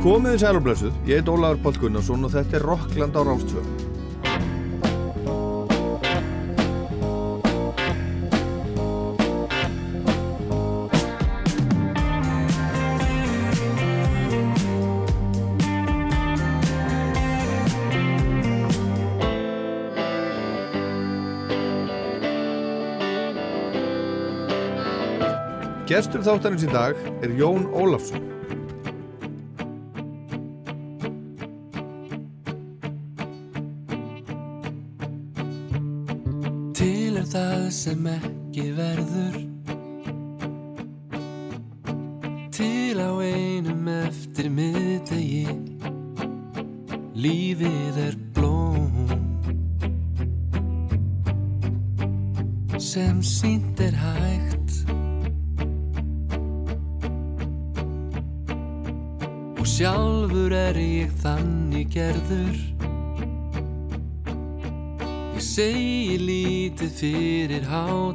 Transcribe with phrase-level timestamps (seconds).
[0.00, 3.68] Komiði sælublössuð, ég heit Ólaður Pál Gunnarsson og þetta er Rockland á Rástfjörn.
[25.90, 28.39] Gestur þáttarins í dag er Jón Ólafsson.
[37.80, 39.36] Sem ekki verður
[42.52, 45.46] Til á einum eftir miðdegi.
[47.16, 49.08] Lífið er blóm
[52.76, 54.76] Sem sínt er hægt
[59.56, 62.60] Og sjálfur er ég þannig gerður.
[65.40, 68.09] Ég segi lítið fyrir it how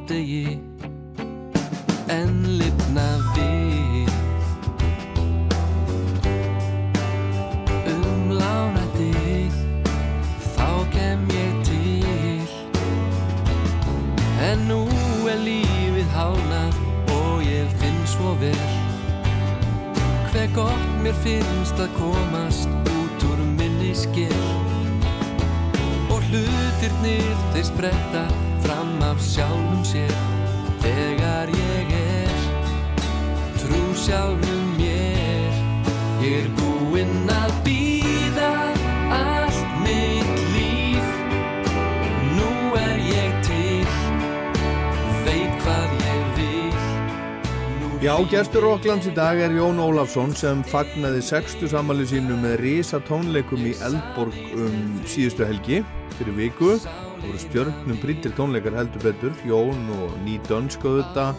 [48.36, 53.62] gestur Rocklands í dag er Jón Ólafsson sem fagnaði sextu sammali sínu með risa tónleikum
[53.64, 55.78] í Eldborg um síðustu helgi
[56.18, 56.74] fyrir viku.
[56.82, 61.30] Það voru stjörnum brítir tónleikar heldur betur, Jón og Ný Dönskauða,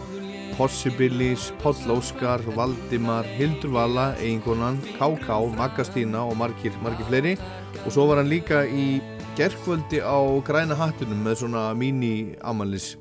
[0.55, 7.35] Possibilis, Páll Óskar, Valdimar, Hildur Vala, eiginkonan, K.K., Magastína og margir, margir fleiri.
[7.83, 9.03] Og svo var hann líka í
[9.37, 10.17] gerkvöldi á
[10.49, 12.95] græna hattunum með svona mini-amalis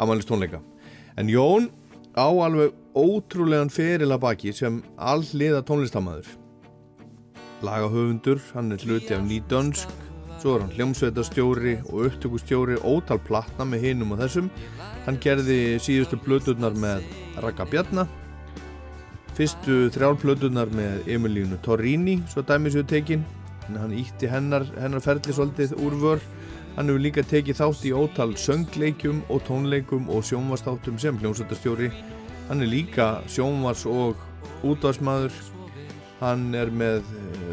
[0.00, 0.64] tónleika.
[1.20, 1.68] En Jón
[2.16, 6.36] á alveg ótrúlegan feril að baki sem alliða tónlistamæður
[7.60, 9.90] lagahöfundur, hann er hluti af nýdönsk
[10.40, 14.48] svo er hann hljómsveitastjóri og upptökustjóri ótal platna með hinum og þessum.
[15.04, 17.04] Hann gerði síðustu plöturnar með
[17.44, 18.06] Raka Bjarna
[19.36, 23.26] fyrstu þrjár plöturnar með Emilínu Torrini svo dæmis við tekin.
[23.70, 26.24] Hann ítti hennar, hennar ferli svolítið úr vör
[26.76, 31.90] Hann hefur líka tekið þátt í ótal söngleikjum og tónleikum og sjónvastáttum sem hljómsveitastjóri.
[32.48, 34.20] Hann er líka sjónvars og
[34.66, 35.34] útvarsmaður.
[36.20, 37.04] Hann er með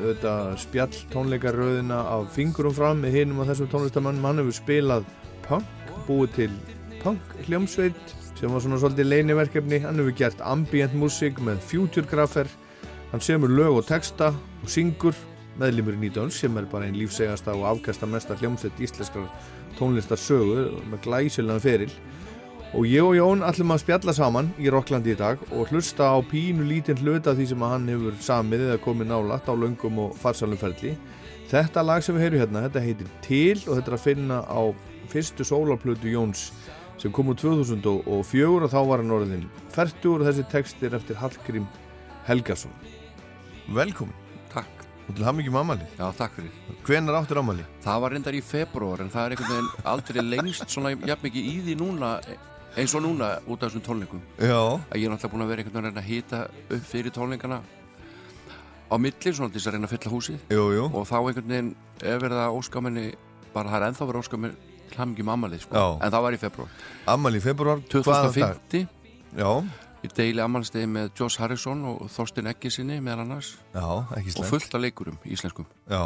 [0.04, 4.28] þetta, spjall tónleikaröðina af fingurum fram með hinum og þessum tónlistamannum.
[4.28, 5.08] Hann hefur spilað
[5.48, 6.52] punk, búið til
[7.02, 9.82] punk hljómsveit sem var svona svolítið leiniverkefni.
[9.86, 12.52] Hann hefur gert ambient músík með futuregraffer.
[13.12, 15.16] Hann semur lög og texta og syngur
[15.60, 19.28] meðlimur í Nýdöns sem er bara einn lífsegasta og afkasta mesta hljómsveit íslenskar
[19.78, 21.92] tónlistarsögu með glæsilegan feril.
[22.76, 26.18] Og ég og Jón ætlum að spjalla saman í Rocklandi í dag og hlusta á
[26.20, 30.60] pínu lítinn hluta því sem hann hefur samið eða komið nálat á löngum og farsalum
[30.60, 30.98] ferli.
[31.48, 34.62] Þetta lag sem við heyrum hérna, þetta heitir Til og þetta er að finna á
[35.08, 36.50] fyrstu sólarplötu Jóns
[37.00, 41.68] sem kom úr 2004 og þá var hann orðin færtur og þessi tekstir eftir Hallgrím
[42.28, 42.74] Helgason.
[43.72, 44.27] Velkomin.
[45.08, 46.52] Og til ham ekki mamali Já, takk fyrir.
[46.88, 47.64] Hvenar áttur ámali?
[47.84, 51.50] Það var reyndar í februar en það er einhvern veginn aldrei lengst svona jafn mikið
[51.52, 52.12] í því núna
[52.78, 54.22] eins og núna út af þessum tónleikum.
[54.38, 54.60] Já,
[54.92, 56.42] Að ég er náttúrulega búin að vera einhvern veginn að reyna að hýta
[56.78, 57.60] upp fyrir tónleikana
[58.88, 61.50] á milli svona til þess að reyna að fylla húsið jú, jú og þá einhvern
[61.52, 61.72] veginn
[62.04, 63.08] er verið að óska minni
[63.56, 65.76] bara það er ennþá verið að óska minni hlammingi mammalið sko.
[65.76, 65.88] Já.
[66.06, 66.70] En það var í februar.
[67.12, 68.62] Ammali í februar hvaða dag?
[68.72, 68.88] 2050
[69.38, 69.52] Já,
[70.06, 73.54] ég deili ammalstegi með Joss Harrison og Þorstin Eggi sinni meðal annars.
[73.74, 73.86] Já,
[74.20, 75.68] ekki og slemt fullt af leikurum íslenskum.
[75.90, 76.04] Já.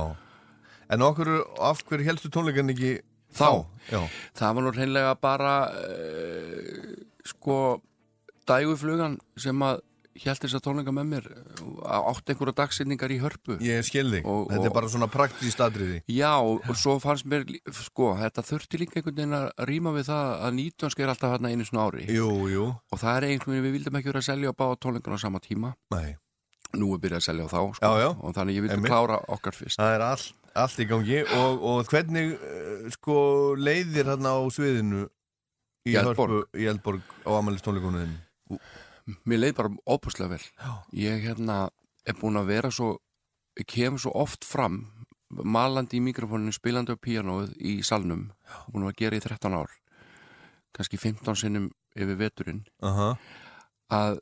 [0.91, 1.31] En okkur,
[1.63, 2.99] af hverju helstu tónleikan ekki
[3.31, 3.63] Þá?
[3.87, 4.01] Já,
[4.35, 6.89] Það var nú reynlega bara uh,
[7.23, 7.57] sko
[8.49, 9.79] dæguflugan sem að
[10.19, 11.27] hjælt þess að tónleika með mér
[11.87, 13.57] átt einhverja dagsynningar í hörpu.
[13.63, 14.25] Ég skil þig.
[14.25, 16.01] Og- Þetta er og- bara svona praktískt atriði.
[16.07, 20.09] Já, og og svo fannst mér sko, þetta þurfti líka einhvern veginn að rýma við
[20.11, 22.07] það að nýtjónsk er alltaf hérna einu svona ári.
[22.07, 24.79] Jú, jú, og það er einhvern veginn, við vildum ekki vera að selja á báða
[24.79, 25.73] tónleikana á sama tíma.
[25.91, 26.15] Nei.
[26.73, 28.09] Nú er byrjað að selja á þá sko, Já, já.
[28.23, 28.91] og þannig ég vildi Einmitt.
[28.91, 29.75] klára okkar fyrst.
[29.77, 31.19] Það er allt, allt í gangi.
[31.35, 35.09] Og, og hvernig uh, sko leiðir hérna á sviðinu
[35.87, 35.95] í.
[35.99, 38.15] Hörpu, í Eldborg á Amalist tónleikunum
[39.25, 40.43] Mér leið bara óbúslega vel.
[40.57, 40.71] Já.
[40.97, 41.57] Ég hérna
[42.07, 42.95] er búin að vera svo
[43.67, 44.85] kemur svo oft fram
[45.31, 48.31] malandi í mikrofóninu, spilandi á píanóið í salnum,
[48.71, 49.71] búin að gera í 13 ár.
[50.75, 52.65] Kannski 15 sinnum yfir veturinn.
[52.83, 53.15] Aha.
[53.91, 54.21] að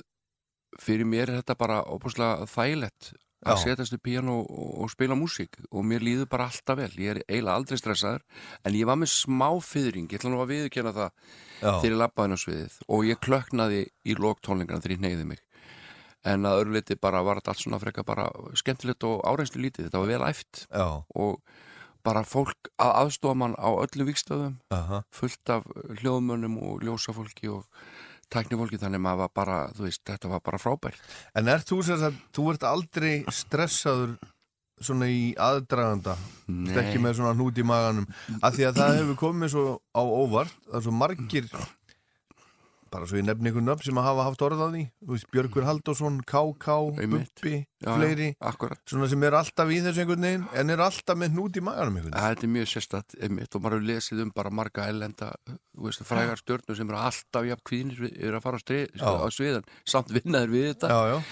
[0.81, 3.12] fyrir mér er þetta bara óbúslega þægilegt
[3.47, 7.13] að setjast upp píanó og, og spila músík og mér líður bara alltaf vel ég
[7.13, 8.25] er eiginlega aldrei stressaður
[8.68, 11.09] en ég var með smá fyrring, ég ætla nú að viðurkenna það
[11.59, 11.71] Já.
[11.80, 15.30] þegar ég labbaði inn á sviðið og ég klöknaði í lók tónleikana þegar ég neyði
[15.31, 15.45] mig
[16.27, 18.27] en að öðru liti bara var þetta allt svona freka bara
[18.59, 20.88] skemmtilegt og áreinslu lítið þetta var vel æft Já.
[21.15, 21.39] og
[22.03, 25.03] bara fólk að aðstofa mann á öllum vikstöðum Aha.
[25.15, 25.68] fullt af
[26.00, 27.68] hljóðmönnum og ljósafólki og
[28.34, 31.00] tæknifólki þannig maður bara, þú veist, þetta var bara frábært.
[31.38, 34.18] En er þú sem sagt, þú ert aldrei stressaður
[34.80, 36.16] svona í aðdraganda?
[36.80, 38.08] Ekki með svona hnút í maganum?
[38.40, 41.50] Af því að það hefur komið svo á óvart það er svo margir
[42.91, 44.83] bara svo ég nefni einhvern nöfn sem að hafa haft orð á því.
[45.33, 46.68] Björgur Halldórsson, KK,
[47.00, 47.33] Einmitt.
[47.39, 48.30] Bubbi, Já, fleiri.
[48.36, 48.51] já,
[48.89, 51.95] svona sem er alltaf í þessu einhvern veginn en er alltaf með hnút í maganum
[52.00, 52.27] einhvern veginn.
[52.27, 52.68] Þetta er mjög
[53.24, 55.31] einmitt og maður hefur lesið um bara marga ellenda
[55.80, 59.09] veist, frægar stjórnur sem eru alltaf jafn kvíðnir við- eru að fara á, strið, Já.
[59.15, 60.88] á sviðan samt vinnaður við þetta.
[60.89, 61.24] Já, já,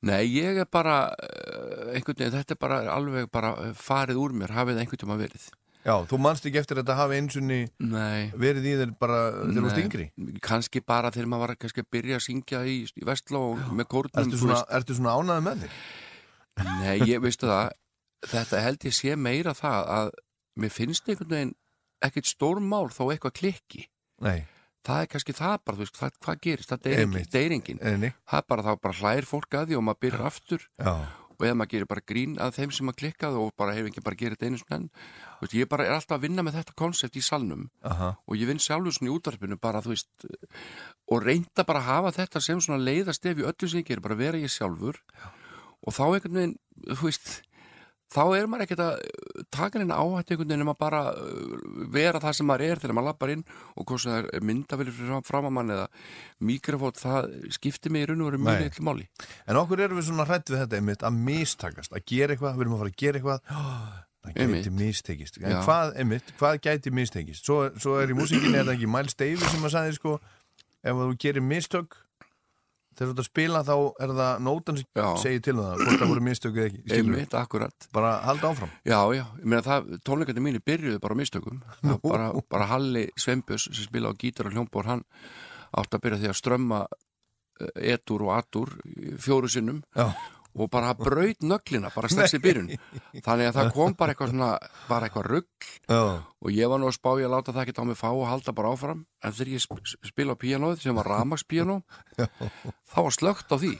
[0.00, 4.52] Nei, ég er bara eh, einhvern veginn, þetta er bara alveg bara farið úr mér,
[4.54, 5.48] hafið einhvern tíma verið
[5.86, 9.66] já, þú manst ekki eftir að þetta hafi einsunni Nei, verið í þér bara þegar
[9.68, 10.08] þú stingri
[10.44, 13.90] kannski bara þegar maður var kannski að byrja að syngja í, í Vestló og með
[13.94, 14.94] kórnum Ertu svona, veist.
[14.98, 15.78] svona ánæði með þig?
[16.58, 17.72] Nei, ég veistu það
[18.26, 20.12] þetta held ég sé meira það að
[20.58, 21.56] mér finnst einhvern veginn
[22.04, 23.84] ekkert stórmál þó eitthvað klikki.
[24.22, 24.42] Nei,
[24.86, 26.72] það er kannski það bara, þú veist, hvað, hvað gerist?
[26.72, 27.80] Það er deyringin.
[27.82, 30.66] Það er bara þá bara hlæðir fólk að því og maður byrjar aftur.
[30.78, 30.92] Já,
[31.38, 34.04] og eða maður gerir bara grín að þeim sem maður klikkað og bara hefur ekki
[34.04, 34.88] bara þetta einu svona enn
[35.38, 37.68] Þú veist, ég bara er alltaf að vinna með þetta konsept í salnum.
[37.86, 40.26] Aha, og ég vinn sjálfur svona í útvarpinu bara þú veist
[41.14, 44.02] og reynda bara að hafa þetta sem svona leiðast ef í öllu sem ég gerir,
[44.02, 44.98] bara vera ég sjálfur.
[45.14, 45.28] Já.
[45.86, 46.56] og þá einhvern veginn
[46.90, 47.28] þú veist,
[48.12, 51.52] þá er maður ekkert að uh, taka neina áhættu einhvern veginn um að bara uh,
[51.94, 53.44] vera það sem maður er þegar maður lappar inn
[53.74, 55.86] og hvort sem það er myndavilir fram, að mann eða
[56.50, 59.06] mikrofót, það skiptir mig í raun og veru mjög litlu máli.
[59.46, 62.66] En okkur erum við svona hrætt við þetta einmitt að mistakast, að gera eitthvað, við
[62.66, 63.48] erum að fara að gera eitthvað.
[64.28, 65.36] Það gæti mistekist.
[65.40, 67.46] En hvað, einmitt, hvað gæti mistekist?
[67.46, 70.16] Svo, svo er í músikinni, það ekki Miles Davis sem að sagði sko,
[70.82, 71.94] ef þú gerir mistök
[72.98, 73.74] þegar þú ert að spila þá
[74.04, 77.36] er það nótan sem segir til um það hvort það voru mistök eða ekki, einmitt,
[77.38, 77.88] akkurat.
[77.94, 78.72] Bara halda áfram.
[78.82, 81.60] Já, já, ég meina það, tónleikandi mínir byrjuðu bara mistökum.
[82.02, 85.04] Bara, bara Halli Sveinbjörns sem spila á gítar og hljómbor hann
[85.78, 86.80] átt að byrja því að strömma
[87.60, 88.74] eh, etur og atur
[89.22, 89.82] fjóru sinnum.
[89.94, 90.10] Já.
[90.56, 92.70] Og bara braut nöglina bara í byrjun.
[93.24, 94.50] Þannig að það kom bara eitthvað svona
[94.88, 97.76] bara eitthvað rugg Já, og ég var nú að spá ég að láta það ekki
[97.78, 99.04] á mig fá og halda bara áfram.
[99.22, 99.78] En þegar ég sp
[100.10, 101.80] spila á píanóð sem var ramagspíanó
[102.18, 103.72] þá var slögt á því.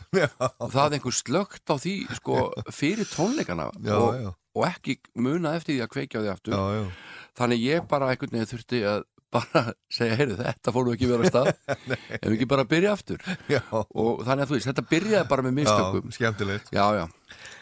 [0.58, 2.40] Og það er einhver slögt á því sko
[2.70, 6.58] fyrir tónleikana já, og, já, og ekki muna eftir því að kveikja á því aftur.
[6.58, 7.22] Já, já.
[7.38, 11.32] þannig ég bara veginn þurfti að bara segja, heyrðu þetta fór nú ekki vera að
[11.32, 11.50] stað
[12.22, 13.60] ef ekki bara byrja aftur já.
[13.72, 17.04] og þannig að þú veist, þetta byrjaði bara með Já, mistökum skemmtilegt já, já,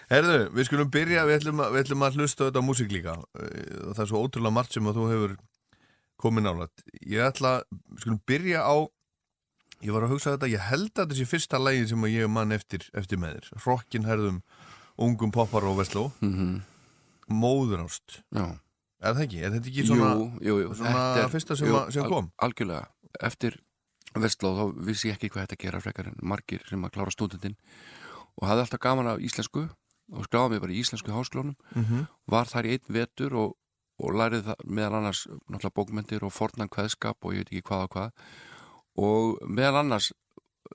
[0.07, 3.17] Herðu, við skulum byrja, við ætlum að, við ætlum að hlusta þetta á músík líka
[3.43, 5.33] Eh, og það er svo ótrúlega margt sem að þú hefur
[6.23, 6.85] komið nálat.
[7.03, 7.51] Ég ætla,
[7.91, 8.77] við skulum byrja á,
[9.85, 12.31] ég var að hugsa þetta, ég held að þetta sé fyrsta lægið sem að ég
[12.33, 13.51] mann eftir, eftir með þér.
[13.67, 14.39] Rokkin herðum,
[15.09, 16.63] ungum poppar og vesló, mm
[17.27, 18.21] móðurást.
[18.31, 18.47] já.
[19.03, 19.41] Er það ekki?
[19.45, 22.31] Er þetta ekki svona, jú, jú, jú, svona fyrsta sem, sem al- kom?
[22.43, 22.87] algjörlega,
[23.21, 23.59] eftir
[24.17, 27.57] Vestló þá vissi ég ekki hvað þetta gera frekar en margir sem að klára stúdendin
[28.41, 29.67] og hafði alltaf gaman af íslensku
[30.17, 33.53] og skráði mig bara í íslensku háskólunum Mm var þar í einn vetur og,
[34.01, 37.85] og lærið það meðal annars náttúrulega bókmyndir og fornan kveðskap og ég veit ekki hvað
[37.85, 38.11] og hvað.
[38.97, 40.13] Og meðal annars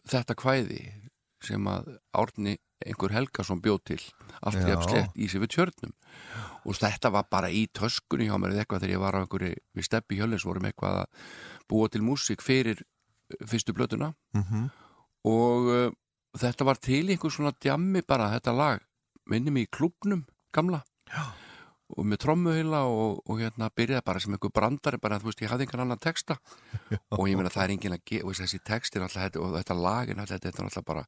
[0.08, 0.80] þetta kvæði
[1.42, 4.00] sem að Árni einhver Helgason bjóð til
[4.42, 4.68] allt Já.
[4.74, 5.94] jafn slett í sig við tjörnum
[6.66, 9.56] og þetta var bara í töskunni hjá mér eða eitthvað þegar ég var á einhverju
[9.78, 11.26] við steppi hjölins vorum eitthvað að
[11.72, 14.70] búa til músík fyrir uh, fyrstu blötuna -hmm.
[15.26, 15.92] og uh,
[16.38, 18.80] þetta var til einhver svona djammi bara þetta lag
[19.26, 21.24] minni mig í klubnum gamla Já.
[21.98, 25.52] Og með trommuhila og, og hérna byrjaði bara sem einhver brandari bara þú veist ég
[25.52, 26.38] hafði einhvern annan texta
[27.12, 30.24] og ég meina það er enginn að gefa þessi textir alltaf þetta, og þetta lagin
[30.24, 31.06] alltaf þetta er alltaf bara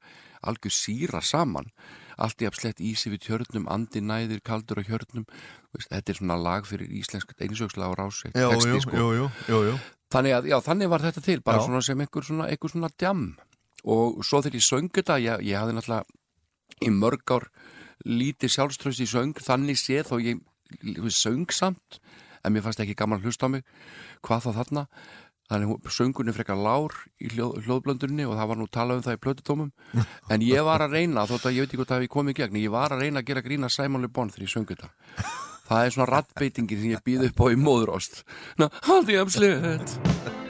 [0.49, 1.71] algjör síra saman
[2.17, 5.25] allt í abslett ísi við tjörnum andi næðir kaldur á hjörnum
[5.73, 9.11] veist, þetta er svona lag fyrir íslensk einsökslega á rási Jú, texti, jú, sko.
[9.49, 9.77] jú, jú.
[10.13, 11.65] Þannig að, já, þannig var þetta til, bara Já.
[11.65, 13.23] svona sem einhver svona, einhver svona djam
[13.83, 17.47] og svo þegar ég söng þetta, ég, ég hafði náttúrulega í mörg ár
[18.05, 20.43] lítið sjálfströst í söng, þannig séð þó ég,
[20.81, 21.99] ég söng samt,
[22.43, 23.63] en mér fannst ekki gaman að hlusta á mig,
[24.25, 24.87] hvað þá þarna?
[25.51, 29.23] Þannig söngunni frekar lár í hljóð, hljóðblöndunni og það var nú talað um það í
[29.25, 29.71] plötutómum.
[30.33, 32.61] En ég var að reyna, þótt að ég veit ekki hvað það hefði komið gegn,
[32.63, 34.93] ég var að reyna að gera grína Simon Le Bon þegar ég söngu þetta.
[35.67, 38.23] Það er svona rattbeitingin sem ég býð upp á í móðurost
[38.59, 40.42] Ná, haldi ég absolutt Haldi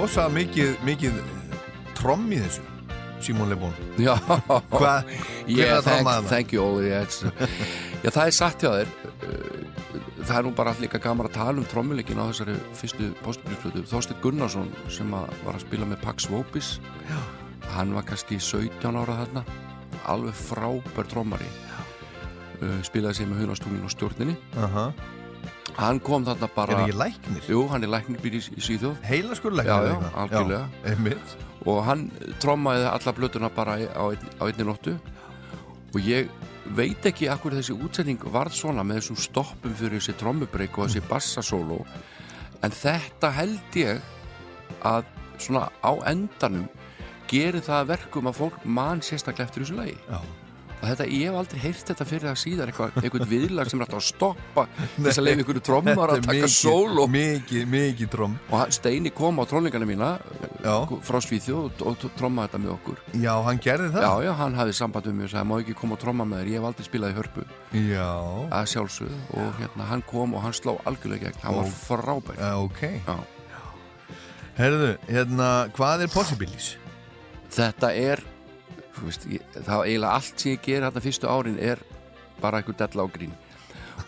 [0.00, 1.16] rosa mikið, mikið
[1.98, 2.62] tromm í þessu
[3.20, 3.74] Simon Le Bon.
[4.00, 4.14] Já,
[4.72, 5.04] hver
[5.44, 7.04] yeah, thank, thank you Óli yeah,
[8.00, 8.94] Já, það er satt hjá þér.
[9.20, 9.66] Uh,
[10.20, 14.20] Það er nú bara líka gaman að tala um trommuleikin á þessari fyrstu postbyrjusflötu Þorsteinn
[14.22, 16.68] Gunnarsson sem að var að spila með Pax Vopis.
[17.72, 19.44] Hann var kannski 17 ára þarna
[20.12, 21.48] Alveg frábær trommari.
[22.60, 24.36] Uh, Spilaði sig með hunastungin og stjórninni.
[24.60, 24.90] Aha.
[25.76, 27.46] Hann kom þarna Er bara ekki læknir?
[27.48, 30.66] Jú, hann er læknir í, í Svíþjóð Heila Já, læknir já, algjörlega.
[30.90, 31.36] Einmitt
[31.68, 32.06] og hann
[32.40, 34.94] trommaði alla blötuna bara á, ein, á einni nóttu
[35.92, 36.30] og ég
[36.76, 41.02] veit ekki akkur þessi útsending varð svona með þessum stoppum fyrir þessi trommubreik og þessi
[41.10, 41.80] bassasóló
[42.64, 44.00] en þetta held ég
[44.86, 45.08] að
[45.40, 46.68] svona á endanum
[47.30, 50.20] gerir það að verkum að fólk mann sérstaklega eftir þessu lagi Já.
[50.80, 54.00] Og þetta, ég hef aldrei heyrt þetta fyrir það síðar eitthvað, viðlag sem er alltaf
[54.00, 54.64] að stoppa
[55.04, 58.36] þess að leiða einhverju trommar að taka sól og, Mikið, mikið tromm.
[58.50, 60.10] Og Steini kom á trónleikana mína
[60.64, 60.74] Já.
[61.06, 63.02] frá Svíþjóð og, trommaði þetta með okkur.
[63.20, 64.06] Já, hann gerði það?
[64.06, 66.42] Já, já, hann hafði samband um mig og sagði, má ekki koma og tromma með
[66.42, 67.44] þér, ég hef aldrei spilað í hörpu.
[67.90, 68.08] Já,
[68.60, 69.20] að sjálfsögðu.
[69.40, 71.76] Og hérna, hann kom og hann sló algjörlega gegn, hann var Ó.
[71.84, 72.40] frábær.
[72.40, 72.82] Já, ok.
[73.04, 73.18] Já.
[74.60, 76.74] Herðu, hérna, hvað er Possibilities?
[77.50, 78.20] Þetta er,
[79.08, 81.78] veist, ég, það eiginlega allt sem ég ger þetta fyrstu árin er
[82.40, 83.32] bara einhver della á grín.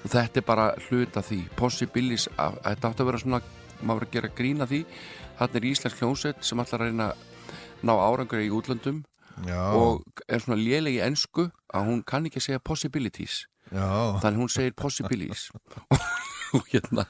[0.02, 3.42] Og þetta er bara hluta því Possibilities, að- þetta átti að vera svona
[3.82, 4.84] maður að gera grína því.
[5.38, 7.16] Þarna er Íslensk hljónsett sem allar að reyna að
[7.82, 9.02] ná árangur í útlöndum
[9.49, 13.46] Já, og er svona léleg í ensku að hún kann ekki að segja possibilities.
[13.72, 15.49] Já, þannig hún segir possibilities.
[16.52, 17.06] Og hérna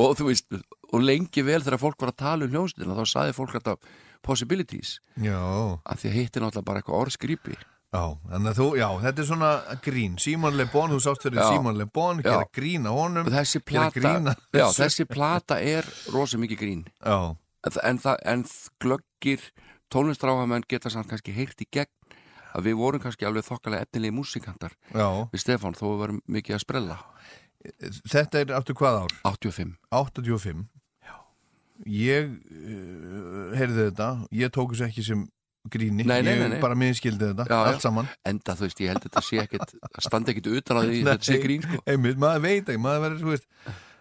[0.00, 0.46] og þú veist,
[0.88, 3.74] og lengi vel þegar fólk var að tala um hljónstina þá saði fólk þetta
[4.26, 5.40] possibilities, já,
[5.84, 7.58] af því að hitt er náttúrulega bara eitthvað orðskrýpi
[7.90, 9.50] já Þannig að þú, já, þetta er svona
[9.82, 10.16] grín.
[10.22, 11.40] Simon Le Bon, þú sást fyrir.
[11.42, 16.38] Simon Le Bon Gera grín á honum þessi plata, að já, þessi plata er rosa
[16.38, 16.84] mikið grín.
[17.02, 17.34] Já,
[17.82, 18.00] en,
[18.30, 18.44] en,
[18.78, 19.50] glöggir
[19.90, 21.90] tónlistráhamenn geta samt kannski heyrt í gegn
[22.54, 25.06] að við vorum kannski alveg þokkalega efnilegi músikantar já.
[25.30, 26.98] við Stefán þó við varum mikið að sprella.
[28.08, 29.16] Þetta er aftur hvað ár?
[29.34, 30.79] 85 85 Já
[31.86, 34.08] Ég uh, heyrði þetta.
[34.36, 35.22] Ég tók þessu ekki sem
[35.70, 36.04] gríni.
[36.08, 36.60] Nei, nei, Ég nei, nei.
[36.62, 38.08] bara minnskildi þetta, Já, allt saman.
[38.28, 41.00] Enda þú veist, ég held að þetta sé ekkit að standa ekkit utan á því
[41.10, 41.80] þetta sé grín sko.
[41.92, 43.48] Einmitt, maður veit ekki, maður verður, þú veist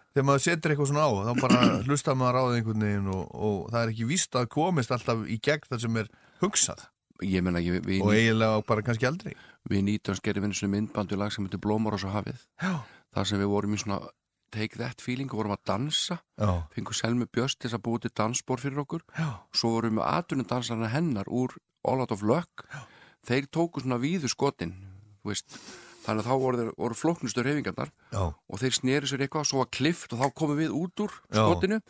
[0.09, 1.59] þegar maður setur eitthvað svona á, þá bara
[1.89, 5.25] hlustar maður á það einhvern veginn og, og það er ekki víst að komist alltaf
[5.27, 6.09] í gegn það sem er
[6.43, 6.86] hugsað.
[7.27, 9.33] Ég menna, ég, við, og eiginlega bara kannski aldrei.
[9.69, 12.39] við nýtjans gerum einu svona myndbandu lag sem heitir Blómar og svo hafið.
[12.63, 12.77] Já,
[13.17, 14.00] þar sem við vorum í svona
[14.51, 18.12] take that feeling og vorum að dansa já, fengum Selmi Bjöst til að búið til
[18.20, 19.01] dansbor fyrir okkur.
[19.18, 21.56] Já, svo vorum við með aðtunum dansarna hennar úr
[21.88, 22.65] All Out of Luck.
[22.74, 22.82] Já.
[23.29, 24.74] þeir tóku svona víðu skotin
[26.06, 29.60] þannig að þá voru, þeir- voru flóknustu reyfingarnar já, og þeir sneri sér eitthvað svo
[29.62, 31.44] var klift og þá komum við út úr Já.
[31.44, 31.82] skotinu.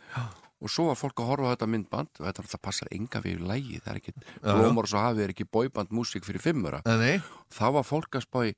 [0.60, 3.38] Og svo var fólk að horfa á þetta myndband og þetta náttúrulega passar enga við
[3.39, 4.13] í lægi það er ekki,
[4.44, 8.56] blómor svo hafið er ekki bóiband músík fyrir fimmura, þá var fólk að spá í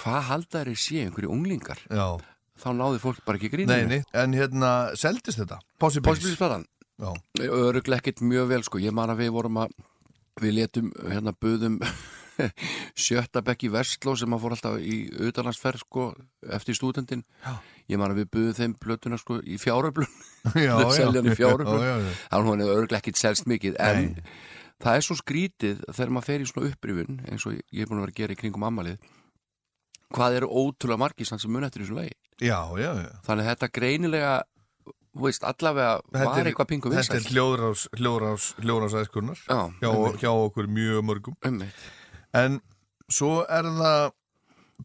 [0.00, 1.76] hvað haldar er sé einhverju unglingar?
[1.92, 2.16] Já
[2.62, 5.60] þá náði fólk bara ekki gríninu Nei, nei, en hérna, seldist þetta?
[5.82, 6.38] Possibilities
[7.02, 7.10] Já,
[7.48, 9.72] öruglega ekkert mjög vel sko ég man að við vorum að
[10.42, 11.78] við letum hérna buðum
[13.04, 16.06] sjötta bekk í Vestló sem að fór alltaf í auðalansferð sko
[16.56, 17.56] eftir stúdendin Já.
[17.92, 20.08] ég man að við buðum þeim blötuna sko í fjáröflun
[20.66, 21.82] já, Þeir selja hann í fjáröflun.
[21.82, 22.12] Já, já, já.
[22.30, 24.36] þannig er öruglega ekkert selst mikið en Nei.
[24.84, 28.00] það er svo skrítið þegar maður fer í svona upprifun eins og ég er búin
[28.00, 29.12] að vera að gera í kringum ammalið
[30.12, 32.14] hvað eru ótrúlega margir sem mun eftir þessu lagi?
[32.42, 33.10] Já, já, já.
[33.26, 34.32] Þannig að þetta greinilega
[35.14, 39.90] veist, allavega Þetta var er- eitthvað pingu Þetta er hljóðrás, hljóðrás, hljóðrás Já, hjá,
[40.22, 41.36] hjá okkur mjög mörgum.
[41.44, 41.82] Einmitt.
[42.32, 42.60] En
[43.12, 44.12] svo er það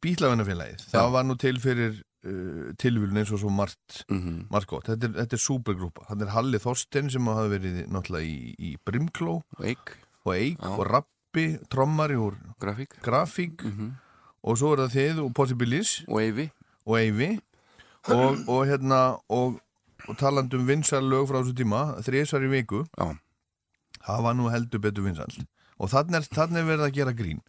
[0.03, 1.95] Bílavinnafélagið Það var nú til fyrir
[2.27, 4.47] uh, tilvílun eins og svo margt, Mhm.
[4.51, 8.27] margt gott Þetta er, þetta er supergrúpa Þetta er Halli Þorstein sem hafa verið náttúrulega
[8.27, 9.95] í, í Brimkló og Eik.
[10.27, 10.67] Já.
[10.75, 12.99] og Rappi Trommari úr grafík.
[13.01, 13.63] Grafík.
[13.63, 13.95] Mm
[14.43, 15.93] og svo er það þið og Possibilis.
[16.07, 16.49] Og Eyvi.
[18.07, 18.99] Og og, og hérna
[19.33, 19.57] og,
[20.07, 22.85] og talandi um vinsal lög frá þessu tíma þrísvar í viku.
[22.97, 23.17] Já.
[24.07, 25.27] það var nú heldur betur vinsal
[25.77, 27.41] og þannig er, þannig er verið að gera grín.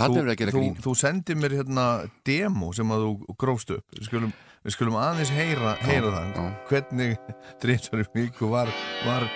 [0.00, 0.74] Þú- er verið að gera þú, grín.
[0.84, 1.84] þú sendir mér hérna
[2.24, 3.84] demo sem að þú grófst upp.
[3.96, 4.32] Við skulum,
[4.64, 6.44] við skulum aðeins heyra, heyra það já.
[6.68, 7.16] hvernig
[7.62, 8.72] þrísvar í viku var,
[9.06, 9.28] var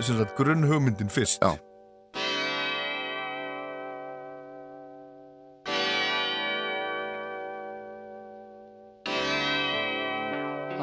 [0.00, 1.42] sem sagt, grunn hugmyndin fyrst.
[1.42, 1.56] Já.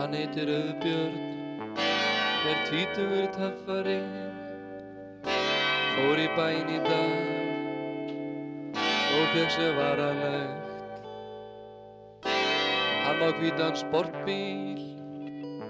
[0.09, 1.17] Hann heitir Auðbjörn,
[2.49, 3.97] er tvítugur töffari,
[5.93, 8.09] fór í bæn í dag
[8.79, 11.05] og fekk sér varalegt.
[12.25, 14.81] Hann á hvítan sportbíl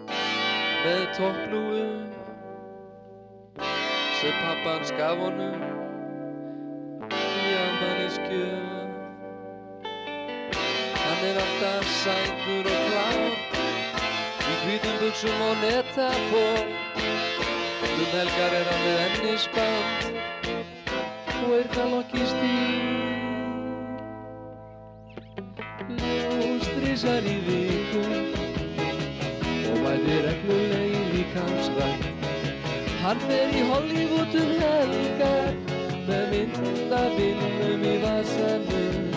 [0.08, 1.84] með topplúu
[4.22, 5.68] sem pappans gaf honum
[7.12, 8.88] í afmæliskjöf.
[11.04, 13.49] Hann er alltaf sætur og klár
[14.70, 16.60] hvítum buksum og netaból
[18.02, 20.04] Um helgar er hann við ennisband.
[21.44, 22.76] Og er galokki stíl
[25.98, 28.06] Ljóstrísar í viku.
[29.72, 32.08] Og mæti regluleg í líkansrætt
[33.02, 35.54] Hann fer í Hollywood um helgar.
[36.08, 39.09] Með myndavillum í vasanum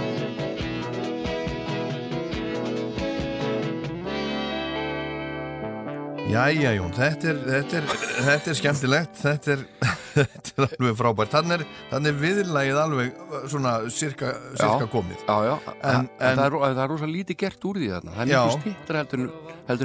[6.33, 7.89] Jæja Jón, þetta er, þetta er,
[8.27, 9.65] þetta er skemmtilegt, þetta er,
[10.17, 11.65] þetta er alveg frábært, þannig er,
[11.99, 15.27] er viðlagið alveg uh, svona cirka, cirka komið.
[15.29, 18.17] Já, já, En- en, en, það, er, það er rosa lítið gert úr því þarna.
[18.17, 18.41] Það er Já.
[18.47, 19.25] miklu stýttra heldur,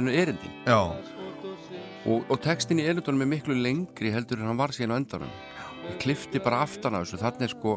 [0.08, 0.56] en- erindin.
[0.64, 0.80] Já,
[2.08, 5.32] og, og textin í erindunum er miklu lengri heldur en hann var síðan á endanum.
[5.88, 7.20] Ég klifti bara aftan á þessu.
[7.20, 7.76] Þannig er sko,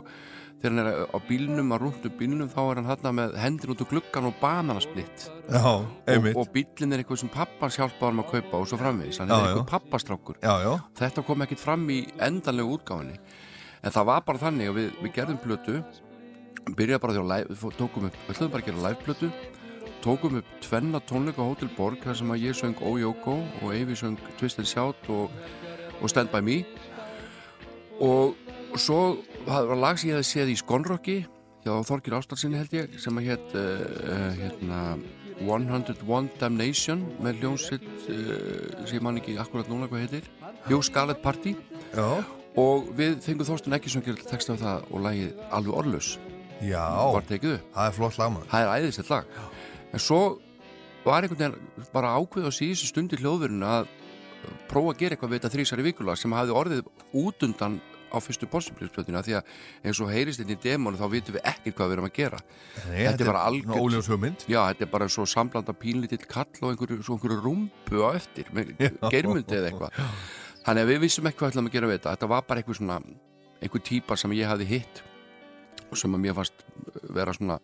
[0.62, 3.82] þegar hann er á bílnum að rúntu bílnum, þá er hann þarna með hendur út
[3.86, 8.30] úr gluggan og bananasplitt já, og, og bílinn er eitthvað sem pappans hjálpaði hann að
[8.36, 10.38] kaupa og svo framvegis, hann Já, er eitthvað pappastrákur.
[10.44, 13.18] Já, já, þetta kom ekkit fram í endanlegu útgáfinni
[13.82, 15.80] en það var bara þannig að við, við gerðum plötu
[16.78, 19.32] byrjaði bara fó- tókum upp við ætlum bara að gera live plötu
[20.06, 23.98] tókum upp tvenna tónleika á Hotel Borg þar sem að ég söng Ójókó og Eyvi
[23.98, 25.34] söng Twist and Shout og,
[26.02, 26.56] og Stand By Me.
[28.02, 28.34] Og
[28.82, 31.16] svo það var lag sem ég hefði séð í Skonrocki
[31.66, 33.64] hjá Þorgir Ástarsinni held ég sem að hétt uh,
[34.02, 34.82] uh, hérna
[35.42, 40.30] 101 Damnation með hljónsitt uh, sem ég man ekki akkurat núna hvað heitir.
[40.70, 41.56] Jú Scarlet Party.
[41.96, 42.22] Já,
[42.62, 46.12] og við fengum Þorsten ekki sem gerir texta af það og lagið alveg orðlaus.
[46.62, 46.86] Já,
[47.18, 49.38] það er flott lag það er æðislegt lag.
[49.92, 50.22] En svo
[51.06, 53.90] var einhvern veginn bara ákveð á síðustu stundi hljóðverun að
[54.70, 57.80] prófa að gera eitthvað við þetta þrísari vikula sem hafði orðið útundan
[58.12, 59.52] á fyrstu possibilities-plötuna því að
[59.88, 62.40] eins og heyrist þetta í demónu þá vitum við ekkert hvað við erum að gera.
[62.92, 63.44] Nei, Þetta er bara
[64.12, 64.46] hugmynd.
[64.52, 68.74] já, þetta er bara svo samblanda pínlítill kall og einhverju, einhverju rúmbu á eftir með
[69.12, 70.02] geirmundi eða eitthvað.
[70.66, 72.16] Þannig að við vissum ekki hvað ætlum að gera við þetta.
[72.18, 73.00] Þetta var bara einhver svona
[73.62, 75.02] einhver típa sem ég hafði hitt
[75.92, 76.62] og sem að mér fannst
[77.12, 77.58] vera svona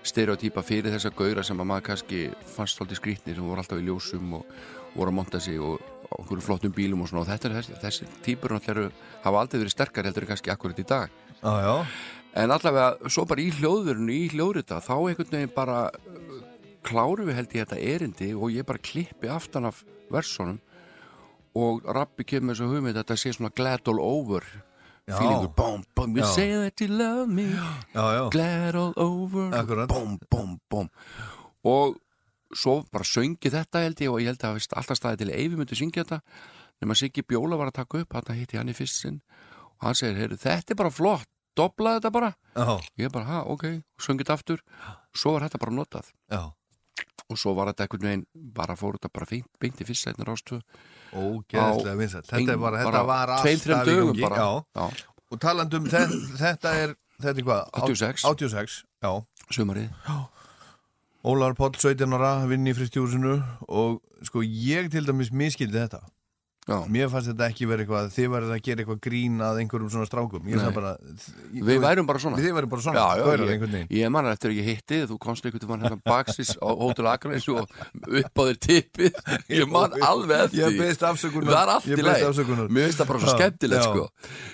[0.00, 2.20] stereotýpa fyrir þessa gaura sem að maður kannski
[2.54, 4.46] fannst svolítið skrýtnir sem voru alltaf í ljósum og
[4.94, 5.76] voru að monta sig og
[6.18, 8.90] einhverju flottum bílum og svona og þetta er þessi, þessi típur náttúrulega
[9.24, 11.20] hafa aldrei verið sterkar heldur en kannski akkurat í dag.
[11.40, 11.76] Já, já,
[12.40, 16.34] En allavega, svo bara í hljóðverunu, í hljóðrita, þá einhvern veginn bara uh,
[16.86, 19.80] kláru við held ég þetta erindi og ég bara klippi aftan af
[20.14, 20.60] versónum
[21.58, 24.46] og Rappi kemur þessu hugmynd að þetta sé svona glad all over
[25.10, 26.34] feelingur, bom, bom, you Já.
[26.34, 27.48] say that you love me.
[27.94, 29.50] Já, já, glad all over.
[29.54, 29.88] Akkurat.
[29.88, 30.88] bom, bom, bom.
[31.64, 31.96] Og
[32.56, 35.58] svo bara söngi þetta held ég og ég held að alltaf staði til að Eyvi
[35.58, 36.20] myndi syngja þetta.
[36.80, 39.20] Nema Siggi Bjóla var að taka upp hann hitti hann í fyrst sinn
[39.80, 43.42] og hann segir, heyrðu, þetta er bara flott doblaði þetta bara, Já, ég bara, ha,
[43.52, 43.66] ok.
[44.00, 44.62] Söngið aftur,
[45.16, 46.10] svo var þetta bara notað.
[46.30, 46.42] Já.
[47.30, 48.24] Og svo var þetta einhvern veginn
[48.56, 50.64] bara fór þetta bara beint, beint í fyrst sætnar ástöð
[51.14, 52.28] Ógeðslega vinsælt.
[52.30, 54.24] Þetta, bara, þetta var alltaf í gangi.
[54.24, 57.64] Já, já, og talandum þetta, er Þetta er hvað?
[57.84, 58.24] 86.
[58.24, 59.10] 86, já.
[59.52, 59.90] Sumarið
[61.20, 63.34] Ólar Páll 17 ára, vinn í fristjúsinu
[63.68, 65.98] og sko ég til dæmis miskildi þetta
[66.70, 66.76] já.
[66.94, 70.06] Mér fannst þetta ekki verið eitthvað þið verið að gera eitthvað grín að einhverjum svona
[70.08, 70.46] strákum.
[70.76, 70.92] Bara
[71.50, 72.38] við værum bara svona.
[72.38, 73.62] Þið verið bara svona, Já, já, ég-
[74.00, 77.48] Ég man eftir að ég hitti þú komst einhvern veginn hérna baksis á Hótel Akranes
[77.50, 79.18] og upp á þér tippið.
[79.60, 81.50] Ég man alveg eftir Ég beðist afsökunar.
[81.50, 82.70] Það er allt í leið.
[82.70, 84.06] Mér finnst það bara svo skemmtilegt sko.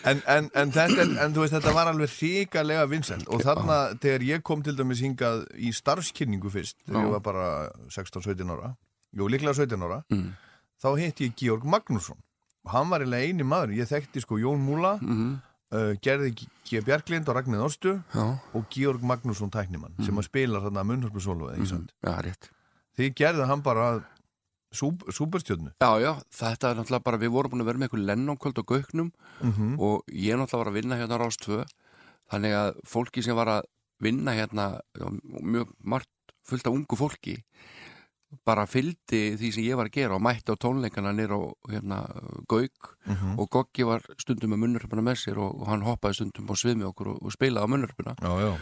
[0.06, 3.28] En, en, en, þetta, en þú veist, þetta var alveg hrikalega vinsælt.
[3.28, 7.46] Og þarna þegar ég kom til dæmis hingað í starfskynningu fyrst þegar ég var bara
[7.92, 8.72] 16-17 ára
[9.16, 10.32] jú, líklega 17 ára Mm.
[10.82, 12.18] Þá hitti ég Georg Magnússon.
[12.66, 15.40] Og hann var eiginlega eini maður, ég þekkti sko Jón Múla Mhm.
[15.72, 16.32] uh, gerði
[16.64, 16.80] G.
[16.82, 17.60] Bjarklind og Ragnir
[18.14, 20.04] Já, og Georg Magnússon tæknimann Mhm.
[20.04, 22.50] sem að spila þarna munnhörpusólu eða ekki sant já, rétt.
[22.98, 24.04] Því gerði hann bara
[24.74, 25.72] súperstjörnu.
[25.80, 28.66] Já, já, þetta er náttúrulega bara, við vorum búin að vera með eitthvað lennónkvöld og
[28.66, 29.12] gauknum
[29.42, 31.64] mm og ég náttúrulega var að vinna hérna á Rás 2
[32.30, 33.62] þannig að fólki sem var að
[34.00, 34.80] vinna hérna,
[35.42, 36.08] mjög margt
[36.44, 37.42] fullt af ungu fólki
[38.44, 41.98] bara fylgdi því sem ég var að gera og mætti á tónleikana nýr á hérna,
[42.48, 43.38] gauk -hmm.
[43.38, 46.76] og Goggi var stundum með munnuröpuna með sér og, og hann hoppaði stundum á svið
[46.76, 47.72] með okkur og, og spilaði á
[48.40, 48.52] já,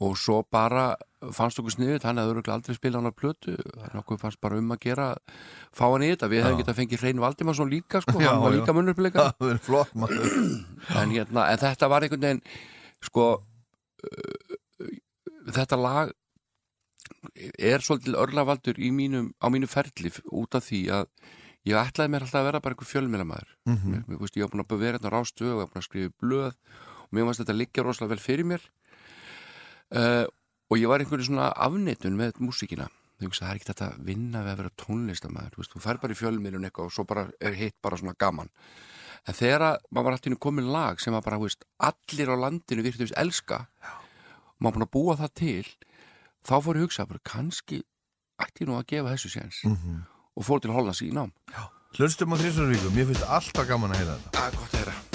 [0.00, 0.94] og svo bara
[1.32, 4.58] fannst okkur sniðut, hann hefði örugglega aldrei spilað hann á plötu, að okkur fannst bara
[4.60, 5.06] um að gera
[5.72, 6.60] fá hann í þetta, við hefum Já.
[6.60, 8.76] getað fengið Hrein Valdimarsson líka, sko, Já, hann var líka
[9.94, 10.28] maður.
[11.00, 12.42] En, hérna, en þetta var einhvern veginn
[13.02, 14.92] sko uh,
[15.56, 16.12] þetta lag
[17.34, 21.06] er svolítið örlavaldur mínum, á mínu ferli út af því að
[21.66, 24.12] ég ætlaði mér alltaf að vera bara einhver fjölmiðlamæður mm mm.
[24.14, 25.88] ég, veist, ég var búin að vera hérna á rástu og ég var búin að
[25.88, 26.54] skrifa blöð
[27.06, 28.62] og mér varst þetta liggja rosalega vel fyrir mér.
[29.94, 30.26] Uh,
[30.70, 32.34] og ég var einhverju svona afneitun með
[33.30, 36.12] veist, það er ekki þetta að vinna við að vera tónlistamæður þú, þú fær bara
[36.12, 38.50] í fjölmiðlun eitthvað og svo bara er hitt bara svona gaman.
[39.26, 42.84] En þegar að maður var alltaf komin lag sem að bara, veist, allir á landinu
[42.84, 45.64] virtu veist, elska og maður búin að búa það til
[46.46, 47.82] þá fór ég að hugsa kannski
[48.42, 49.64] ætti ég nú að gefa þessu séns.
[49.64, 50.04] -hmm.
[50.36, 51.32] og fór til Hollands í nám.
[51.96, 54.30] Hlustum á þrísarvíku, mér finnst alltaf gaman að heyra þetta.
[54.38, 55.05] Það er gott að heyra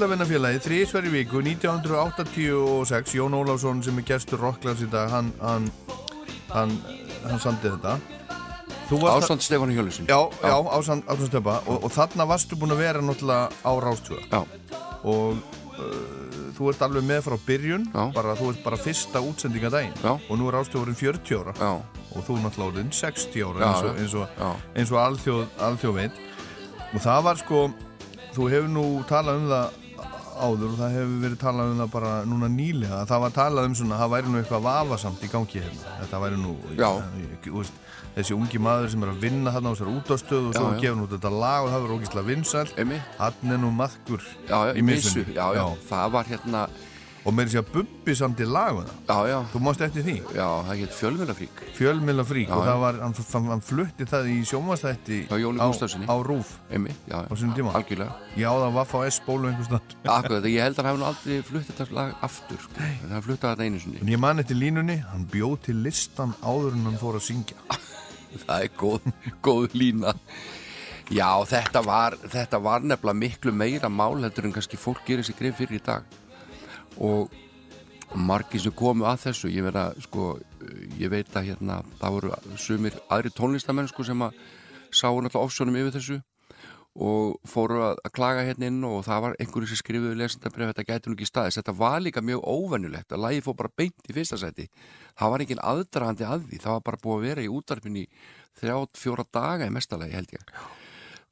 [0.00, 5.66] Bíklavinnafélagi, þrísverði viku 1986, Jón Ólafsson sem er gestur Rocklands í dag hann, hann,
[6.54, 6.70] hann,
[7.26, 7.98] hann samdi þetta.
[9.10, 13.02] Ástand Stefán Hjólusin Já, já, ásand, ásand stöpa og, og þarna varstu búin að vera
[13.04, 14.40] náttúrulega á Rástvö Já.
[15.04, 20.00] og uh, þú ert alveg með frá byrjun bara, þú ert bara fyrsta útsendinga daginn
[20.00, 20.14] Já.
[20.16, 21.54] og nú er Rástvö vorin 40 ára.
[21.60, 26.24] Já, og þú náttúrulega orðin 60 ára Já, eins og, og, og alþjóð, alþjóð veit.
[26.88, 27.62] Og það var sko
[28.32, 29.78] þú hefur nú talað um það
[30.40, 33.76] áður og það hefur verið talað um það bara núna nýlega það var talað um
[33.80, 37.80] svona, það væri nú eitthvað vafasamt í gangi hérna, þetta væri nú ég, veist,
[38.16, 40.80] þessi ungi maður sem er að vinna þarna á þessar útastöð og svo Já, já.
[40.84, 43.18] gefur nú þetta lag og það verður ógíslega vinsæl Einmitt.
[43.20, 43.72] hann er nú
[44.50, 46.64] já, í missu, já, já, það var hérna
[47.24, 50.46] og meiri sér að bubbi samt í laguna Já, já, þú mást eftir því, já,
[50.68, 52.70] það get fjölmjölafrík fjölmilla frík Já, og já.
[52.70, 53.16] það var, hann,
[53.50, 54.38] hann, flutti það í
[55.40, 57.18] Jóni á, á Rúf Einmitt, já,
[57.80, 58.12] algjörlega.
[58.36, 59.96] Ég á það Vaffa S bólu einhvers staðar.
[60.14, 62.86] Akkurat, ég held að hann hefði aldrei flutt þetta lag aftur sko.
[63.10, 64.00] hann fluttaði þetta einu sinni.
[64.04, 67.58] En ég man eftir línunni, hann bjóð til listan áður en hann fór að syngja.
[68.44, 69.08] Það er góð,
[69.42, 70.14] góð lína.
[71.10, 75.40] Já, þetta var, þetta var nefnilega miklu meira mál heldur en kannski fólk gerir sér
[75.40, 76.19] greið fyrir í dag
[77.00, 77.30] og
[78.14, 80.32] margir sem komu að þessu ég, vera, sko,
[80.98, 84.36] ég veit að hérna, það voru sumir aðri tónlistamenn sko, sem að
[84.90, 86.18] sáu náttúrulega ofsjónum yfir þessu
[87.00, 90.86] og fóru að, að klaga hérna inn og það var einhverju sem skrifuðu lesendabref þetta
[90.88, 94.16] gæti nú ekki staðis, þetta var líka mjög óvennulegt að lagi fór bara beint í
[94.16, 94.66] fyrsta sæti.
[95.14, 98.04] Það var engin aðdragandi að því það var bara búið að vera í útarpin í
[98.58, 100.54] þrjátt, fjóra daga í mestalagi held ég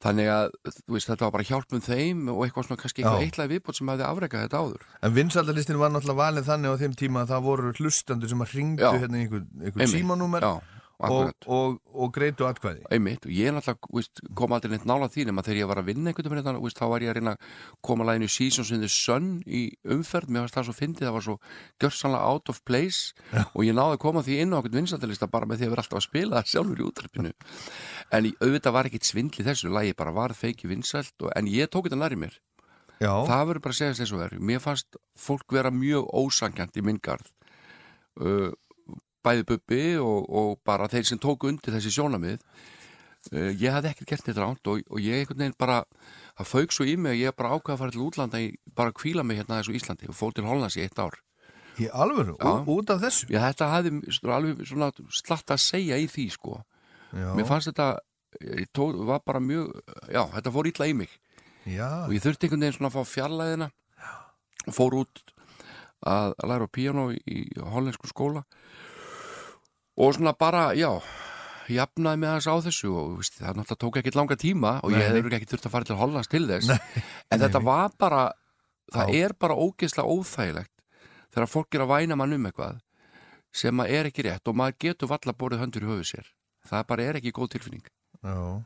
[0.03, 0.49] þannig að
[0.87, 4.05] veist, þetta var bara hjálpum þeim og eitthvað svona kannski eitthvað eitlaði viðbót sem hafði
[4.07, 4.85] afrekað þetta áður.
[5.03, 8.53] En vinsaldalistin var náttúrulega valið þannig á þeim tíma að það voru hlustandur sem að
[8.55, 10.47] ringdu hérna einhver, símanúmer
[10.99, 12.81] og, og, og greitu atkvæði.
[12.91, 15.87] einmitt og ég náttúrulega veist, kom aldrei neitt nála því nema þegar ég var að
[15.93, 17.53] vinna einhvern veginn hérna, þá var ég að reyna að
[17.87, 19.61] koma læginu Seasons in the Sun í
[19.95, 20.33] umferð.
[20.33, 21.37] Mér fannst það svo fyndið, það var svo
[21.79, 23.15] gjörsanlega out of place
[23.53, 25.85] og ég náði að koma því inn á einhvern vinsaldalista bara með því að vera
[25.85, 27.33] alltaf að spila það sjálfur í útarpinu
[28.11, 31.71] en í, auðvitað var ekkit svindli þessu lægi bara var feiki vinsald og, en ég
[31.71, 32.39] tók þetta næri mér.
[32.99, 36.83] Já, það verður bara að segja þess að mér fannst fólk vera mjög ósangjant í
[36.83, 37.29] minn garð.
[38.19, 38.51] Uh,
[39.25, 44.11] bæði bubbi og, og bara þeir sem tóku undir þessi sjónamið uh, ég hafði ekkert
[44.13, 45.81] gert þetta ránt og, og ég einhvern veginn bara
[46.39, 48.93] það fauk svo í mig að ég bara ákvaða að fara til útlanda í, bara
[48.93, 51.17] að kvíla mig hérna þessu Íslandi og fór til Hollands í eitt ár.
[51.79, 51.87] Í
[52.65, 53.27] ú- út af þessu.
[53.31, 53.91] Já, þetta hafði
[54.35, 56.57] alveg svona slatt að segja í því sko.
[57.15, 57.89] Já, mér fannst þetta
[58.43, 59.71] ég tók, var bara mjög,
[60.11, 61.13] já, þetta fór illa í mig.
[61.67, 63.69] Já, og ég þurfti einhvern veginn svona að fá fjarlæðina
[64.67, 65.21] og fór út
[66.07, 66.67] að, að læra
[67.15, 68.43] í, í hollensku skóla
[69.99, 70.91] og svona bara, já
[71.69, 75.03] jafnaði með þess á þessu og veist, það náttúrulega tók ekkert langa tíma og ég
[75.03, 76.71] Nei, hefði ekki þurft að fara til Hollands til þess.
[77.29, 78.21] En þetta var bara
[78.89, 80.73] það er bara ógeðslega óþægilegt
[81.29, 82.79] þegar fólk er að væna mann um eitthvað
[83.53, 86.27] sem að er ekki rétt og maður getur valla borðið höndur í höfu sér.
[86.69, 87.85] Það bara er ekki góð tilfinning.
[88.23, 88.65] Já.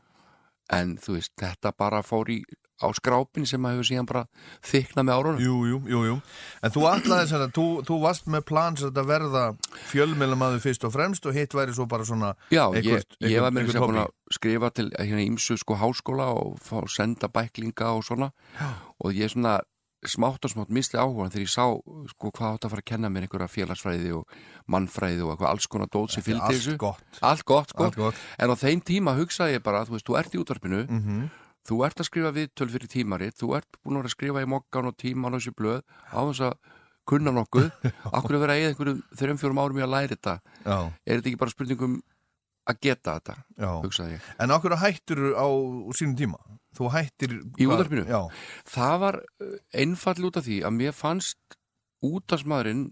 [0.72, 2.38] en þú veist, þetta bara fór í
[2.82, 4.22] á skrápin sem að hefur síðan bara
[4.66, 6.14] þyknað með árunum Jú, jú, jú, jú.
[6.62, 9.44] En þú ætlaði þess að þú, þú varst með plan sem þetta verða
[9.92, 13.52] fjölmjölamæður fyrst og fremst og hitt væri svo bara svona Já, eitthvert- ég, ég var
[13.54, 18.02] með þess að að skrifa til hérna ímsu sko háskóla og fá senda bæklinga og
[18.04, 18.68] svona Já.
[19.04, 19.60] og ég svona
[20.04, 21.64] smátt og smátt misti áhugan þegar ég sá
[22.10, 24.26] sko hvað átt að fara að kenna mér einhverja félagsfræði og
[24.68, 27.20] mannfræði og eitthvað alls konar dót sem fylgdi allt þessu gott.
[27.22, 28.14] Allt gott, sko Allt gott.
[28.38, 31.30] En á þeim tíma hugsaði ég bara, þú veist, þú ert í útvarpinu Mhm.
[31.64, 34.90] Þú ert að skrifa viðtöl fyrir tímarit þú ert búin að að skrifa í mokkan
[34.90, 36.56] og tíman og þessu blöð á þess að
[37.08, 37.68] kunna nokkuð.
[38.16, 40.34] Okkur að vera eða einhverjum þreim fjórum árum í að læra þetta?
[40.64, 41.96] Já, er þetta ekki bara spurningum
[42.64, 43.70] að geta þetta, já.
[43.84, 44.28] hugsaði ég.
[44.40, 45.46] En okkur hættir á
[45.98, 46.40] sínum tíma?
[46.74, 47.34] Þú hættir...
[47.60, 48.06] Í útvarpinu?
[48.08, 48.20] Já,
[48.72, 51.58] það var uh, einfall út af því að mér fannst
[52.04, 52.86] útastmaðurinn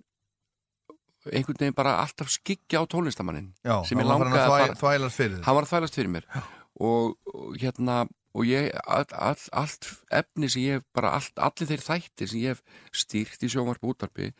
[1.30, 3.76] einhvern veginn bara alltaf skikja á tónlistamannin já.
[3.86, 6.26] Sem ég langaði að að fara- hann var að þvælast fyrir mér.
[6.82, 8.02] Og, og hérna
[8.34, 12.40] og ég, all, all, allt efni sem ég hef bara, all, allir þeir þættir sem
[12.40, 14.32] ég hef stýrt í sjónvarp og útvarpi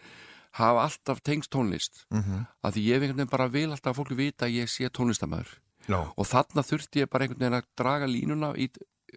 [0.59, 2.47] hafa alltaf tengst tónlist Mhm.
[2.63, 4.89] af því ég hef einhvern veginn bara vil alltaf að fólki vita að ég sé
[4.89, 5.49] tónlistamæður
[5.89, 6.01] Já.
[6.17, 8.69] og þarna þurfti ég bara einhvern veginn að draga línuna í,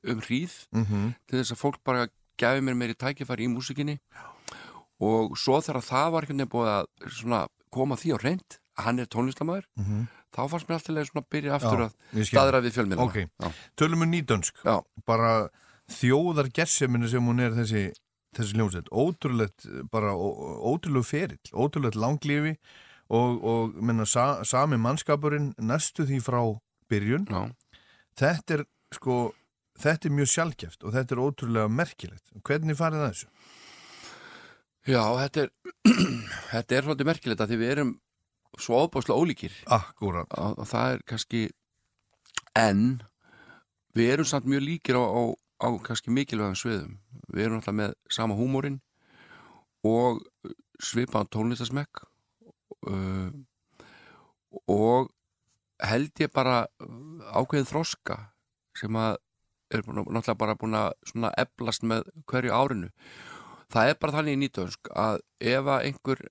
[0.04, 1.16] um hríð Mhm.
[1.28, 2.08] til þess að fólk bara
[2.38, 4.00] gefi mér meiri tækifæri í músikinni
[5.00, 8.84] og svo þegar það var einhvern veginn búið að svona, koma því á reynd að
[8.86, 10.08] hann er tónlistamæður Mhm.
[10.36, 13.54] Þá fannst mér alltaf svona að byrja aftur að staðra við fjölmiðla Ok.
[13.80, 14.64] Tölum um nýdönsk.
[15.08, 15.32] Bara
[15.92, 17.86] þjóðar gesseminu sem hún er þessi,
[18.36, 18.92] þessi hljómsveit.
[18.92, 22.56] Ótrúlegt, bara ótrúlegu ferill, ótrúlegt langlífi
[23.14, 26.42] og, og minna, sa, sami mannskapurinn næstu því frá
[26.92, 27.28] byrjun.
[27.30, 27.82] Já.
[28.16, 29.20] Þetta er sko,
[29.82, 32.34] þetta er mjög sjálfgeft og þetta er ótrúlega merkilegt.
[32.46, 33.32] Hvernig farið það þessu?
[34.86, 35.54] Já, þetta er
[36.54, 37.94] þetta er svolítið merkilegt að því við erum
[38.62, 39.54] svo ábáslega ólíkir.
[39.66, 40.28] Akkúrat.
[40.32, 41.42] og, og það er kannski
[42.56, 43.04] en
[43.96, 45.22] við erum samt mjög líkir á, á,
[45.66, 46.98] á kannski mikilvægum sviðum.
[47.32, 48.80] Við erum alltaf með sama húmórin
[49.86, 50.24] og
[50.82, 52.04] svipaðan tónlistasmekk
[52.90, 53.30] uh,
[54.72, 55.12] og
[55.84, 56.66] held ég bara
[57.36, 58.20] ákveðið þroska
[58.76, 59.18] sem að
[59.74, 62.92] er náttúrulega bara búin að svona eflast með hverju árinu.
[63.74, 66.22] Það er bara þannig í nýtönsk að ef að einhver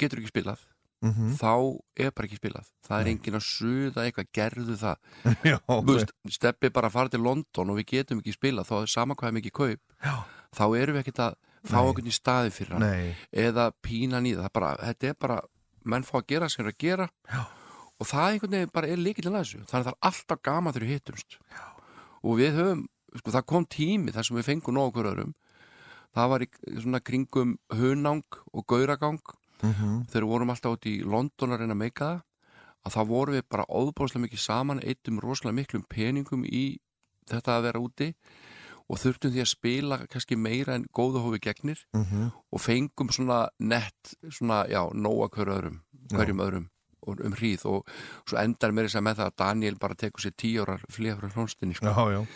[0.00, 0.64] getur ekki spilað
[1.02, 1.52] mm þá
[1.98, 2.68] er bara ekki spilað.
[2.86, 4.96] Það er engin að suða eitthvað, gerðu það.
[5.50, 5.56] Já,
[5.88, 9.16] veist, steppi bara að fara til London og við getum ekki spilað þá er sama
[9.18, 10.14] hvað mikið kaup Já.
[10.54, 11.34] þá erum við ekkert að
[11.72, 14.54] fá okkur í staði fyrir hann Nei, eða pína nýða, það.
[14.58, 15.40] Bara, þetta er bara
[15.84, 17.42] menn fá að gera sem er að gera Já.
[17.98, 19.62] og það einhvern veginn bara er líkillin að þessu.
[19.70, 21.38] Þannig að það er alltaf gaman þegar við hittumst.
[22.22, 22.82] Og við höfum,
[23.18, 25.34] sko það kom tími þar sem við fengum nóg okkur öðrum.
[26.12, 29.22] Það var í svona kringum hunang og gauragang
[29.62, 32.22] mm þegar við vorum alltaf út í London að reyna að meika það
[32.86, 36.78] að þá vorum við bara óbúrslega mikið saman eittum rosalega miklum peningum í
[37.30, 38.08] þetta að vera úti
[38.90, 42.32] og þurftum því að spila kannski meira en góða hófi gegnir Mhm.
[42.52, 45.78] og fengum svona nett svona, já, nóa hver öðrum
[46.12, 46.66] hverjum öðrum
[47.06, 47.86] og um hríð og
[48.26, 51.16] svo endar mér þess að með það að Daniel bara tekur sér tíu ára flýja
[51.18, 51.86] frá hlónstinni sko.
[51.86, 52.26] já, já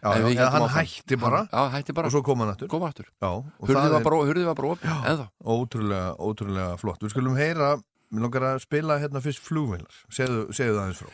[0.00, 2.68] Já, En já, hann hætti bara Hann- Já, hætti bara, og svo kom hann aftur.
[2.72, 3.06] Koma aftur.
[3.20, 7.00] Já, Hurðið var bara, bara opið, eða ótrúlega, ótrúlega flott.
[7.04, 7.68] Við skulum heyra,
[8.10, 11.10] við langar að spila hérna fyrst flugvilar Segðu, segðu það eins frá.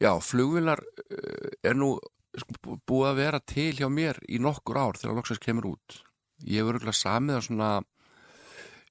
[0.00, 1.90] Já, flugvilar uh, er nú
[2.38, 5.98] sko, bú- búið að vera til hjá mér í nokkur ár þegar loksast kemur út.
[6.46, 7.70] Ég hefur örgulega samið að svona,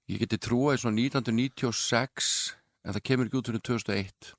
[0.10, 2.54] ég geti trúað í svona 1996
[2.86, 4.34] en það kemur ekki út fyrir 2001.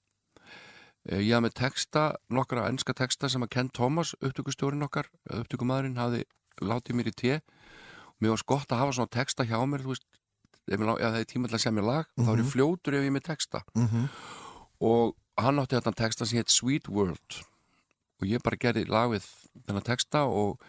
[1.09, 5.97] Eh, Ég hafði með texta, nokkra ennska texta sem að Ken Thomas, upptökustjórin okkar, upptökumadurinn,
[6.01, 6.25] hafði
[6.61, 7.41] látið mér í té.
[8.21, 10.07] Mér var gott að hafa svona texta hjá mér, þú veist,
[10.69, 13.13] ef mér það er tíma til að semja lag, þá er ég fljótur ef ég
[13.13, 13.63] er með texta.
[13.75, 14.09] Mm -hmm.
[14.81, 17.41] og hann átti þetta texta sem heit Sweet World.
[18.21, 19.25] Og ég bara gerði lag við
[19.67, 20.61] þennan texta og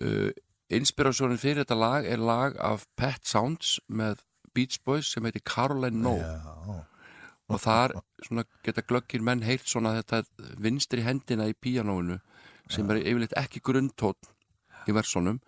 [0.00, 0.30] uh,
[0.72, 4.22] inspirasjónin fyrir þetta lag er lag af Pet Sounds með
[4.54, 6.84] Beach Boys sem heitir Caroline No Já,
[7.52, 10.22] og þar svona, geta glöggir menn heyrt svona þetta
[10.62, 12.18] vinstri hendina í píanóinu
[12.72, 14.30] sem er yfirleitt ekki grundtótt
[14.88, 15.40] í versónum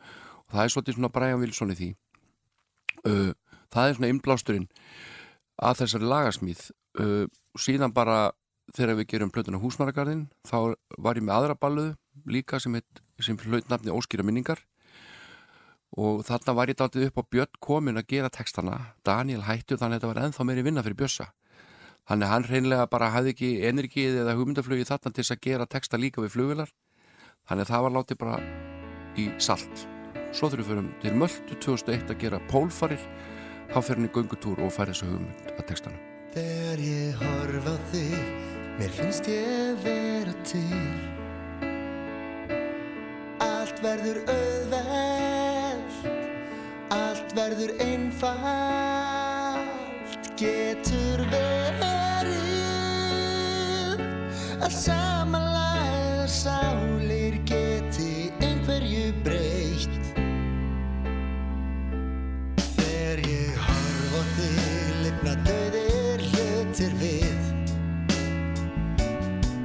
[0.47, 1.91] og það er svolítið svona Brian Wilson í því.
[3.07, 3.33] Uh,
[3.73, 4.69] það er svona innblásturinn
[5.57, 6.67] að þessari lagasmíð.
[7.01, 7.25] Uh,
[7.57, 8.31] og síðan bara
[8.77, 11.95] þegar við gerum plötuna Húsmaragarðin þá var ég með aðra balluðu
[12.29, 12.77] líka sem,
[13.23, 14.61] sem hlaut nafni Óskýra minningar.
[15.97, 18.93] Og þarna var ég dálítið upp á Björn komin að gera textana.
[19.07, 21.31] Daniel hættu þannig að þetta var ennþá meiri vinna fyrir Bjössa
[22.07, 25.99] Að hann reynlega bara hafði ekki energið eða hugmyndaflugi þarna til þess að gera texta
[25.99, 26.71] líka við flugvilar.
[27.51, 28.37] Þannig að það var látið bara
[29.19, 29.77] í salt.
[30.31, 33.03] Svo þurfum við fyrir til Möldu 2001 að gera pólfarir,
[33.73, 35.99] þá fyrir hann í göngutúr og færi þessu hugmynd að textana.
[36.37, 38.23] Þegar ég horf á þig,
[38.79, 40.85] mér finnst ég vera til
[43.43, 45.95] Allt verður auðvelt,
[46.95, 49.77] allt verður einfalt
[50.37, 51.56] Getur verið
[54.67, 60.09] að samanlæða sálir geti einhverju breytt.
[62.75, 67.41] Þegar ég horf á þig lifna döðir hlutir við.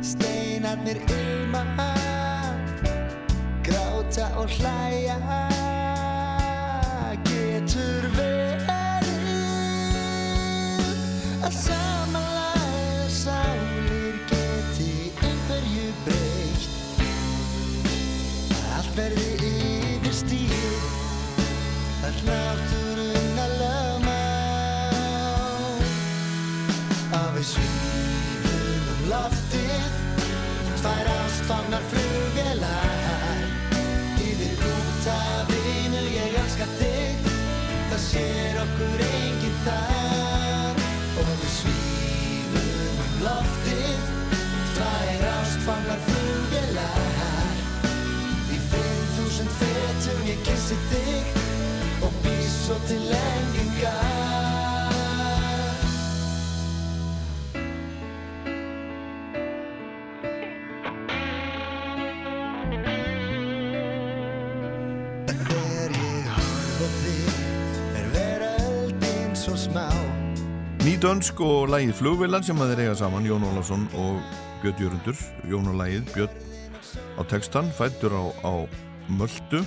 [0.06, 1.66] Steinarnir ilma
[3.66, 5.18] Gráta og hlæja.
[7.26, 8.62] Getur verið.
[11.42, 12.21] Að samanlæða
[31.42, 33.38] tvær ástfangnar flugvelar
[34.20, 37.18] yfir út af vinu ég elska þig.
[37.90, 40.76] Það sér okkur enginn þar.
[41.18, 44.04] Og við svífum um loftið.
[44.76, 47.58] Tvær ástfangnar flugvelar
[48.52, 51.42] Í 5000 fetum ég kissi þig.
[52.06, 53.21] Og býð svo til
[71.12, 74.22] Nýdönsk og lægið Flugvillan sem að þeir eiga saman, Jón Ólafsson og
[74.62, 76.38] Björn Jörundur, Jón og lægið Björn
[77.20, 78.54] á textan, fættur á, á
[79.12, 79.60] Möldu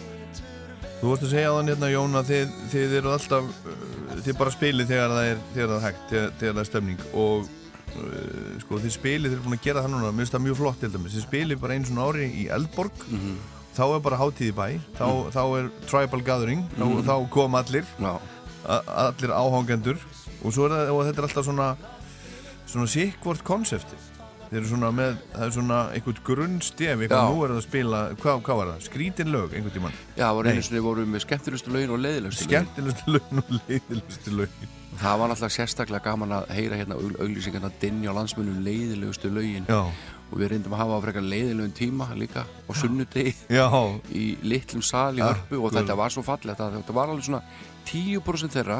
[1.03, 3.85] Þú vorst að segja á þann hérna Jón að þið, þið eru alltaf uh,
[4.25, 7.05] þið bara spilið þegar það er, þegar það er hægt þegar, þegar það er stemning.
[7.13, 7.53] Og
[7.93, 10.61] uh, sko þið spilið, þið eru búin að gera það núna mér finnst það mjög
[10.63, 13.07] flott til dæmis, þið spilið bara einu svona ári í Eldborg.
[13.75, 14.67] Þá er bara hátíð í bæ.
[14.97, 15.07] Þá,
[15.37, 16.65] þá er tribal gathering.
[16.79, 17.97] Þá, þá kom allir.
[18.65, 20.01] Allir áhangendur
[20.45, 21.69] og, er það, og þetta er alltaf svona
[22.65, 24.01] svona sikkvort konsepti
[24.55, 28.03] Þeir eru svona með, það er svona einhvern grunnstef, eitthvað nú er það að spila,
[28.21, 28.85] hvað, hvað var það?
[28.87, 29.97] Skrítin lög, einhvern tímann.
[30.15, 33.51] Já, það var einu voru við með skemmtilegustu lögin og leiðilegustu lögin Skemmtilegustu lögin og
[33.57, 34.73] leiðilegustu lögin.
[35.01, 39.81] Það var alltaf sérstaklega gaman að heyra hérna auglýsingarna dinni á landsmönnum leiðilegustu lögin Já,
[40.31, 43.35] og við reyndum að hafa á frekar leiðilegum tíma líka á sunnudegi
[44.15, 47.43] í litlum sal í hörpu og þetta var svo fallegt að þetta var alveg svona
[47.89, 48.79] 10% þeirra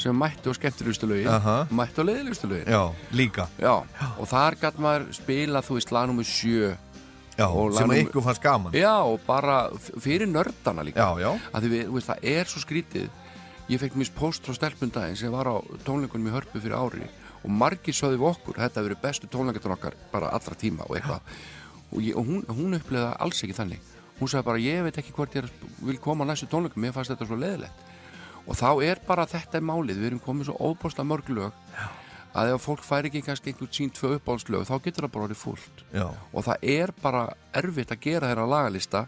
[0.00, 1.56] sem mættu á skemmtilegustu lögin Aha.
[1.70, 2.70] mættu á leiðilegustu lögin.
[2.72, 2.82] Já,
[3.12, 3.48] líka.
[3.60, 3.74] Já,
[4.18, 6.70] og þar gætt maður spila þú veist lagnum með sjö.
[7.38, 8.72] Já, Og sem ykkur fannst gaman.
[8.76, 9.70] Já, og bara
[10.00, 11.00] fyrir nördana líka.
[11.00, 13.08] Já, já, að við, veist, það er svo skrítið.
[13.70, 17.06] Ég fekk mér post frá stelpundaginn sem var á tónleikunum í hörpu fyrir ári
[17.40, 21.22] og margir sögðu við okkur, þetta verið bestu tónleikatur okkar bara allra tíma og eitthvað.
[21.90, 23.86] Og, ég, og hún, hún upplegaði alls ekki þannig.
[24.18, 25.46] Hún sagði bara, ég veit ekki hvort ég
[25.86, 27.86] vil koma á næstu tónleikum, mér fannst þetta svo leðilegt
[28.50, 31.52] og þá er bara þetta málið við erum komið svo óbúslega mörg lög
[32.34, 35.40] að ef fólk fær ekki kannski einhvern sín tvö uppáhaldslög, þá getur það bara orðið
[35.40, 37.22] fullt já, og það er bara
[37.58, 39.06] erfitt að gera þeirra lagalista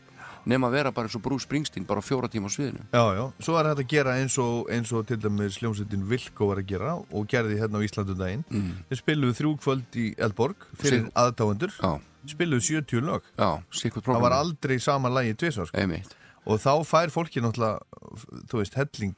[0.51, 3.25] nema að vera bara eins og Bruce Springsteen bara fjóra tíma á sviðinu já, já.
[3.47, 6.67] Svo er þetta að gera eins og, eins og til dæmis hljómsveitin Vilko var að
[6.73, 8.43] gera og gerði hérna á Íslandum daginn.
[8.51, 8.73] mm.
[8.91, 11.77] Þeir spiluðu þrjú kvöld í Eldborg fyrir Sig- aðdáendur.
[11.79, 11.93] Já,
[12.33, 13.23] Spiluðu 70 lög.
[13.39, 15.79] já, sikkert Það var aldrei sama lagi tvisvar, sko.
[15.79, 16.11] Einmitt,
[16.47, 17.79] Og þá fær fólki náttúrulega,
[18.51, 19.15] þú veist, helling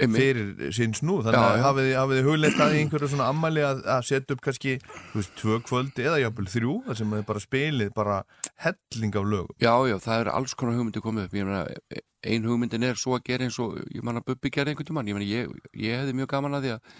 [0.00, 0.18] einmitt.
[0.18, 1.64] fyrir sinn snú þannig Já, að já.
[1.66, 4.72] hafið, þið- hugleitt að einhverju svona ammæli að, að setja upp kannski
[5.12, 8.16] þú veist, tvö kvöldi eða jafnvel þrjú þar sem þið bara spilið bara
[8.64, 9.54] helling af lögum.
[9.62, 11.36] Já, já, það er alls konar hugmyndi komið upp.
[11.38, 11.66] Ég meina,
[12.24, 15.06] ein hugmyndin er svo að gera eins og ég manna Bubbi gerði einhvern tímann.
[15.12, 16.96] Ég, meina, ég, ég hefði mjög gaman að því að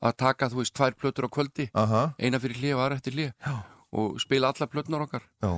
[0.00, 1.66] að taka, þú veist, tvær plötur á kvöldi.
[1.76, 3.32] Aha, eina fyrir hlið og aðra eftir hlið
[3.92, 5.26] og spila alla plötunar okkar.
[5.44, 5.50] Já,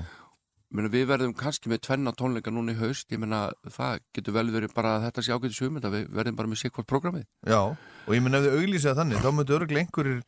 [0.73, 3.11] Ég meina, við verðum kannski með tvenna tónleika núna í haust.
[3.13, 6.39] Ég meina, það getur vel verið bara að þetta sé ágætis hugmynd að við verðum
[6.39, 9.85] bara með sikkvart prógramið já og ég menn ef þið auglýsið þannig þá myndu örgulega
[9.85, 10.23] einhverjir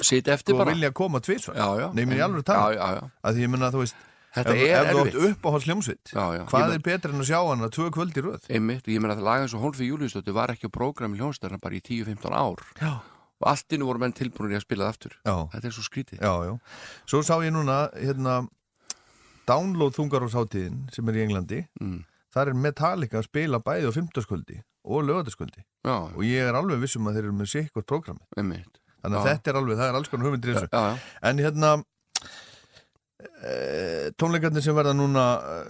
[0.00, 0.72] Sýti eftir sko bara.
[0.72, 1.56] vilja koma tvisvar.
[1.60, 1.86] Já, já.
[1.92, 2.72] Nei, meina í alvöru Já, tala.
[2.72, 3.10] já, já.
[3.28, 5.64] Að því ég menna þú veist Þetta ef, er ef þú átt upp á hans
[5.66, 6.42] hljómsveit Já, já.
[6.48, 8.44] hvað Ég er betra en að sjá hann að tvö kvöldi röð?
[8.54, 11.74] Einmitt, ég meina að laga eins og Hólfi Júliusdóttir var ekki á prógrami hljónstarna bara
[11.74, 12.62] í 10-15 ár.
[12.78, 12.92] Já,
[13.42, 15.16] og allt innu voru menn tilbúinir í að spila það aftur.
[15.26, 16.22] Já, Þetta er svo skrítið.
[16.22, 16.54] Já, já.
[17.10, 18.36] Svo sá ég núna hérna
[19.50, 21.60] download þungarósháttíðin sem er í Englandi.
[21.82, 22.00] Mm.
[22.34, 27.08] þar er Metallica að spila bæði á fimmtaskvöldi og lögataskvöldi og ég er alveg vissum
[27.10, 28.62] að þeir eru með sikkert prógrami þannig
[29.02, 29.24] að Já.
[29.32, 30.92] þetta er alveg, það er alls konar hugmyndir Já, já,
[31.30, 31.72] en hérna
[33.42, 35.24] e, tónleikarnir sem verða núna,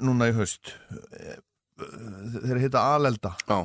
[0.05, 0.73] núna í haust
[1.17, 1.37] e,
[1.81, 3.35] þeir heita Alelda.
[3.49, 3.61] Já.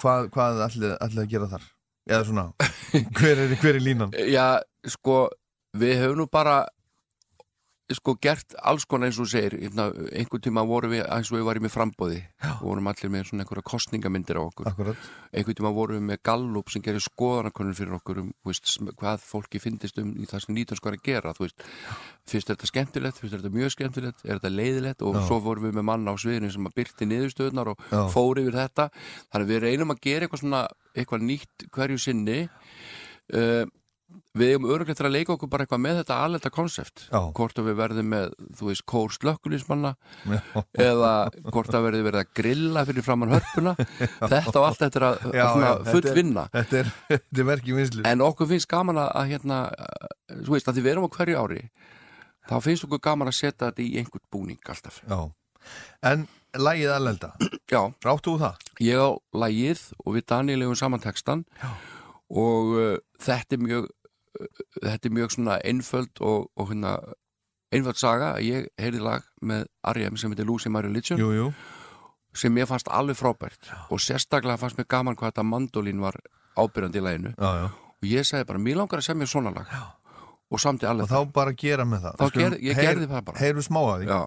[0.00, 1.66] Hvað, hvað ætlið ætli að gera þar?
[2.10, 2.44] Eða svona,
[3.18, 4.14] hver er, hver er línan?
[4.32, 4.46] Já,
[4.88, 5.22] sko,
[5.78, 6.62] við höfum nú bara
[7.96, 11.46] sko gert alls konar eins og segir hérna, einhvern tíma vorum við eins og við
[11.48, 12.20] varum með frambóði
[12.60, 14.68] vorum allir með svona einhverja kostningamyndir á okkur.
[14.70, 19.24] Akkurat, einhvern tíma vorum við með Gallup sem gerir skoðanakönnun fyrir okkur um veist, hvað
[19.24, 21.66] fólki finnist um í það sem nýtast hvað er að gera veist,
[22.30, 24.24] fyrst er þetta skemmtilegt, fyrst er þetta mjög skemmtilegt?
[24.26, 25.04] Er þetta leiðilegt?
[25.06, 25.22] Og Já.
[25.26, 28.00] svo vorum við með manna á sviðinu sem að byrti niðurstöðunar og Já.
[28.12, 28.88] fór yfir þetta.
[29.32, 30.62] Þannig við reynum að gera eitthvað svona
[30.94, 32.40] eitthvað nýtt hverju sinni.
[33.30, 33.66] Uh,
[34.38, 37.02] við eigum öruglega til að leika okkur bara eitthvað með þetta alelda konsept.
[37.10, 39.90] Hvort að við verðum með, þú veist, kór slökkulismanna
[40.78, 41.12] eða
[41.50, 43.74] hvort að verði verið að grilla fyrir framann hörpuna.
[44.32, 47.48] Þetta og allt þetta er að Já, já, full er- vinna þetta er, þetta er
[47.52, 50.14] verkið vinslu en okkur finnst gaman að, að hérna, að,
[50.46, 51.60] þú veist, að því við erum á hverju ári
[52.50, 55.00] þá finnst okkur gaman að setja þetta í einhvern búning alltaf.
[55.06, 55.18] Já.
[56.10, 57.32] en lagið Alelda,
[57.70, 58.64] já, ráttu þú það?
[58.82, 59.08] ég á
[59.44, 61.70] lagið og við Daniel hefum saman textan Já.
[62.32, 63.90] og uh, þetta er mjög
[64.82, 66.94] þetta er mjög svona einföld og, og hérna
[67.74, 70.16] einföld saga, ég heyrði lag með R.E.M.
[70.18, 70.70] sem heitir Lucy
[71.20, 71.52] Jú, jú,
[72.34, 76.18] sem mér fannst alveg frábært og sérstaklega fannst mér gaman hvað þetta mandolín var
[76.58, 77.32] ábyrjandi í laginu.
[77.38, 77.70] Já, já.
[78.00, 79.66] Og ég sagði bara, mér langar að semja svona lag.
[79.70, 79.82] Já.
[80.50, 82.14] og samt í og alveg þá bara gera með það.
[82.18, 83.38] Þá skulum ég heyr- gerði það bara.
[83.38, 84.06] heyru smá að því.
[84.10, 84.20] Já,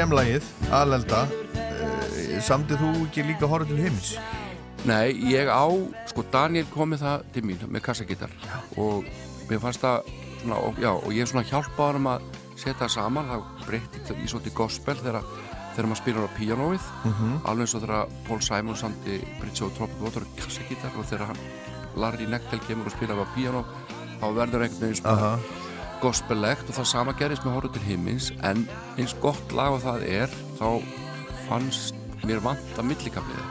[0.00, 1.18] Þetta remlagið, Alelda
[1.60, 4.14] Eh, Samtið þú ekki líka horfa til heims?
[4.88, 5.68] nei, ég á
[6.08, 8.30] sko Daniel komið það til mín með kassagítar
[8.80, 9.04] og
[9.50, 10.08] mér fannst það
[10.40, 12.22] svona, og, já, og ég svona hjálpa hann að
[12.56, 15.28] setja það saman, það breytti í svolítið gospel þegar
[15.74, 16.88] þegar maður spilar á píanóið.
[17.44, 21.26] Alveg eins og þegar Paul Simon samti Bridge og Tropic Water á kassagítar og þegar
[21.34, 21.44] hann
[22.00, 23.66] Larry Nectel kemur og spilar á píanó
[24.16, 25.36] þá verður einhvern veginn svona.
[26.02, 28.64] Gospellegt og það sama gerist með horfðu til himins en
[28.96, 30.68] eins gott lag og það er þá
[31.48, 31.94] fannst
[32.26, 33.44] mér vanta millikaflið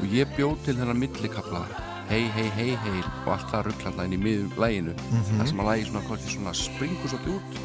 [0.00, 1.62] og ég bjóð til þennan millikafla
[2.10, 4.96] hei, hei, hei, hei og allt það rugglanda inn í miðum læginu
[5.30, 7.60] þar sem að lægi svona, ég svona springur svolítið út.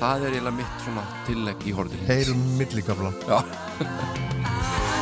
[0.00, 2.14] Það er eiginlega mitt svona tillegg í horfðu til himins.
[2.14, 3.38] Heyrum millikabla Já,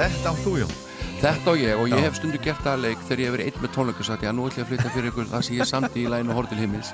[0.00, 0.70] Þetta á þú Jón.
[1.20, 2.04] Þetta og ég og ég Já.
[2.06, 4.30] hef stundu gert það að leik þegar ég hef verið einn með tónleika sagt já
[4.32, 6.88] nú ætlum ég að flytja fyrir ykkur það sem ég samdi í læginu Hortil Himmins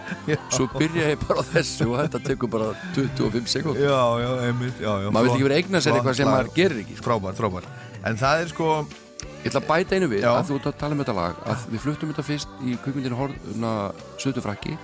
[0.51, 4.83] svo byrja ég bara á þessu og þetta tekur bara 25 sekund Já, já, einmitt
[4.83, 7.07] já, já, maður vil ekki vera eigna sér eitthvað sem maður gerir ekki sko.
[7.07, 7.65] Frábær, frábær
[8.03, 10.33] En það er sko ég ætla að bæta einu við Já.
[10.35, 13.21] að þú ert að tala um þetta lag að við fluttum þetta fyrst í kvikmyndinu
[13.21, 13.73] Horna
[14.19, 14.75] Sötufrakki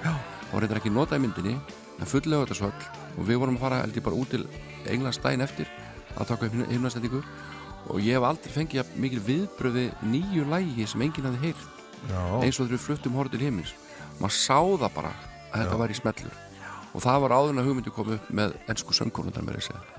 [0.52, 0.94] og reyndar ekki
[7.88, 11.68] og ég hef aldrei fengið mikil viðbröði nýju lægi sem enginn hafði heyrt.
[12.42, 13.74] Eins og þegar við fluttum horf til heimins
[14.22, 15.12] maður sá það bara
[15.52, 16.38] að þetta væri smellur.
[16.92, 19.90] Og það var áður en að hugmyndi kom upp með ennsku söngkonundar með þess að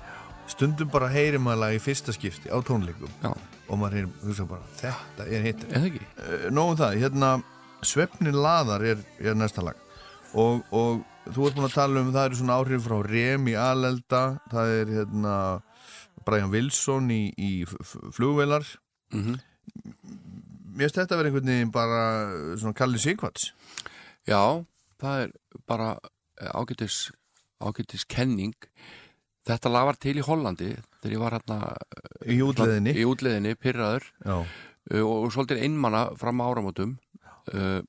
[0.54, 3.10] stundum bara heyrir maður lag í fyrsta skipti á tónleikum.
[3.24, 5.64] Já, og maður heyrir, hugsa bara, þetta er hitt.
[5.70, 6.04] Eða ekki?
[6.20, 7.30] Uh, Nóum það, hérna
[7.84, 9.80] Svefnin laðar er, er næsta lag.
[10.34, 14.22] Og, og þú ert búin að tala um það eru svona áhrif frá Remi Alelda.
[14.52, 15.34] Það er hérna
[16.26, 18.66] Brian Wilson í, í f- f- flugvélar.
[19.14, 19.36] Mm
[20.74, 21.98] Mér finnst þetta að vera einhvern veginn bara
[22.58, 23.44] svona Kalli Sigvats
[24.26, 24.40] já,
[25.00, 25.30] það er
[25.70, 25.92] bara
[26.42, 26.96] eh, ágætis
[27.62, 28.52] ágætis kenning.
[29.46, 31.58] Þetta lag var til í Hollandi þegar ég var hérna
[32.26, 34.08] í útleðinni í útleðinni, pyrraður
[34.90, 36.96] uh, og, og svolítið einmanna fram á áramótum.
[37.54, 37.80] Uh,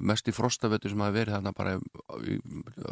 [0.00, 1.76] mest í frostavetu sem hafi verið þarna bara
[2.24, 2.38] í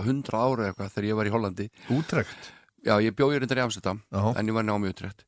[0.05, 1.69] 100 ára eitthvað þegar ég var í Hollandi.
[1.97, 2.51] Útrekt
[2.87, 4.03] Já, ég bjóði reyndar í Amsterdam
[4.39, 5.25] en ég var námið utrætt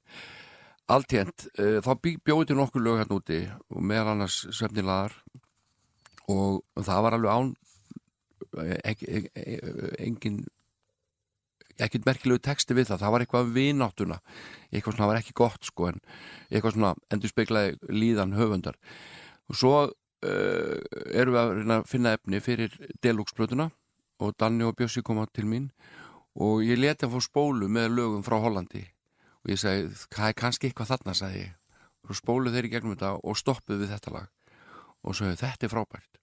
[0.89, 3.41] Alltént, uh, þá bý- bjóði til nokkur lög hérna úti
[3.75, 5.13] og meðal annars svefnilagar
[6.33, 7.51] og það var alveg án
[8.63, 9.59] eh, ekki, ekki,
[10.07, 10.39] engin
[11.79, 14.17] ekkert merkilegu texti við það, það var eitthvað vináttuna
[14.73, 16.01] eitthvað svona, var ekki gott sko en
[16.51, 18.75] eitthvað svona endur speiklaði líðan höfundar.
[19.49, 20.75] Og svo uh,
[21.15, 23.69] erum við að finna efni fyrir Deluxe-plötuna
[24.19, 25.69] og Danni og Bjössi koma til mín
[26.39, 28.85] og ég leti hann fór spólu með lögum frá Hollandi.
[29.45, 31.55] Og ég segi, það er kannski eitthvað þarna sagði ég,
[32.07, 34.29] og spólu þeir í gegnum þetta og stoppuð við þetta lag.
[35.03, 36.21] Og svo þetta er frábært.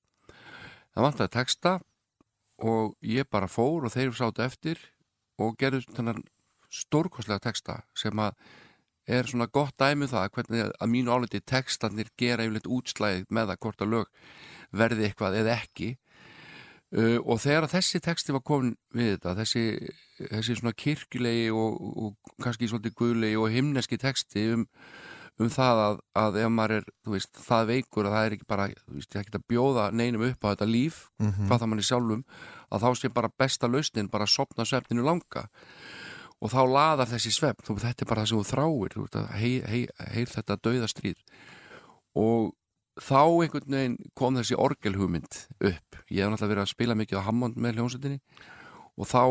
[0.95, 1.73] Það vantaði texta
[2.63, 4.79] og ég bara fór og þeir sátu eftir
[5.41, 6.23] og gerðu þennan
[6.71, 8.37] stórkostlega texta sem að
[9.05, 13.51] er svona gott dæmi um það hvernig að mínu áliti textanir gera yfirleitt útslæðið með
[13.51, 14.21] það hvort að lög
[14.71, 15.89] verði eitthvað eða ekki
[16.93, 19.65] uh, og þegar þessi texti var komin við þetta þessi,
[20.21, 24.65] þessi svona kirkjulegi og, og kannski svolítið guðlegi og himneski texti um,
[25.41, 28.67] um það að, að ef maður er veist, það veikur að það er ekki bara
[28.87, 32.25] veist, ekki að bjóða neinum upp á þetta líf hvað það manni sjálfum
[32.71, 35.47] að þá sé bara besta lausnin bara sopna svefninu langa.
[36.43, 39.15] Og þá laðar þessi svefn þú, þetta er bara það sem þú þráir þú, veist,
[39.15, 39.81] að hei, hei,
[40.13, 41.21] heyr þetta dauðastríð
[42.15, 42.53] og
[43.01, 45.97] þá einhvern veginn kom þessi orgelhugmynd upp.
[46.09, 48.21] Ég hef náttúrulega verið að spila mikið á Hammond með hljómsveitinni
[48.95, 49.23] og þá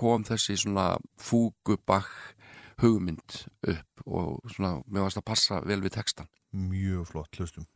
[0.00, 2.34] kom þessi svona fúgubakk
[2.82, 7.68] hugmynd upp og svona, mér varst að passa vel við textan Mjög flott, hlustum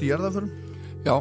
[0.00, 0.50] flutt í jarðaförum?
[1.04, 1.16] Já,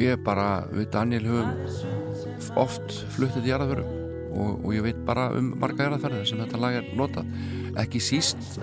[0.00, 3.90] ég bara, við Daniel höfum oft fluttið í jarðaförum
[4.32, 7.28] og, og ég veit bara um marga jarðaförðir sem þetta lag er notað.
[7.78, 8.58] Ekki síst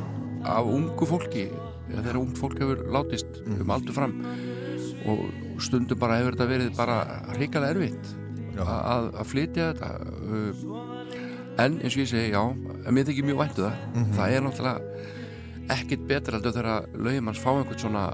[0.45, 1.49] af ungu fólki
[1.91, 4.17] þegar ungt fólk hefur látist um aldur fram.
[5.05, 6.99] Og stundum bara hefur þetta verið bara
[7.35, 8.13] hrikalega erfitt
[8.65, 9.91] að, að flytja þetta.
[10.25, 10.81] Uh,
[11.61, 13.83] en eins og ég segi, já en mér þykir mjög væntu það.
[14.17, 15.03] Það er náttúrulega
[15.75, 18.09] ekkit betra þegar lögum hans fá einhvern svona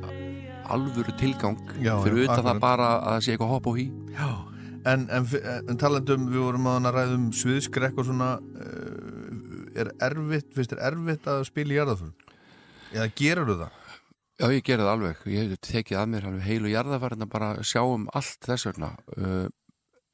[0.75, 2.45] alvöru tilgang Já, fyrir akkurat.
[2.47, 4.29] það bara að það sé eitthvað hopp og Já.
[4.81, 5.27] En, en,
[5.69, 11.29] en talandum, við vorum að ræðum sviðskrekk og svona uh, er erfitt, finnst þér erfitt
[11.29, 12.15] að spila í jarðaförum?
[12.91, 13.77] Eða gerur þú það?
[14.41, 17.81] Já, ég gerði það alveg, ég tekið að mér alveg heilu jarðafærið að bara sjá
[17.85, 19.43] um allt þess vegna uh,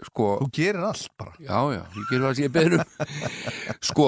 [0.03, 2.89] sko, Þú gerir allt bara já, já, ég gerði það sem ég beður um
[3.91, 4.07] sko,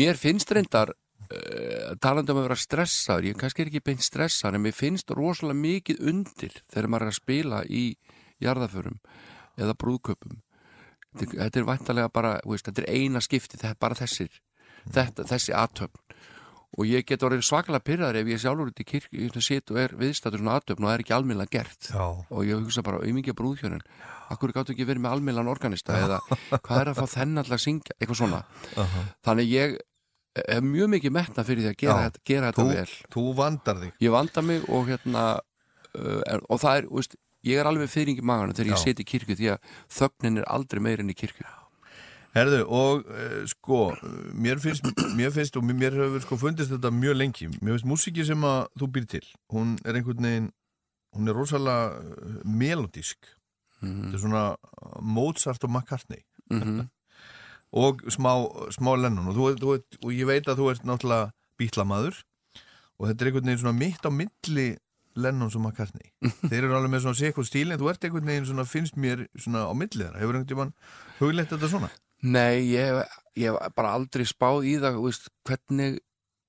[0.00, 0.94] mér finnst reyndar
[2.02, 5.60] talandi um að vera stressaður, ég kannski er ekki beint stressaður, en mér finnst rosalega
[5.60, 7.84] mikið undir þegar maður er að spila í
[8.44, 8.98] jarðaförum
[9.60, 10.40] eða brúðköpum
[11.20, 14.40] þetta, er væntalega bara, veist, þetta er eina skipti þetta er bara þessir,
[14.90, 16.00] þetta, þessi aðtöfn
[16.74, 19.94] og ég get orðið svakalega pyrraður ef ég sjálfur út í kirkju sitt og er
[19.98, 21.90] viðstættur svona aðtöfn og það er ekki almennilega gert.
[21.92, 22.06] Já.
[22.26, 23.84] og ég hugsa bara, auðmingja brúðhjörn
[24.34, 26.20] akkur gáttu ekki verið með almennilegan organista eða
[26.56, 27.96] hvað er að fá þennan til að syngja?
[28.00, 28.42] Eitthvað svona.
[29.26, 29.76] Þannig ég
[30.34, 32.06] hef mjög mikið metna fyrir því að gera, Já.
[32.08, 32.94] þetta, gera þetta Þú, vel.
[33.14, 33.92] þú vandar þig.
[34.04, 35.24] Ég vanda mig og hérna
[35.94, 38.84] uh, er, og það er, veist, ég er alveg fyrring í maganum þegar ég Já.
[38.88, 39.68] seti í kirkju því að
[39.98, 41.46] þögnin er aldrei meir enn í kirkju.
[42.34, 43.78] Herðu, og uh, sko
[44.34, 47.46] mér finnst, mér finnst og mér hefur sko fundist þetta mjög lengi.
[47.60, 49.24] Mér finnst músiki sem að þú býr til
[49.54, 50.50] hún er einhvern veginn
[51.14, 53.30] hún er rosalega uh, melodísk
[53.84, 54.42] þetta er svona
[55.04, 56.24] Mozart og McCartney.
[56.50, 56.88] Mm
[57.74, 58.30] og smá,
[58.76, 59.26] smá Lennon.
[59.32, 59.74] Og, þú, þú,
[60.06, 62.20] og ég veit að þú ert náttúrulega bítlamaður
[62.94, 64.66] og þetta er einhvern veginn svona mitt á milli
[65.18, 66.08] Lennons og McCartney.
[66.50, 69.26] Þeir eru alveg með svona sekund stíl en þú ert einhvern veginn svona finnst mér
[69.38, 70.22] svona á milli þeirra.
[70.22, 70.74] Hefur einhvern veginn
[71.20, 71.90] hugleitt þetta svona?
[72.24, 73.02] Nei, ég,
[73.36, 75.98] hef- bara aldrei spáð í það veist, hvernig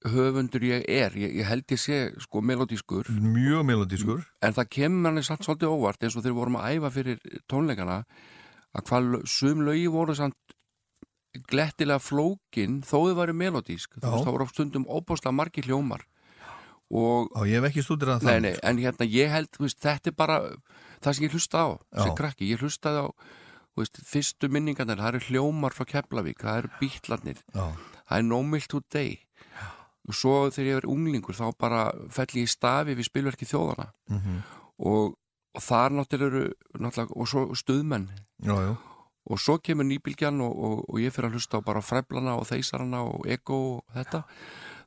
[0.06, 1.14] höfundur ég er.
[1.18, 5.74] Ég, ég held ég sé sko melodískur mjög melodískur en það kemur manni satt svolítið
[5.74, 7.98] óvart eins og þegar við vorum að æfa fyrir tónleikana
[8.76, 10.55] að hvað sum lögi voru samt
[11.50, 16.04] glettilega flókin þó þau væri melodísk þú veist, það voru á stundum óbáslega margir hljómar.
[16.94, 19.80] Og og ég hef ekki stúdur að Nei, það nei, en hérna ég held, veist,
[19.82, 20.36] þetta er bara
[21.02, 21.68] það sem ég hlusta á,
[22.04, 22.50] sem krakki.
[22.52, 23.08] Ég hlustaði á,
[23.76, 27.66] veist, fyrstu minningarnir það eru hljómar frá Keflavík það eru bítlarnir, Já.
[28.06, 29.18] það er No Milk Today.
[30.06, 33.88] Og svo þegar ég er unglingur þá bara fell ég í stafi við spilverki þjóðana
[34.14, 34.44] Mhm.
[34.86, 35.16] og,
[35.56, 38.10] og þar náttúrulega náttúrulega, og svo stuðmenn.
[38.46, 38.78] Já, já,
[39.26, 42.46] og svo kemur nýbylgjan og, og, og ég fyrir að hlusta á bara fræflana og
[42.50, 44.24] þeisarana og ego og þetta.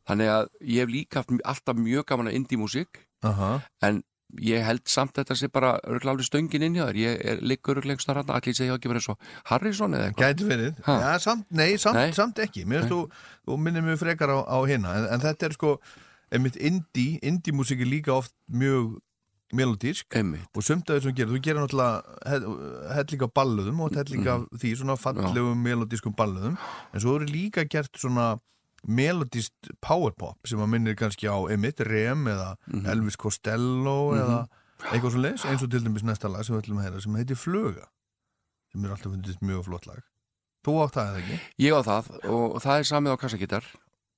[0.09, 3.59] Þannig að ég hef líka haft alltaf mjög gaman að indie músík aha.
[3.84, 4.03] en
[4.45, 7.01] ég held samt þetta sé bara alveg stöngin inn hjá þér.
[7.01, 10.34] Ég er liggur einhversta rann allir segja ekki verið og Harrison eða eitthvað.
[10.34, 12.12] Gæti verið, já, samt, nei, samt, Nei.
[12.16, 12.64] samt ekki.
[12.68, 13.01] Mér finnst þú,
[13.49, 15.74] þú minnir mjög frekar á, á hérna en, en þetta er sko,
[16.32, 18.99] einmitt indie indie músík er líka oft mjög
[19.55, 20.05] melodísk
[20.55, 24.59] og sumt af þessum gerir, þú gerir náttúrulega líka balluðum og líka Mhm.
[24.61, 26.57] því svona fallegum melodískum balluðum
[26.92, 28.38] en svo eru líka gert svona
[28.86, 32.86] melodíst powerpop sem að minnir kannski á Emmett Rem eða Mhm.
[32.86, 34.46] Elvis Costello eða
[34.92, 37.14] eitthvað svo leis, eins og til dæmis næsta lag sem við ætlum að heyra sem
[37.14, 37.88] heitir Fluga
[38.72, 40.03] sem er alltaf fundist mjög flott lag
[40.64, 41.40] Þú átt það eða ekki?
[41.59, 43.64] ég á það og, það er samið á kassagittar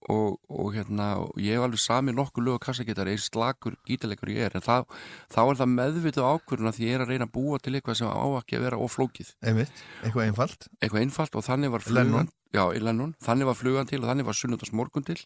[0.09, 4.33] og, og hérna og ég hef alveg samið nokkuð lög á kassagittar eins slagur gítarleikur
[4.33, 4.87] ég er en það,
[5.29, 8.09] þá er það meðvitað ákvörðuna því ég er að reyna að búa til eitthvað sem
[8.09, 10.69] á ekki að vera oflókið Einmitt, eitthvað einfalt.
[10.81, 14.27] Eitthvað einfalt og þannig var flugan já, í Lennon, þannig var flugan til og þannig
[14.31, 15.21] var sunnundas morgun til.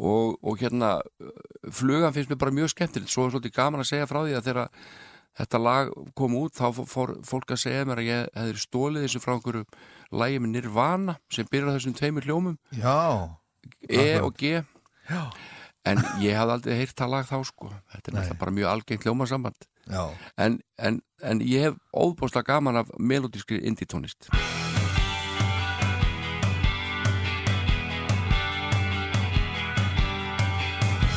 [0.00, 0.94] Og, og hérna
[1.76, 3.10] flugan finnst mér bara mjög skemmtilegt.
[3.12, 4.70] Svo er svolítið gaman að segja frá því að þegar
[5.40, 9.20] þetta lag kom út þá fór- fólk að segja mér að ég hefði stólið þessu
[9.20, 9.66] frá einhverju
[10.40, 12.56] með Nirvana sem byrjar þessum tveimur hljómum.
[12.72, 13.36] Já,
[13.88, 14.22] E Akkurat.
[14.22, 14.64] og G.
[15.10, 15.22] Já.
[15.90, 17.70] en ég hafði aldrei heyrt það lag þá sko.
[17.90, 19.70] Þetta er náttúrulega bara mjög algengt ljómasamband
[20.36, 24.28] en, en, en ég hef óbúslega gaman af melodískri indie tónlist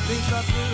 [0.08, 0.73] Lilla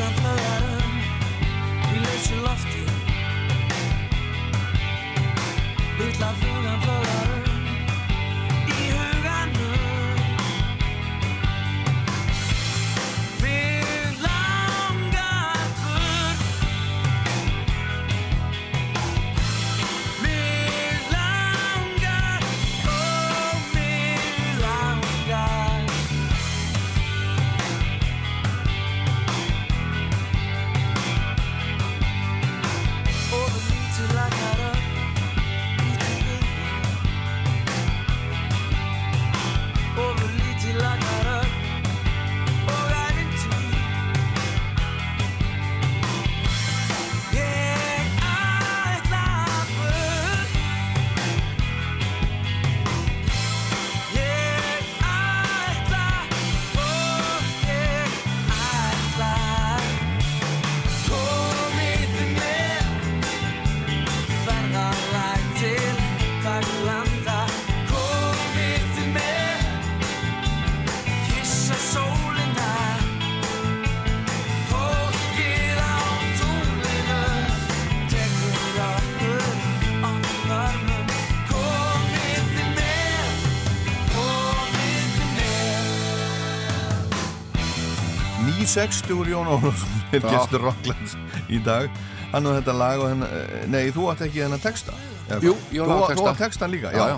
[88.70, 91.16] 60 Jón Ólafsson er gestur Rocklands
[91.50, 91.90] í dag.
[92.30, 93.24] Hann og þetta lag og henn
[93.72, 94.94] nei, þú átt ekki þennan texta
[95.26, 95.54] eða Jú?
[95.74, 96.18] Jón þú, texta.
[96.20, 97.16] þú átt textan líka, Já, já,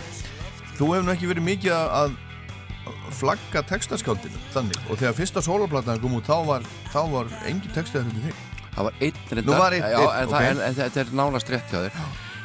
[0.78, 2.14] þú hefur nú ekki verið mikið að
[3.12, 4.80] flagga textaskáldinu þannig.
[4.88, 8.86] Og þegar fyrsta sólarplatan kom út þá var, þá var engin textið þetta þig Það
[8.88, 9.74] var einn reyndar.
[9.76, 10.12] En, ok.
[10.32, 11.96] það, en, en þetta er nánast rétt hjá þér.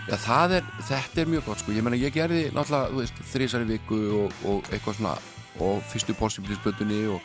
[0.08, 1.76] Já, það er, þetta er mjög gott sko.
[1.76, 5.14] Ég meina, ég gerði náttúrulega, þrísari viku og, og eitthvað svona
[5.64, 7.24] og fyrstu possibilisbötunni og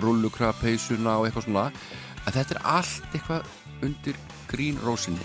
[0.00, 1.68] rullukrapeysuna og eitthvað svona.
[2.22, 3.48] En þetta er allt eitthvað
[3.82, 4.18] undir
[4.52, 5.24] grínrósinni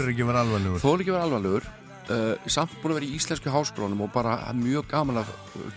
[0.00, 0.80] er ekki að vera alvarlegur.
[0.80, 1.66] Þó er ekki að vera alvarlegur.
[2.04, 5.30] Uh, samt búin að vera í íslensku háskólanum og bara mjög gaman af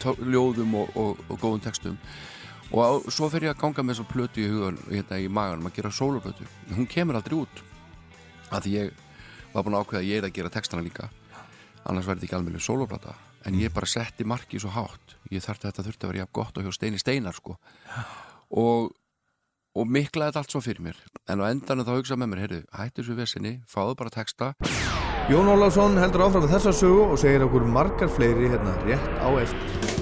[0.04, 1.98] tó- ljóðum og, og, og góðum textum.
[2.72, 5.70] Og á, svo fer ég að ganga með svo plötu í hugan hérna í maganum
[5.70, 6.48] að gera sólarplötu.
[6.76, 7.64] Hún kemur aldrei út
[8.52, 8.92] að því ég
[9.54, 11.08] var búin að ákveða að ég er að gera textana líka.
[11.88, 13.16] Annars verði ekki alveg sólarplata
[13.46, 15.18] en ég bara setti markið svo hátt.
[15.30, 17.58] Ég þarf þetta þurfti að vera jafn gott og hjá Steini Steinar sko.
[18.50, 18.94] Og
[19.78, 20.98] og miklaði þetta allt svo fyrir mér.
[21.30, 24.54] En á endanum þá hugsaði með mér, heyrðu, hættu þessu vesinni fáðu bara texta.
[25.30, 29.30] Jón Ólafsson heldur áfram með þessa sögu og segir okkur margar fleiri hérna rétt á
[29.44, 29.96] eftir.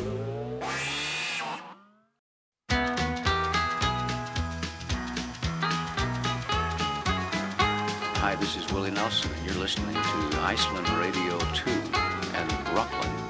[8.22, 11.72] Hi, this is Willie Nelson, and you're listening to Iceland Radio 2
[12.38, 13.25] and Rockland.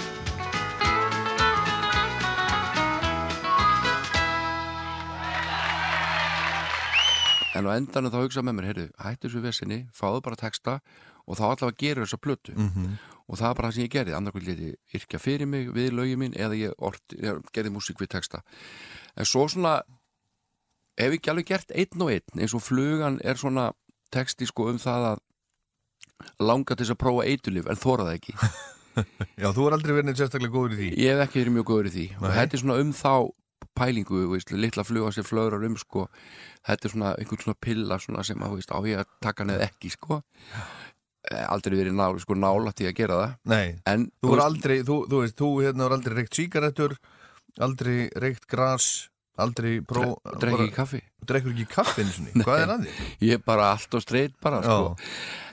[7.55, 10.79] En á endanum þá hugsaði með mér, heyrðu, hættu þessu vesinni fáðu bara texta
[11.25, 12.55] og þá allavega gerur þessa plötu.
[12.55, 12.95] Mhm.
[13.25, 16.19] og það er bara það sem ég gerði annarkvæmt leti yrkja fyrir mig við lögin
[16.21, 18.43] mín eða ég, orti, ég gerði músík við texta.
[19.17, 19.79] En svo svona
[20.95, 23.71] hef ég ekki alveg gert einn og einn eins og flugan er svona
[24.13, 25.23] texti sko um það að
[26.39, 28.37] langa til þess að prófa eitulif en þóra það ekki.
[29.41, 30.91] Já, þú er aldrei verið neitt sérstaklega góður í því.
[31.01, 32.05] Ég hef ekki verið mjög góður í því.
[32.21, 32.35] Og Nei.
[32.37, 33.11] þetta er svona um þá
[33.75, 36.07] pælingu, veist, litla fluga sem flögrar um sko,
[36.67, 39.67] þetta er svona einhvern svona pilla svona sem að, veist, á ég að taka neð
[39.67, 40.21] ekki sko.
[41.25, 43.37] Eh, aldrei verið nála, sko, nála til að gera það.
[43.49, 46.97] Nei, en þú er aldrei, þú, þú veist, þú hérna er aldrei reykt síkaretur
[47.61, 49.09] aldrei reykt gras
[49.39, 51.01] aldrei pró drekki ekki kaffi.
[51.27, 53.07] Drekkur ekki kaffinu sinni, hvað er að því?
[53.27, 54.93] ég er bara allt og streit bara sko.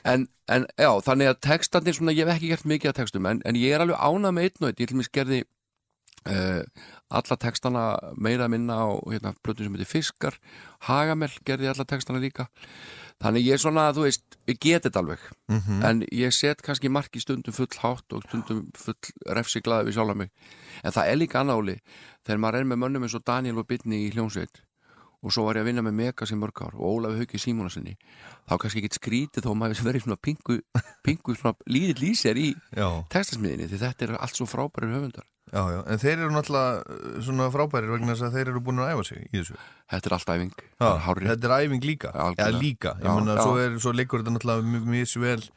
[0.07, 3.43] en, en já, þannig að textandi svona, ég hef ekki gert mikið af textum en,
[3.49, 4.79] en ég er alveg ánað með einn og einn.
[4.85, 5.41] Ég til mér gerði
[6.29, 6.63] uh,
[7.13, 7.85] alla textana
[8.17, 10.39] meira að minna á hérna, plötu sem heitir Fiskar.
[10.89, 12.49] Hagamell gerði alla textana líka.
[13.23, 15.29] Þannig ég er svona, þú veist, ég get þetta alveg.
[15.49, 15.83] Mhm.
[15.85, 18.95] en ég set kannski marki stundum full hátt og stundum full
[19.31, 20.31] refsi glaði við sjálf mig.
[20.83, 21.79] En það er líka annáli
[22.27, 24.63] þegar maður er með mönnum eins og Daniel og Bitni í hljónsveit
[25.23, 27.95] og svo var ég að vinna með Megas í mörg ár og Ólafi Hauki Símonarsinni
[28.51, 30.59] þá kannski ekkit skrítið þó maður verið svona pingu,
[31.07, 31.37] pingu
[31.71, 32.49] lítill lýsir í
[33.13, 37.17] textasmiðinni því þetta er allt svo frábærir höfundar já, já, en þeir eru náttúrulega uh,
[37.27, 39.59] svona frábærir vegna þess að þeir eru búin að æfa sig í þessu.
[39.93, 40.53] Þetta er allt æfing.
[40.73, 42.13] Já, er þetta er æfing líka.
[42.13, 42.63] Já, algjörlega.
[42.67, 45.49] líka, ég menna, svo, svo leikur þetta náttúrulega mjög misvel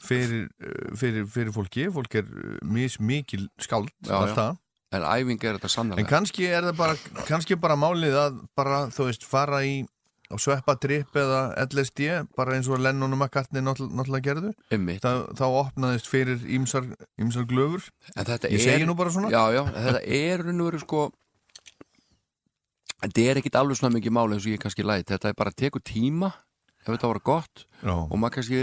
[0.00, 1.86] fyrir, uh, fyrir, fyrir fólki.
[1.94, 4.60] Fólk er uh, mismikil skáld allt það.
[4.90, 8.84] En æfing er þetta En sannlega kannski er það bara, kannski bara málið að bara,
[8.90, 9.84] þú veist, fara í
[10.30, 14.52] á sveppatripp eða LSD bara eins og Lennon og McCartney náttúrulega gerðu.
[15.02, 16.86] Þa, þá opnaðist fyrir ímsar,
[17.18, 17.88] ímsar glöfur.
[18.54, 19.30] Ég segi nú bara svona.
[19.34, 21.08] Já, já, þetta er raun og veru sko
[23.00, 25.06] Þetta er ekkit alveg svona mikið máli eins og ég kannski læt.
[25.08, 26.28] Þetta er bara að teku tíma
[26.82, 28.60] ef þetta var gott Já, og maður kannski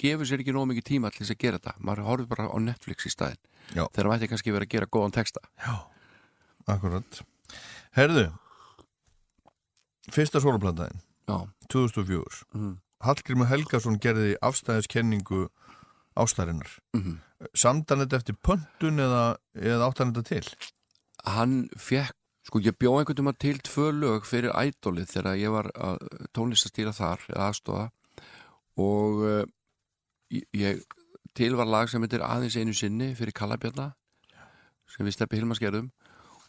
[0.00, 1.74] gefur sér ekki nóg mikið tíma til þess að gera þetta.
[1.80, 3.40] Maður horfður bara á Netflix í staðin
[3.72, 3.86] Já.
[3.88, 5.40] þegar maður ætti kannski verið að gera góðan texta.
[6.68, 7.22] Akkurat.
[7.96, 8.26] Herðu
[10.10, 12.78] Fyrsta sólaplantaðin, Já, 2004 Mhm.
[13.00, 15.48] Hallgrímur Helgason gerði afstæðiskenningu
[16.16, 17.18] ástæðarinnar Mhm.
[17.54, 20.54] Samdan þetta eftir pöntun eða, eða áttan þetta til?
[21.24, 22.14] hann fekk
[22.48, 25.98] sko ég bjó einhvern veginn til tvö lög fyrir ædolið þegar ég var að
[26.32, 27.90] tónlistastýra þar aðstofa
[28.80, 29.44] og uh,
[30.32, 30.80] ég,
[31.34, 33.90] til var lag sem heitir aðeins einu sinni fyrir Kallabjarna
[34.88, 35.90] sem við steppi Hilmas gerðum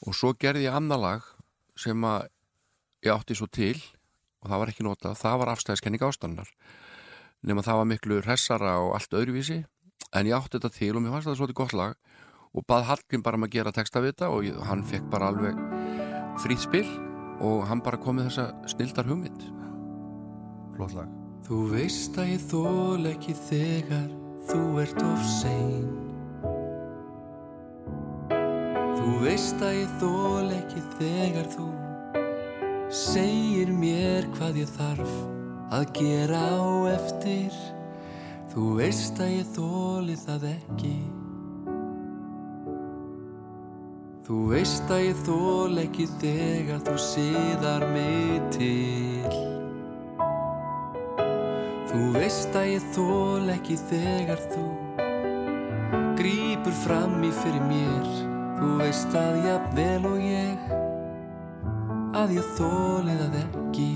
[0.07, 1.22] og svo gerði ég annar lag
[1.78, 2.28] sem að
[3.02, 3.78] ég átti svo til
[4.41, 6.49] og það var ekki notað, það var afstæðiskenning ástannar
[7.41, 9.62] nema það var miklu hressara og allt öðruvísi
[10.12, 11.95] en ég átti þetta til og mér fannst þetta svolítið gott lag.
[12.52, 15.32] Og bað Hallgrim bara um að gera texta við þetta og ég, hann fekk bara
[15.32, 15.60] alveg
[16.43, 16.88] frýtt spil
[17.41, 19.45] og hann bara kom með þessa snildar hugmynd.
[20.76, 21.18] Flott lag.
[21.47, 24.10] Þú veist að ég þól ekki þegar
[24.52, 25.88] þú ert of sein.
[28.99, 31.70] Þú veist að ég þól ekki þegar þú
[32.92, 35.12] segir mér hvað ég þarf
[35.72, 37.56] að gera á eftir.
[38.52, 40.96] Þú veist að ég þóli það ekki.
[44.28, 49.39] Þú veist að ég þól ekki þegar þú síðar mig til.
[51.92, 54.68] Þú veist að ég þól ekki þegar þú
[56.20, 58.14] Grípur fram í fyrir mér.
[58.60, 60.81] Þú veist að jafnvel og ég
[62.12, 63.91] Að ég þóli það ekki.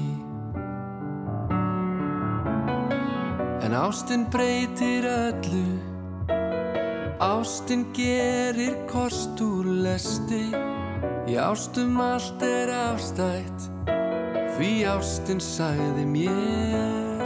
[3.66, 5.68] En ástin breytir öllu.
[7.20, 10.48] Ástin gerir kost úr lesti.
[11.28, 13.72] Í ástum allt er afstætt.
[14.56, 17.24] Því ástin sagði mér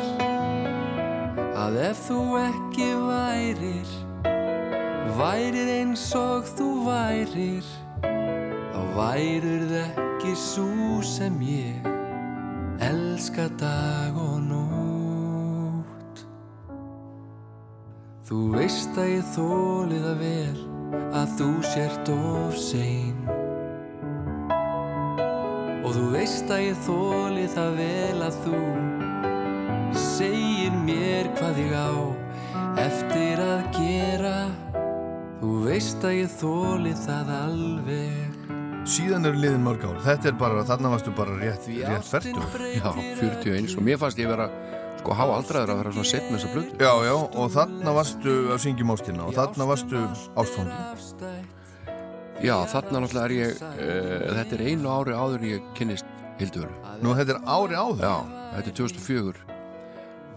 [1.53, 3.91] Að ef þú ekki værir
[5.19, 7.69] Værir eins og þú værir
[8.95, 11.87] Það ekki svo sem ég
[12.79, 16.25] Elska dag og nótt?
[18.27, 23.17] Þú veist að ég þóli það vel Að þú sért of sein.
[25.85, 28.61] Og þú veist að ég þóli það vel að þú
[29.97, 31.93] segir mér hvað ég á
[32.85, 34.35] eftir að gera.
[35.39, 38.38] Þú veist að ég þóli það alveg
[38.89, 39.99] Síðan eru liðin mörg ár.
[40.01, 42.41] Þetta er bara, þarna varstu bara rétt, rétt færtur
[42.73, 44.47] Já, breytir 41 og mér fannst ég vera
[44.99, 48.33] sko há aldraður að vera svona sett með þessa blödu Já, já, og þarna varstu
[48.49, 50.01] að syngjum ástina og þarna varstu
[50.41, 50.79] ástfangi
[52.39, 56.09] Já, þarna náttúrulega er ég uh, þetta er einu ári áður ég kynnist
[56.39, 56.73] Hilduru
[57.03, 58.03] Nú, þetta er ári áður?
[58.03, 58.15] Já,
[58.55, 59.47] þetta er 2004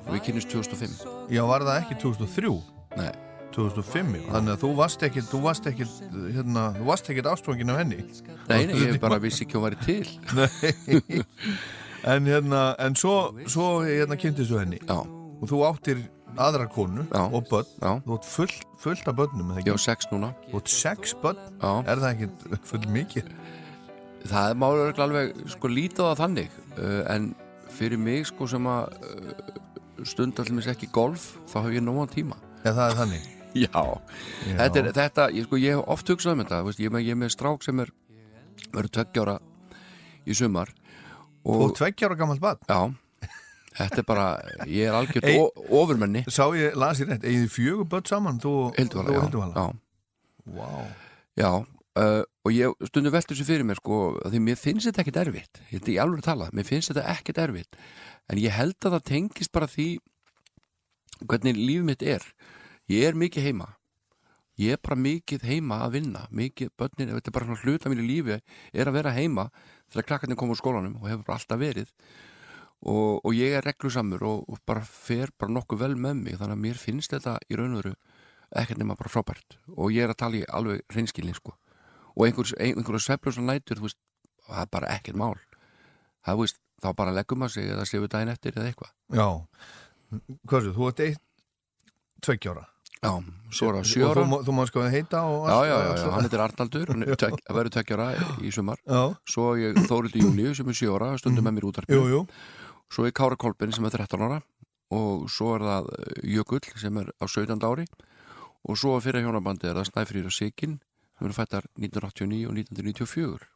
[0.03, 0.97] og ég kynnist 2005
[1.33, 2.55] Já, var það ekki 2003?
[3.01, 3.13] Nei,
[3.55, 4.25] 2005, já.
[4.33, 5.99] þannig að þú varst ekkit þú varst ekkit,
[6.37, 6.95] hérna, þú
[7.33, 8.01] ástfangin af henni.
[8.49, 10.09] Nei, nei ég bara vissi ekki að hún væri til.
[10.39, 11.23] Nei.
[12.03, 14.81] En hérna, en svo, svo hérna kynntistu henni.
[14.89, 16.01] Já, og þú áttir
[16.41, 17.23] aðra konu Já.
[17.29, 17.69] og börn.
[17.79, 19.85] Já, þú átt full, fullt af börnum eða ég á ekki?
[19.85, 20.33] sex núna.
[20.49, 23.33] Þú átt sex börn, Já, er það ekkit full mikið?
[24.23, 26.59] það má örugglega alveg sko lítið á þannig.
[26.79, 27.31] Uh, en
[27.75, 32.39] fyrir mig sko sem að uh, stund allir ekki golf þá hef ég nógan tíma.
[32.63, 33.69] Já, það er þannig Já,
[34.49, 34.57] Já.
[34.57, 37.19] þetta er, þetta, ég, sko, ég hef oft hugsað um þetta, veist, ég, ég er
[37.21, 37.91] með strák sem er
[38.73, 39.35] verður tveggjára
[40.25, 40.71] í sumar
[41.45, 42.63] og og, tveggjára gammalt barn.
[42.71, 42.81] Já,
[43.83, 44.27] þetta er bara
[44.71, 46.23] ég er o- ofurmenni.
[46.31, 49.67] Sá ég, las ég rétt, eigið fjögur börn saman þú, Hilduvala, já, Hilduvala já,
[50.57, 50.71] Vá.
[51.39, 55.21] já uh, og ég stundum veltur sér fyrir mér sko, því mér finnst þetta ekkit
[55.27, 55.61] erfitt.
[55.71, 57.77] Þetta er í alveg að tala, mér finnst þetta ekkit erfitt.
[58.33, 59.89] En ég held að það tengist bara því
[61.29, 62.25] hvernig lífið mitt er
[62.91, 63.69] ég er mikið heima.
[64.61, 66.27] Ég er bara mikið heima að vinna.
[66.31, 69.47] Mikið börnin, þetta er bara svona hluta mínu lífi er að vera heima
[69.93, 71.93] þegar krakkarnir koma úr skólanum og hefur bara alltaf verið.
[72.83, 76.59] Og, og ég er reglusamur og, og bara fer bara nokkuð vel með mig þannig
[76.59, 77.95] að mér finnst þetta í raun og veru
[78.61, 79.57] ekkert nema bara frábært.
[79.73, 81.55] Og ég er að tala í alveg hreinskilning sko.
[82.13, 84.01] Og einhver, einhverju sveflur nætur þú veist,
[84.49, 85.39] það er bara ekkert mál.
[86.27, 88.93] Það veist, þá bara leggum að sig eða séu daginn eftir eða eitthvað.
[89.17, 89.29] Já,
[90.59, 91.23] er þú ert eitt
[92.23, 92.67] tveggjára
[93.03, 93.13] Já,
[93.51, 96.03] svo er það sjóra þú, þú má sko heita og Já, allt- já, já, já,
[96.03, 96.13] það.
[96.15, 98.07] hann heitir Arnaldur hann er tek- verður tveggjara
[98.47, 98.79] í sumar.
[98.87, 102.21] Já, svo er ég Þórildi Júliu sem er sjóra stundum með mér útarpið jú
[102.93, 104.43] svo er Kára Kolbin sem er 13 ára.
[104.93, 107.59] Og svo er það eh, Jökull sem er á 17.
[107.65, 107.87] ári.
[108.69, 110.79] Og svo fyrir hjónabandi er það Snæfrýr og Sigin
[111.19, 113.49] sem eru fættar 1989 og 1994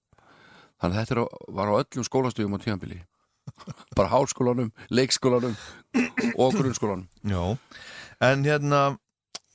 [0.80, 2.98] þannig að þetta er var á öllum skólastugum á tíðanbili
[3.96, 5.54] bara háskólanum, leikskólanum
[6.36, 7.06] og grunnskólanum.
[7.22, 7.58] Já,
[8.20, 8.98] en hérna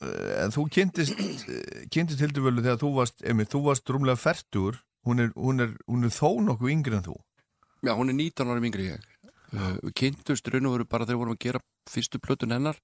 [0.02, 5.20] en þú kynntist eh, kynntist Hilduvölu þegar þú varst einmitt, þú varst rúmlega færtur hún
[5.20, 7.18] er, hún, er, hún er þó nokkuð yngri en þú.
[7.82, 9.06] Já, hún er 19 ára yngri ég.
[9.52, 12.78] Uh, Við kynntust raun og veru bara þegar við vorum að gera fyrstu plötun hennar.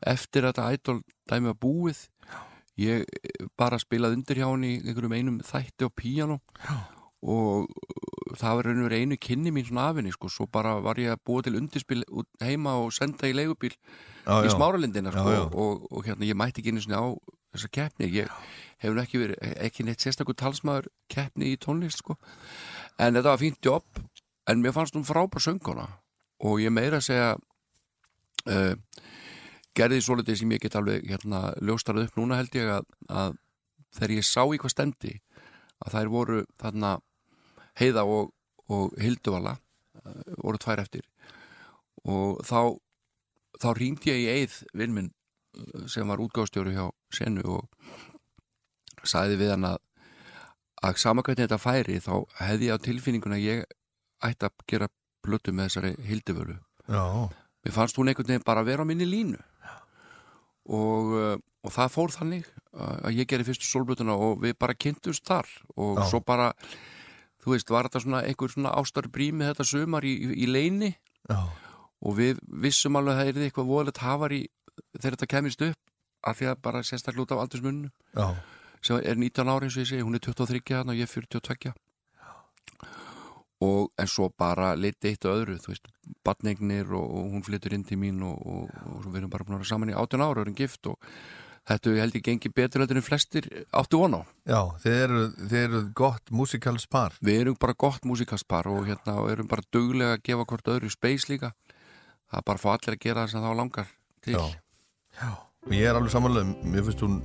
[0.00, 2.04] Eftir að þetta ædol dæmi var búið
[2.80, 6.38] ég eh, bara spilaði undir hjá henni einhverjum einum þætti á píjano
[7.20, 7.68] og
[8.38, 11.00] það var raun og veru einu kynni mín svona af henni sko, svo bara var
[11.00, 12.04] ég að búa til undirspil
[12.42, 15.44] heima og senda í leigubíl já, í smáralindina sko, Já, já.
[15.50, 17.08] Og, og hérna ég mætti ekki einu svona á
[17.54, 18.30] þessa keppni, ég
[18.80, 22.16] hef nú ekki verið ekki neitt sérstakur talsmaður keppni í tónlist sko,
[22.98, 24.02] en þetta var fínt jobb,
[24.46, 25.88] en mér fannst hún frábær sönguna
[26.46, 27.34] og ég meira að segja
[28.46, 28.74] uh,
[29.76, 33.36] gerði svo litið sem ég get alveg hérna ljóstarað upp núna held ég að, að
[33.96, 35.14] þegar ég sá í hvað stendi
[35.80, 36.96] að þær voru þarna
[37.80, 38.30] heiða og,
[38.70, 41.06] og hilduvala uh, voru tvær eftir.
[42.04, 42.76] Og þá
[43.60, 47.68] þá rýndi ég í eið vinn minn uh, sem var útgáðstjóri hjá senu og
[49.04, 49.78] sagði við hann að
[50.80, 53.64] að sama hvernig þetta færi þá hefði ég á tilfinninguna að ég
[54.24, 54.88] ætti að gera
[55.20, 56.56] plötu með þessari hildivölu.
[57.60, 59.40] Mér fannst hún einhvern veginn bara að vera á minni línu.
[60.72, 65.26] Og, uh, og það fór þannig að ég gerði fyrstu solblötuna og við bara kynntumst
[65.28, 65.48] þar.
[65.76, 66.06] Og Já.
[66.12, 66.48] svo bara
[67.40, 70.94] þú veist, var þetta svona einhver svona ástarbrými þetta sumar í, í, leini
[71.28, 71.40] já,
[72.00, 74.40] og við vissum alveg að það er eitthvað voðalegt hafar í
[74.96, 78.26] þegar þetta kemist upp af því að bara sérstaklega út af aldursmunum já,
[78.84, 81.14] sem er 19 ári eins og ég segi, hún er 23 hann og ég er
[81.14, 81.72] 42
[83.60, 85.90] og en svo bara leiti eitt og öðru, þú veist,
[86.24, 89.58] batningnir og, og hún flyttur inn til mín og, og, og við erum bara búin
[89.58, 90.96] að vera saman í 18 ára og erum gift og
[91.68, 94.22] þetta ég held ég gengi betur heldur en flestir áttu von á.
[94.48, 99.18] já þið eru, þið eru gott musikals par Við erum bara gott músikaspar og hérna
[99.20, 101.52] og erum bara duglega að gefa hvort öðru space líka.
[102.30, 104.34] Það er bara fá allir að gera það sem þá langar til.
[104.34, 104.44] Já,
[105.20, 105.30] já
[105.66, 107.20] og ég er alveg samanlega, mér finnst hún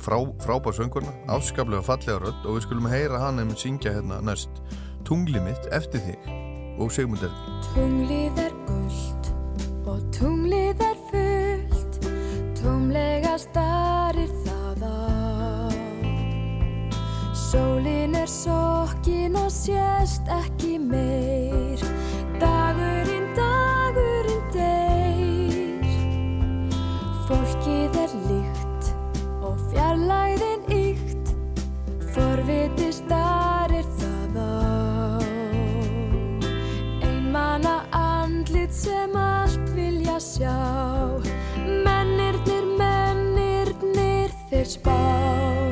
[0.00, 4.62] frá, frábær söngurna, afskaplega fallega rödd og við skulum heyra hann um syngja hérna næst
[5.04, 6.32] tungli mitt eftir þig
[6.80, 9.30] og Sigmund Erki Tunglið er gullt
[9.84, 12.00] og tunglið er fullt
[12.58, 15.70] Tómlega starir það á.
[17.36, 21.82] Sólin er sokkin og sést ekki meir.
[22.40, 25.92] Dagurinn, dagurinn deyr.
[27.28, 28.90] Fólkið er líkt
[29.44, 31.34] og fjarlæðin ykt
[32.14, 35.20] Forviti starir það á.
[37.08, 41.23] Einmana andlit sem allt vilja sjá
[44.54, 45.63] mennirnir þeir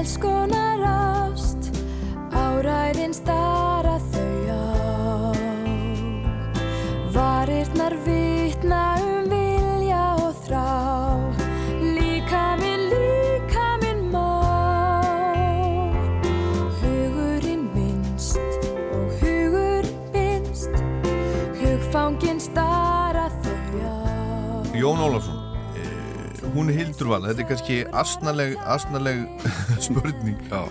[0.00, 1.58] alls konar ást
[2.32, 3.49] Áræðin stara
[27.10, 29.24] hún Hildurval, þetta er kannski asnaleg, asnaleg
[29.86, 30.68] spurning Já.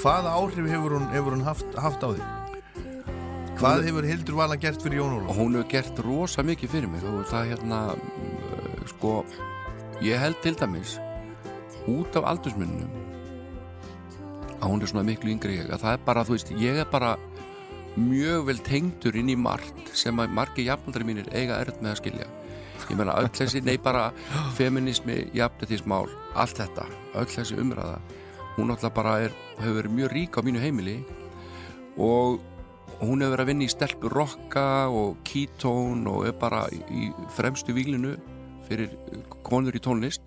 [0.00, 2.22] hvaða áhrif hefur hún, hefur hún haft, haft á því?
[3.60, 5.36] Hvað hefur Hildurvala gert fyrir Jón Ólafsson?
[5.36, 9.24] hún hefur gert rosa mikið fyrir mig og það hérna uh, sko,
[10.02, 10.96] ég held til dæmis
[11.86, 12.88] út af aldursmunum
[14.62, 16.88] að hún er svona miklu yngri ég að það er bara, þú veist, ég er
[16.88, 17.16] bara
[17.98, 22.00] mjög vel tengdur inn í margt sem að margi jafnaldri mínir eiga erð með að
[22.00, 22.28] skilja
[22.90, 24.10] ég meina öll þessi, nei bara
[24.56, 28.00] feminismi, jafnættismál allt þetta, öll þessi umræða
[28.56, 30.96] hún náttúrulega bara er, hefur verið mjög rík á mínu heimili
[31.96, 32.42] og
[33.00, 37.74] hún hefur verið að vinna í stelpu rocka og ketone og er bara í fremstu
[37.76, 38.16] výlinu
[38.68, 38.92] fyrir
[39.42, 40.22] konur í tónlist.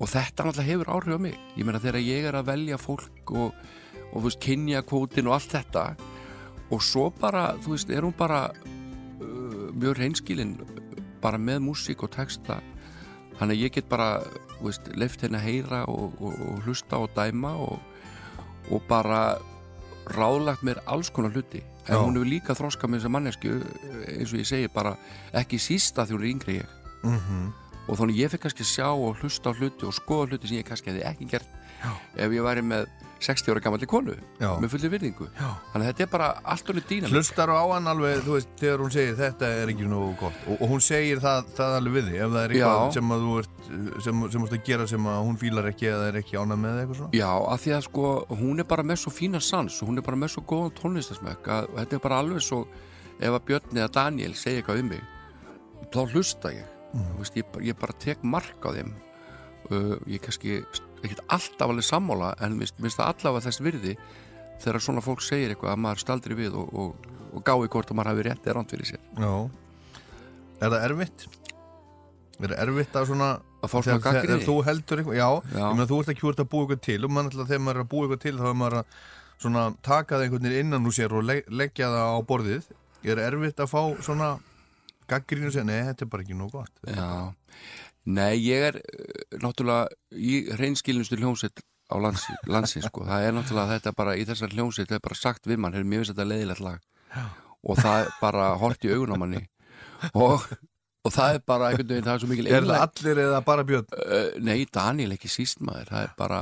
[0.00, 1.36] Og þetta náttúrulega hefur áhrif á mig.
[1.56, 3.56] Ég meina þegar ég er að velja fólk og,
[4.12, 5.86] og veist, kynja kvótin og allt þetta
[6.70, 10.54] og svo bara, þú veist, er hún bara uh, mjög reynskilin
[11.22, 12.60] bara með músík og texta
[13.38, 14.20] þannig að ég get bara,
[14.96, 17.78] leift henni að heyra og, og, og hlusta og dæma og,
[18.70, 19.38] og bara
[20.10, 22.00] ráðlagt mér alls konar hluti en Já.
[22.02, 23.52] hún hefur líka þroska með þessa mannesku
[24.10, 24.92] eins og ég segi bara
[25.36, 27.52] ekki sísta því hún er yngri ég Mhm.
[27.88, 30.90] og þannig ég fikk kannski sjá og hlusta hluti og skoða hluti sem ég kannski
[30.92, 31.48] hefði ekki gert
[31.80, 31.92] Já.
[32.26, 32.86] ef ég væri með
[33.20, 34.50] 60 ára gammalli konu Já.
[34.62, 35.26] með fulli virðingu.
[35.36, 35.48] Já.
[35.72, 38.84] þannig að þetta er bara allt honum dýna Hlustar á hann alveg, þú veist, þegar
[38.84, 40.42] hún segir þetta er ekki nógu gott.
[40.46, 43.26] Og, og hún segir það, það alveg við því ef það er eitthvað sem að
[43.26, 43.70] þú ert
[44.06, 46.80] sem, sem ert að gera sem að hún fílar ekki eða er ekki ánað með
[46.80, 47.20] eitthvað svona?
[47.20, 48.10] Já, af því að sko,
[48.40, 51.52] hún er bara með svo fína sans og hún er bara með svo góðan tónlistasmekk
[51.54, 52.64] að þetta er bara alveg svo
[53.20, 55.04] ef að Björn eða Daniel segja eitthvað um mig
[55.90, 56.68] þá hlusta ég.
[56.94, 57.10] Mm.
[57.20, 58.94] veist, ég, ég bara tek mark á þeim.
[59.70, 60.60] Uh, ég kannski
[61.04, 63.96] ekkert alltaf alveg sammála en minnst, það allavega þess virði
[64.60, 67.98] þegar svona fólk segir eitthvað að maður staldri við og, og, og gái hvort að
[68.00, 69.04] maður hafi rétt eða ránt fyrir sér.
[69.16, 69.32] Já.
[70.60, 71.24] Er það erfitt?
[72.40, 73.30] Er það erfitt að svona
[73.60, 75.64] að svona þegar, þegar, gaggrinni þegar þú heldur eitthvað, já, Já.
[75.64, 77.80] ég meina þú ert ekki úr að búa eitthvað til og mann ætla þegar maður
[77.80, 78.94] er að búa eitthvað til þá er maður að
[79.40, 82.70] svona taka það einhvern veginn innan úr sér og leg, leggja það á borðið.
[83.00, 84.30] Er erfitt að fá svona
[85.10, 86.82] gaggrínu og segja, nei, þetta er bara ekki nóg gott.
[86.84, 87.08] Já,
[88.08, 93.04] nei, ég er eh, náttúrulega í hreinskilinustu hljómsveit á lands, landsin sko.
[93.08, 96.04] það er náttúrulega þetta bara í þessar hljómsveit það er bara sagt við mann, mjög
[96.04, 97.24] veist þetta leiðilegt lag Já.
[97.66, 99.42] og það er bara hort í augun á manni
[100.14, 100.46] og,
[101.04, 103.66] og það er bara einhvern veginn, það er svo mikil Er það allir eða bara
[103.66, 103.90] Björn?
[103.96, 106.40] Uh, Nei, Daniel ekki síst maður það er bara,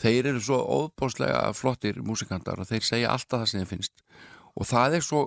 [0.00, 4.06] þeir eru svo óbáslega flottir músikantar og þeir segja alltaf það sem þeir finnst
[4.54, 5.26] og það er svo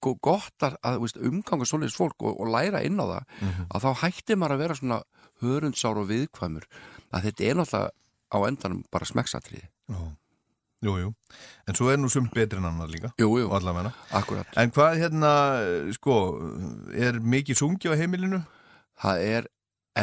[0.00, 3.34] gott að, að umganga svoleiðis fólk og, og læra inn á það
[3.68, 5.00] að þá hætti maður að vera svona
[5.40, 6.66] hörundsár og viðkvæmur
[7.10, 7.90] að þetta er náttúrulega
[8.30, 9.66] á endanum bara smekksatriði.
[9.90, 10.00] Já.
[10.80, 11.08] Jú, jú,
[11.68, 13.90] en svo er nú sumt betri en annar líka Jú, jú, og allavega.
[14.16, 14.48] Akkurat.
[14.56, 15.32] En hvað hérna,
[15.92, 16.14] sko,
[16.96, 18.38] er mikið sungi á heimilinu?
[19.02, 19.48] Það er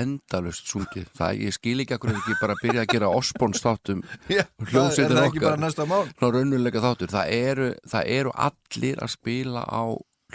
[0.02, 1.08] endalust sungið.
[1.18, 4.04] Það, ég skil ekki akkur ekki bara byrja að gera Osborns þáttum
[4.70, 5.58] Hljómsveitin okkar.
[5.62, 7.12] ná raunveruleika þáttur.
[7.14, 9.82] Það eru, það eru allir að spila á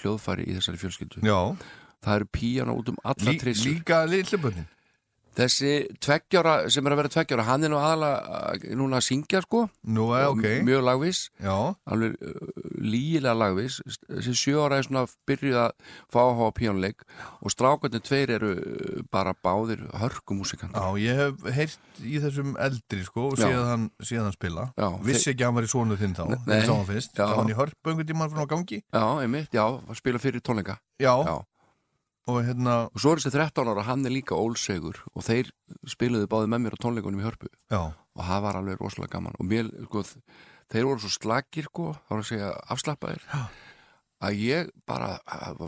[0.02, 1.22] hljóðfæri í þessari fjölskyldu.
[1.26, 1.38] Já,
[2.02, 3.72] það eru píjana út um alla Lí, trissur.
[3.74, 4.68] líka lillibönnin
[5.38, 5.72] þessi
[6.02, 9.64] tveggjára sem er að vera tveggjára hann er nú aðalega uh, núna að syngja sko.
[9.88, 10.48] Nú, er ok.
[10.66, 12.52] Mjög lagvis Já, alveg uh,
[12.82, 15.72] lígilega lagvis þessi sjö ára er svona byrjuð að
[16.12, 17.06] fá að hafa píjónleik
[17.40, 18.52] og strákarnir tveir eru
[19.12, 24.34] bara báðir hörkumúsikant já, ég hef heyrt í þessum eldri, sko, og séð hann, hann
[24.34, 24.66] spila.
[24.78, 26.38] Já, Vissi ekki að hann var í svonu þinn þá, Nei.
[26.46, 27.14] þegar sá hann fyrst.
[27.16, 27.24] Já.
[27.24, 28.80] Sá hann í hörpu einhvern tímann frá gangi.
[28.82, 30.78] Já, einmitt, já, að spila fyrir tónleika.
[31.02, 31.34] Já, já.
[32.30, 35.50] Og hérna, og svo er þessi 13 ára, hann er líka ólsegur og þeir
[35.90, 37.50] spiluðu báði með mér á tónleikunum í hörpu.
[37.72, 39.36] Já, og það var alveg rosalega gaman.
[39.42, 40.04] Og mér, sko,
[40.72, 43.28] þeir voru svo slagir sko, þá var að segja afslappaðir.
[43.32, 43.42] Já.
[44.22, 45.64] að ég bara að,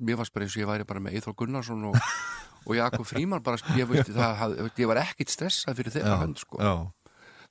[0.00, 1.98] mér eins og ég væri bara með Eithor Gunnarsson og,
[2.66, 6.40] og Jakob Fríman bara, ég, veist, það, ég var ekkit stressað fyrir þeirra já, hönd
[6.40, 6.56] sko.
[6.56, 6.72] já,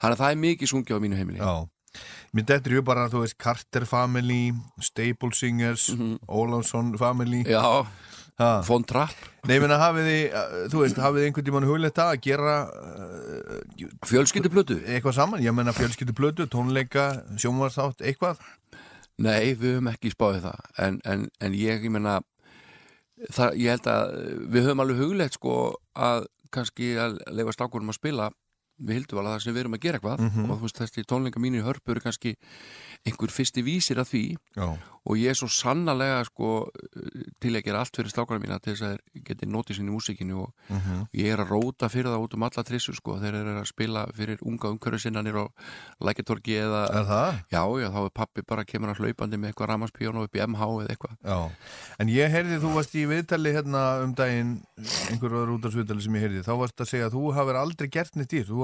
[0.02, 1.44] þannig að það er mikið sungið á mínu heimili.
[1.44, 1.70] Já.
[2.34, 4.50] Mér dettur ju bara, þú veist, Carter Family
[4.82, 5.92] Staple Singers
[6.26, 7.44] Ólafsson Family.
[7.46, 7.54] Mhm.
[7.54, 8.17] Já, ha.
[8.38, 9.18] Von Trapp.
[9.48, 12.56] Nei, ég meina, hafið þið, uh, þú veist, hafið þið einhvern tímann hugleitt að gera
[12.70, 14.78] uh, Fjölskylduplötu?
[14.86, 17.08] eitthvað saman, ég meina fjölskyldu blödu, tónleika,
[17.42, 18.44] sjónvarsþátt, eitthvað?
[19.18, 20.66] Nei, við höfum ekki spáðið það.
[20.86, 22.20] En, en, en ég, ég menna
[23.58, 24.18] ég held að
[24.54, 25.56] við höfum alveg huglegt sko
[25.98, 28.30] að kannski að leifa stákurum að spila
[28.82, 30.50] við hildum alveg það sem við erum að gera eitthvað Mhm.
[30.52, 32.36] og þú veist þessi tónleika mínu í hörpu eru kannski
[33.06, 34.24] einhver fyrsti vísir að því
[34.58, 34.78] Já,
[35.08, 36.70] og ég er svo sannarlega sko
[37.40, 39.96] til að gera allt fyrir stákurum mína til þess að þeir geti notið sinni í
[39.96, 41.08] músikinu og Mhm.
[41.14, 44.06] ég er að róta fyrir það út um alla trissu sko þeir eru að spila
[44.14, 45.52] fyrir unga umhverju sinnanir og
[46.02, 47.44] lækjartorki eða er það?
[47.52, 50.62] Já, já, þá er pappi bara kemur að hlaupandi með eitthvað ramaspíónu upp í MH
[50.84, 51.18] eða eitthvað.
[51.24, 51.52] Já,
[52.00, 54.62] en ég heyrði, þú varst í viðtali hérna um daginn,
[55.10, 55.48] einhverjum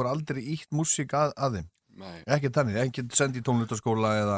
[0.04, 1.72] hafur aldrei ítt músík að, að þeim,
[2.04, 2.20] Nei.
[2.36, 4.38] ekki þannig, ekki sendið í tónlutaskóla eða,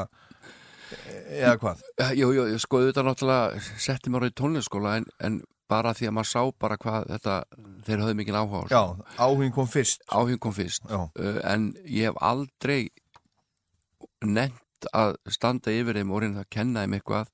[1.40, 1.84] eða hvað?
[2.20, 6.14] Jú, jú, ég sko auðvitað náttúrulega setti mér á tónlistaskóla en, en bara því að
[6.14, 7.36] maður sá bara hvað þetta,
[7.86, 8.62] þeir höfðu mikið áhuga.
[8.70, 8.82] Já,
[9.18, 10.04] áhugin kom fyrst.
[10.14, 10.86] Áhugin kom fyrst.
[10.86, 11.08] Uh,
[11.42, 12.92] en ég hef aldrei
[14.22, 17.32] nefnt að standa yfir þeim og reyna að kenna þeim eitthvað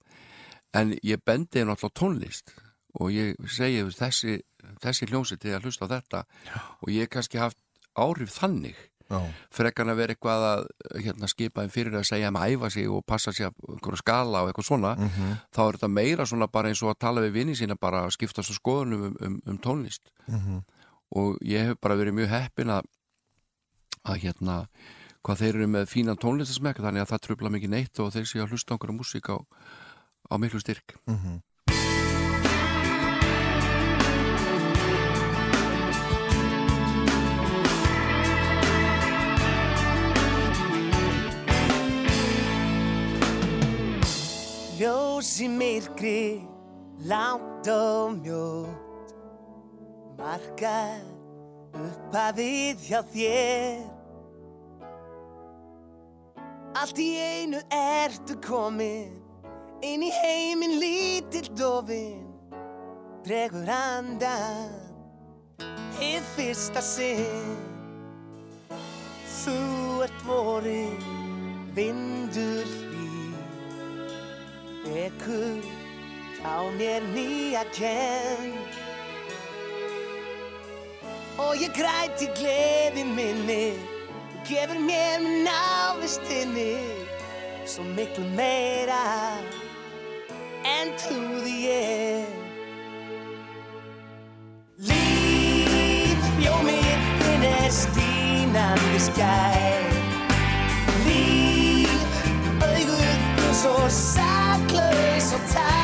[0.79, 2.55] en ég bendi þeim náttúrulega tónlist
[3.01, 4.39] og ég segi þessi,
[4.83, 6.57] þessi hljómsið til að hlusta á þetta Já.
[6.81, 7.59] og ég hef kannski haft
[7.97, 8.77] áhrif þannig
[9.53, 10.63] frekkan að vera eitthvað að
[11.05, 13.99] hérna, skipa þeim fyrir að segja að maður æfa sig og passa sig að einhverju
[14.01, 15.35] skala og eitthvað svona Mhm.
[15.53, 18.15] þá er þetta meira svona bara eins og að tala við vinni sína bara að
[18.17, 20.63] skiptast á skoðunum um, um, um tónlist Mhm.
[21.17, 22.85] og ég hef bara verið mjög heppin að
[24.07, 24.67] að hérna
[25.23, 28.43] hvað þeir eru með fínan tónlistasmekk þannig að það trubla mikið neitt og þeir séu
[28.43, 29.37] að hlusta á einhverja músík á,
[30.33, 31.43] á miklu styrk Mhm.
[44.83, 46.43] Ljós í myrkri,
[47.07, 49.13] langt og mjótt
[50.19, 51.05] Markar
[51.79, 53.85] upp að við hjá þér.
[56.83, 59.15] Allt í einu ertu komin
[59.87, 62.27] Inn í heiminn lítill dofin
[63.23, 64.73] Dregur andan
[66.01, 67.61] Hið fyrsta sinn.
[69.45, 69.61] Þú
[70.09, 71.13] ert vorin
[71.77, 72.92] Vindur
[74.83, 75.63] Vekur
[76.43, 78.51] hjá mér nýja kenn
[81.39, 83.79] Og ég græti gleði minni
[84.33, 86.75] Þú gefur mér með návistinni
[87.63, 89.05] Svo miklu meira
[90.67, 92.37] En trúði ég
[94.91, 99.92] Líf bjómiðin er stínandi skær
[103.63, 105.82] auguð svo saklaus og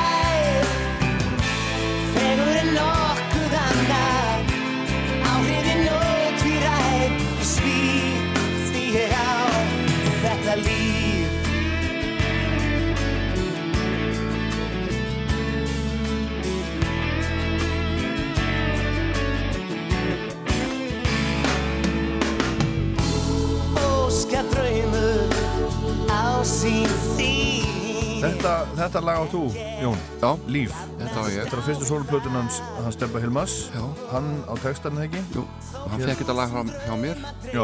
[28.19, 29.43] Þetta, þetta lag á þú,
[29.79, 30.73] Jón, Já, Líf.
[30.99, 31.45] Þetta var ég.
[31.45, 33.85] Þetta á fyrstu sólplötun hans, hans Stebba Hilmas Já.
[34.11, 35.23] Hann á textarni ekki?
[35.37, 35.45] Jú,
[35.79, 37.23] og hann fekk þetta lag frá, hjá mér
[37.53, 37.63] Já,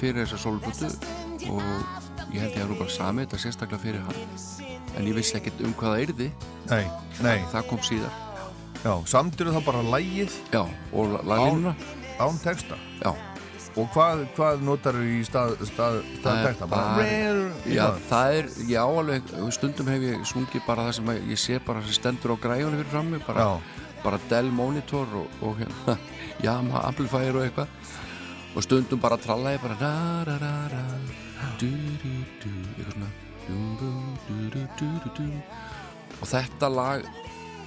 [0.00, 0.90] fyrir þessa sólbutu
[1.52, 1.62] og
[2.34, 4.18] ég held ég að rúpa sami þetta sérstaklega fyrir hann.
[4.98, 6.30] En ég vissi ekkert um hvað það yrði.
[6.72, 6.84] Nei,
[7.22, 7.38] nei.
[7.54, 8.20] Það kom síðar.
[8.82, 11.76] Já, samtir þá bara lægið Já, og laglínuna
[12.18, 12.74] án texta?
[12.98, 13.14] Já,
[13.80, 16.66] Og hvað, hvað notar þú í stað, stað, stað Það texta?
[16.68, 21.38] bara- rare- Já, það er, já alveg, stundum hef ég sungið bara það sem ég
[21.40, 23.46] sé bara sem stendur á græjunni fyrir frammi, bara,
[24.04, 25.96] bara Dell Monitor og, og hérna,
[26.44, 27.68] Yamaha Amplifier og eitthvað
[28.54, 29.94] og stundum bara tralla ég bara ra,
[30.28, 30.84] ra, ra, ra,
[31.58, 31.70] du,
[32.02, 32.12] du,
[32.44, 33.10] du, eitthvað svona
[33.48, 33.90] du, du,
[34.28, 35.42] du, du, du, du, du.
[36.20, 37.06] og þetta lag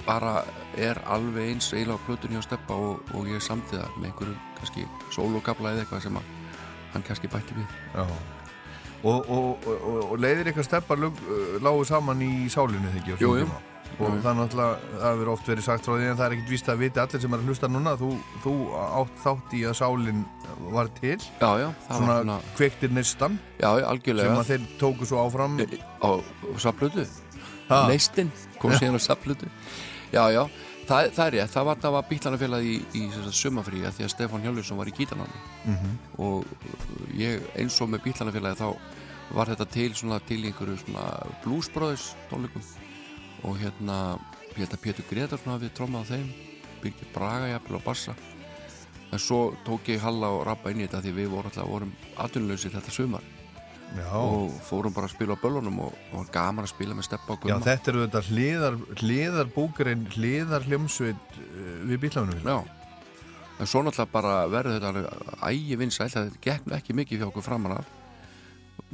[0.06, 0.44] bara
[0.78, 4.36] er alveg eins eiginlega á plötunni á steppa og, og ég samti það með einhverju
[4.58, 6.34] kannski sólokabla eða eitthvað sem að
[6.94, 7.78] hann kannski bætti við.
[7.94, 8.04] Já.
[9.06, 13.48] Og, og, og, og leiðir eitthvað steppa lágu saman í sálinu þegar Jú, jú.
[14.00, 16.54] og það er náttúrulega það hefur oft verið sagt frá því en það er ekkit
[16.54, 18.08] víst að viti allir sem er að hlusta núna þú,
[18.42, 18.54] þú
[19.02, 20.24] átt þátt í að sálin
[20.72, 21.18] var til.
[21.20, 23.38] Já, já, svona var svona kveiktir neistan.
[23.60, 23.70] Já,
[24.08, 25.60] sem að þeir tóku svo áfram.
[26.00, 26.10] Á
[26.62, 27.06] saplutu?
[27.66, 28.30] Neistinn
[28.60, 29.48] kom síðan á saplutu
[30.14, 30.44] Já, já,
[30.86, 33.02] það, það er rétt það var, var bílanafélag í, í
[33.34, 35.42] sumafrí því að Stefán Hjáljursson var í gítarnámi.
[35.66, 35.98] Mhm.
[36.18, 36.44] og
[37.18, 38.68] ég eins og með bílanafélagi þá
[39.36, 40.78] var þetta til svona til einhverju
[41.44, 42.62] bluesbröðis tónleikum.
[43.44, 44.18] Og hérna
[44.56, 46.28] að Pétur Gretarsson hafi trómað þeim
[46.82, 48.14] Birgir Braga jafnvel á bassa.
[49.12, 51.92] En svo tók ég Halla og Rabba inn í þetta því við vorum alltaf vorum
[52.16, 53.35] atvinnlausir þetta sumar
[53.94, 57.06] Já, og fórum bara að spila á böllunum og, og var gaman að spila með
[57.08, 62.42] steppa og Já, gumma þetta eru þetta hliðar, hliðar búkurinn, hliðar hljómsveit uh, við bílaunum
[62.42, 62.58] Já.
[63.56, 67.28] en svo náttúrulega bara verður þetta ægi vinsælt að þetta gekk nú ekki mikið hjá
[67.30, 67.94] okkur framan af.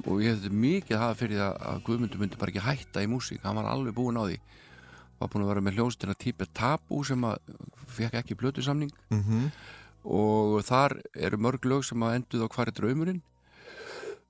[0.06, 3.10] Og ég hefði mikið að hafa fyrir það að Guðmundur myndi bara ekki hætta í
[3.10, 4.38] músík hann var alveg búinn á því.
[5.18, 7.42] Var búinn að vera með hljónstina típe Tabu sem að
[7.90, 9.50] fekk ekki blötu samning mm -hmm.
[10.04, 13.22] og þar eru mörg lög sem að enduð á hvar er draumurinn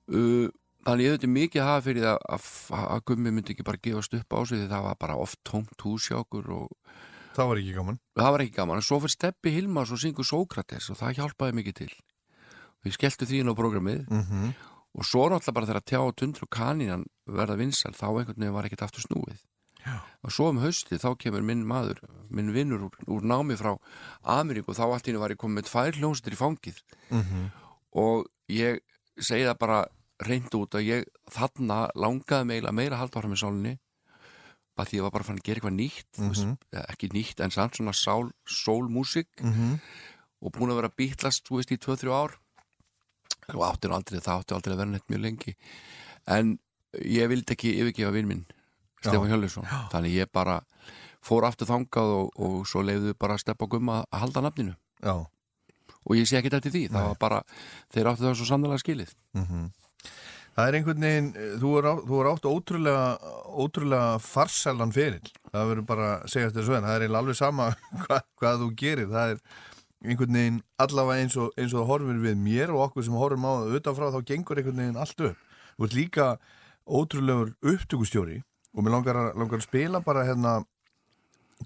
[0.07, 4.13] þannig ég hefði mikið hafa fyrir það að, að, að Gummi myndi ekki bara gefast
[4.17, 6.69] upp á sig því það var bara oft tómt hús hjá okkur og
[7.33, 10.27] Það var ekki gaman það var ekki gaman en svo fyrir Steppi Hilmars og syngur
[10.27, 11.93] Sókrates og það hjálpaði mikið til
[12.83, 14.51] við skelltu því inn á prógramið mm -hmm.
[14.99, 18.53] og svo náttúrulega bara þegar tjá og tundur og kanínan verða vinsal þá einhvern veginn
[18.53, 19.39] var ekkert aftur snúið
[19.83, 19.99] Já.
[20.23, 21.97] og svo um hausti þá kemur minn maður
[22.29, 23.77] minn vinnur úr, úr námi frá
[24.23, 26.77] Ameríku og þá allt í henni var ég komið með tvær hljónstir í fangið
[27.09, 27.51] Mhm.
[27.95, 28.79] og ég
[29.19, 29.85] segi það bara
[30.23, 33.03] reynd út að ég þarna langaði meila meira að
[33.35, 33.73] í sálinni
[34.75, 36.57] bara því ég var bara fann að gera eitthvað nýtt mm Mhm.
[36.73, 39.79] veist, ekki nýtt en samt svona sál, soul-músik Mhm.
[40.41, 42.33] og búin að vera bítlast, þú veist, í 2-3 ár.
[43.53, 45.55] Og átti nú aldrei, það átti aldrei að vera neitt mjög lengi.
[46.27, 46.59] En
[47.03, 48.45] ég vildi ekki yfirgefa vinn minn
[49.03, 50.61] Stefán Hjörleifsson, þannig ég bara
[51.21, 54.75] fór aftur þangað og, og svo leiðu bara að steppa gumma að halda nafninu.
[55.03, 55.25] Já,
[56.03, 57.41] og ég sé ekki þetta því, það var bara
[57.93, 59.15] þeir áttu það svo sannlega skilið
[60.53, 61.29] það er einhvern veginn,
[61.61, 63.05] þú er, á, þú er átt ótrúlega,
[63.63, 65.31] ótrúlega farsælan fyrir.
[65.49, 67.69] Það verður bara að segja þetta svo en það er alveg sama
[68.03, 69.09] hvað, hvað þú gerir.
[69.13, 69.41] Það er
[70.03, 73.51] einhvern veginn allavega eins og, eins og horfir við mér og okkur sem horfum á
[73.63, 75.57] það utanfrá þá gengur einhvern veginn allt upp.
[75.73, 76.27] Þú ert líka
[76.83, 78.41] ótrúlegur upptökustjóri
[78.73, 80.57] og mér langar langar að spila bara hérna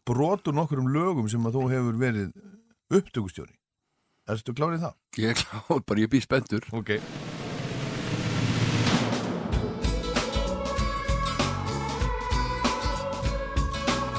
[0.05, 2.31] brotur nokkur um lögum sem að þú hefur verið
[2.93, 3.56] upptökustjóri.
[4.27, 4.95] Erstu klárið það?
[5.23, 6.89] ég er kláð, bara ég býð spendur Ok.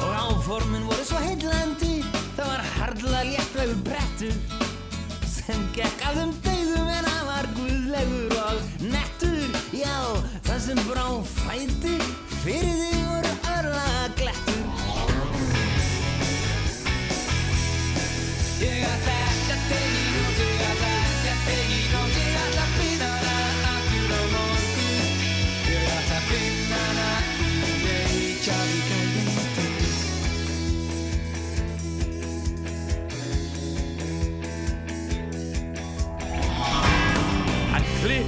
[0.01, 1.99] Og áformin voru svo heillandi
[2.39, 4.37] Það var harðla léttvegur brettur
[5.29, 9.99] Sem gekk af þeim dögum En hann var guðlegur og nettur Já,
[10.49, 11.05] það sem brá
[11.35, 11.99] fæti
[12.39, 12.98] Fyrir þig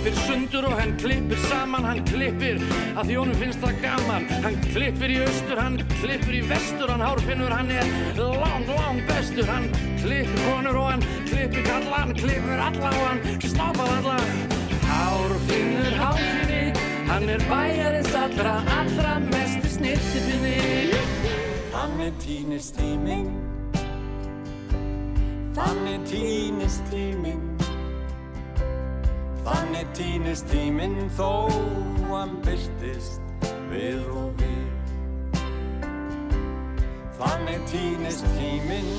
[0.00, 2.60] klippir sundur og hann klippir saman, hann klippir
[2.96, 4.28] að því honum finnst það gaman.
[4.46, 9.44] Hann klippir í austur, hann klippir í vestur, hann hárfinnur, hann er lang, lang bestur.
[9.50, 9.68] Hann
[10.00, 14.16] klippir konur og hann klippir kalla, hann klippir alla og hann snápar alla.
[14.88, 16.64] Hárfinnur, hárfinni,
[17.12, 20.56] hann er bæjarins allra, allra mest snittifinni.
[21.76, 23.28] Hann er tínist tíminn
[25.56, 27.59] Þannig tínist tíminn
[29.44, 31.48] Þannig tínist tíminn þó
[32.10, 33.22] hann byrtist
[33.70, 34.68] við og við
[37.20, 38.90] Þannig tínist tíminn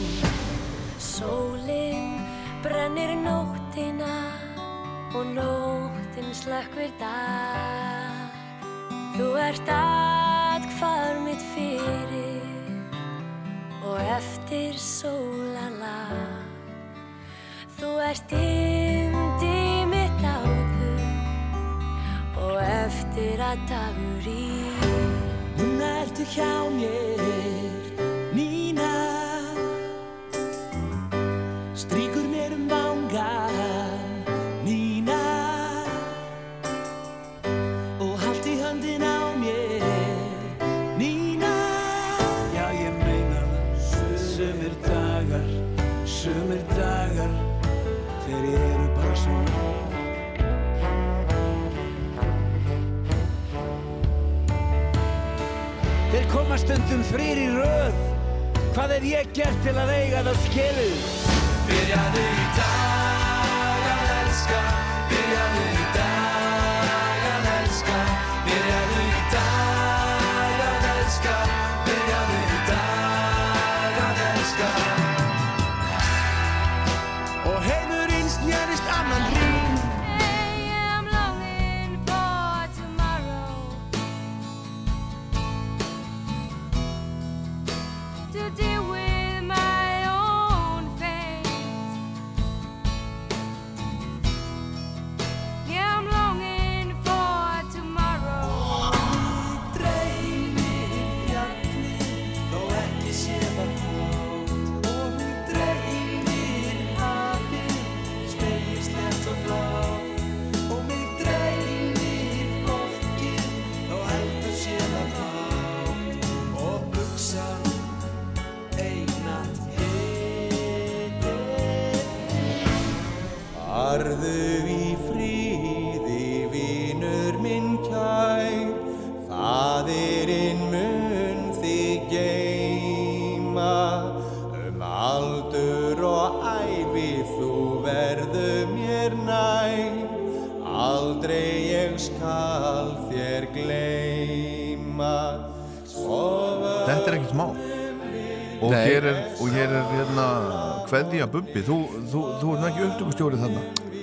[1.01, 2.17] Sólinn
[2.63, 4.15] brennir nóttina
[5.13, 8.29] og nóttin slökkvir dag.
[9.17, 12.41] Þú ert atkvar mitt fyrir
[13.85, 16.45] og eftir sólalag.
[17.77, 19.60] Þú ert áður
[22.41, 24.47] og eftir að dagur í.
[25.59, 27.40] Núna ertu hjá mér,
[57.11, 57.95] stundum þrýr í röð
[58.75, 61.07] Hvað hef ég gert til að eiga það skilið?
[61.67, 62.50] Byrjaðu í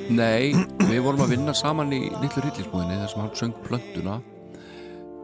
[0.08, 0.54] Nei,
[0.88, 4.14] við vorum að vinna saman í Lillu Rillisbúðinni þar sem hann söng plöntuna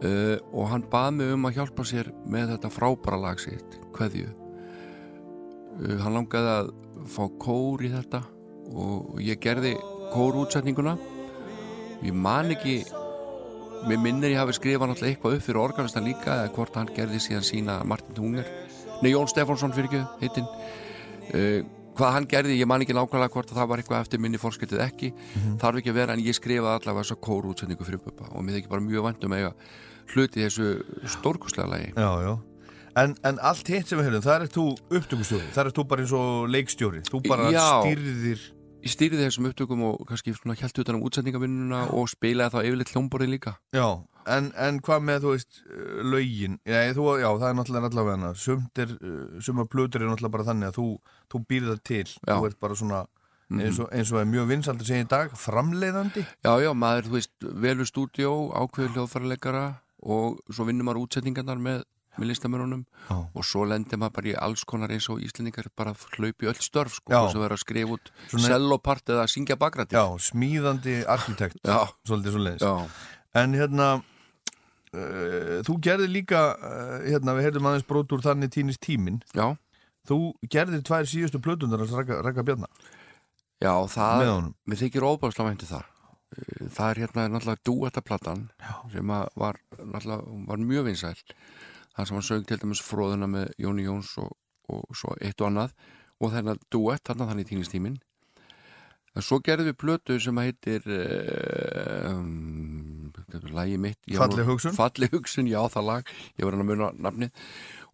[0.05, 4.29] uh, og hann bað mig um að hjálpa sér með þetta frábæra lag sitt Kveðju.
[5.79, 6.69] Uh, hann langaði að
[7.15, 8.21] fá kór í þetta
[8.77, 9.73] og ég gerði
[10.13, 10.93] kórútsetninguna.
[12.05, 12.83] Ég man ekki
[13.89, 17.21] mér minnir ég hafi skrifað náttúrulega eitthvað upp fyrir organistan líka eða hvort hann gerði
[17.25, 18.47] síðan sína Martin Tunger
[19.01, 20.47] nei Jón Stefánsson fyrir ekki hittinn
[21.33, 24.41] uh, hvað hann gerði, ég man ekki nákvæmlega hvort að það var eitthvað eftir minni
[24.41, 25.11] fórskiptið ekki.
[25.61, 28.73] Þarf ekki að vera en ég skrifaði allavega þessa kórútsetningu fyrir Bubba og mér þykir
[28.73, 29.53] bara mjög vandum eiga
[30.13, 30.73] hluti þessu
[31.15, 31.93] stórkustlega lagi.
[31.95, 32.33] Já, já.
[32.95, 34.65] En, en allt hitt sem við höfum, það er þú
[34.95, 37.65] upptökustjóri Það er þú bara eins og leikstjóri Þú bara Já.
[37.83, 38.45] stýrðir.
[38.85, 43.33] Ég stýrði þessum upptökum og kannski hjælti utan um útsendingavinnuna og spilaði þá yfirleitt hljómborðin
[43.33, 43.55] líka.
[43.75, 43.87] Já,
[44.31, 48.31] en, en hvað með, þú veist, uh, lögin já, þú, já, það er náttúrulega allavega
[48.33, 50.87] uh, sumar plötur er náttúrulega bara þannig að þú,
[51.31, 52.33] þú býrð það til Já.
[52.33, 52.35] Mhm.
[52.35, 53.01] Þú ert bara svona,
[53.55, 57.09] eins og, eins og er mjög vinsald að segja í dag, framleiðandi Já, já, maður,
[57.09, 57.33] þú veist,
[57.65, 58.31] velur stúdíó,
[58.61, 59.65] ákveður hljóðfæraleikara
[60.05, 61.83] og svo vinnur maður útsetningarnar með,
[62.15, 63.15] með listamörunum Já.
[63.21, 66.97] og svo lendir maður bara í alls konar eins og Íslendingar bara hlaupi öll störf,
[67.01, 69.97] sko, svo vera að skrifa út sellopart eða að syngja bakrætti.
[69.97, 71.59] Já, smíðandi arkitekt.
[72.05, 73.01] Svolítið svo leiðis
[73.35, 73.87] En hérna
[74.95, 79.51] uh, Þú gerði líka uh, Hérna, við heyrðum aðeins brót úr þannig týnist tímin já,
[80.07, 80.19] Þú
[80.51, 81.93] gerði tvær síðustu plötundar að
[82.25, 82.69] rækka, bjarna
[83.63, 85.85] já, það, mér þykir óbæðslega væntu það.
[86.35, 88.41] Eh, Það er hérna náttúrulega duettaplattan
[88.91, 91.15] sem að var, var mjög vinsæl.
[91.95, 94.35] Það sem hann sög til dæmis fróðuna með Jóni Jóns og,
[94.69, 95.73] og svo eitt og annað
[96.19, 97.97] og þennan duett, þarna þannig týnistíminn.
[99.15, 100.89] En svo gerðum við plötu sem að heitir
[102.11, 102.94] um,
[103.55, 103.99] lagi mitt?
[104.17, 104.75] Falleg hugsun?
[104.77, 106.13] Falleg hugsun, já það lag.
[106.37, 107.31] Ég var hann að muna nafnið.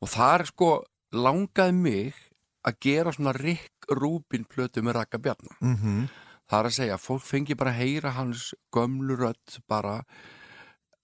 [0.02, 0.72] Og þar sko
[1.12, 2.20] langaði mig
[2.68, 6.08] að gera svona Rick Rubin plötu með Raka Bjarnar mm -hmm.
[6.50, 10.04] það er að segja, fólk fengi bara að heyra hans gömlu rödd bara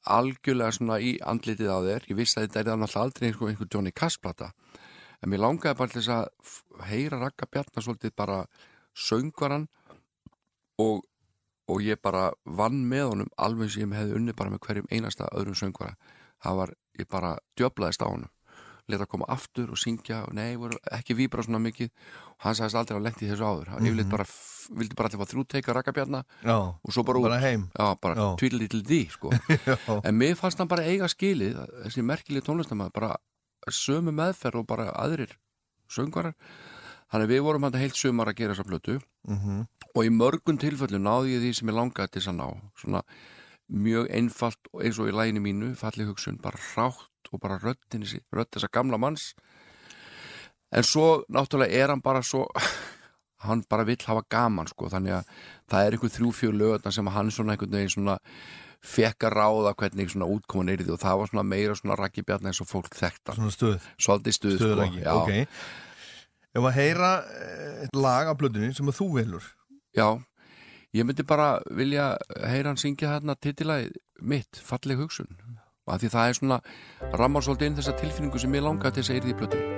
[0.05, 3.67] algjörlega svona í andlitið á þér, ég vissi að þetta er náttúrulega aldrei einhver, einhver
[3.73, 4.53] Johnny Cash plata.
[5.21, 6.27] En mér langaði bara þess að
[6.87, 8.45] heyra Raka Bjarnar svolítið bara
[8.95, 9.67] söngvaran
[10.77, 11.03] og,
[11.67, 15.27] og ég bara vann með honum alveg sem ég hefði unni bara með hverjum einasta
[15.35, 15.95] öðrum söngvara.
[16.43, 18.29] Það var, ég bara djöblaðist á honum.
[18.87, 20.55] Leta að koma aftur og syngja og nei,
[20.95, 21.89] ekki víbra svona mikið.
[22.37, 23.71] Og hann sagðist aldrei að lendi þessu áður.
[23.73, 27.19] Hann yfirleitt bara, f- vildi bara allir fá þrjú teika rakabjarna Já, og svo bara
[27.19, 27.27] út.
[27.27, 28.27] bara já, bara Já.
[28.39, 29.31] tvíli til því sko.
[30.07, 33.11] En mér fannst hann bara eiga skilið þessi merkilegi tónlistamæð bara
[33.67, 35.35] sömu meðferð og bara aðrir
[35.91, 36.35] söngvarar
[37.11, 38.99] þannig að við vorum hann heilt sömar að gera þessa plötu.
[39.27, 39.65] Mm
[39.97, 42.47] og í mörgum tilfellum náði ég því sem ég langaði til þess að ná.
[42.77, 43.03] Svona
[43.67, 48.51] mjög einfalt eins og í læginu mínu falli hugsun, bara rátt og bara röddin rödd
[48.53, 49.31] þessa gamla manns.
[50.71, 52.45] En svo náttúrulega er hann bara svo
[53.47, 55.33] hann bara vill hafa gaman sko, þannig að
[55.71, 58.17] það er einhver þrjú-fjör lögurna sem hann svona einhvern veginn svona
[58.87, 61.97] fekk að ráða hvernig svona útkoman er í því og það var svona meira svona
[61.97, 63.87] rakkibjarn eins og fólk þekkta Svona stuð.
[63.97, 65.86] Svolítið stuð sko, Stuðraki, já, ok
[66.57, 69.45] Ef að heyra eh, eitt lag af plötunni sem að þú velur.
[69.93, 70.07] Já,
[70.97, 72.15] ég myndi bara vilja
[72.49, 73.91] heyra hann syngja þarna titilæð
[74.25, 75.29] mitt, falleg hugsun.
[75.85, 76.59] Og að því það er svona
[77.21, 79.75] rammar svolítið inn þessa tilfinningu sem ég langaði til þess að yrði í plötunni.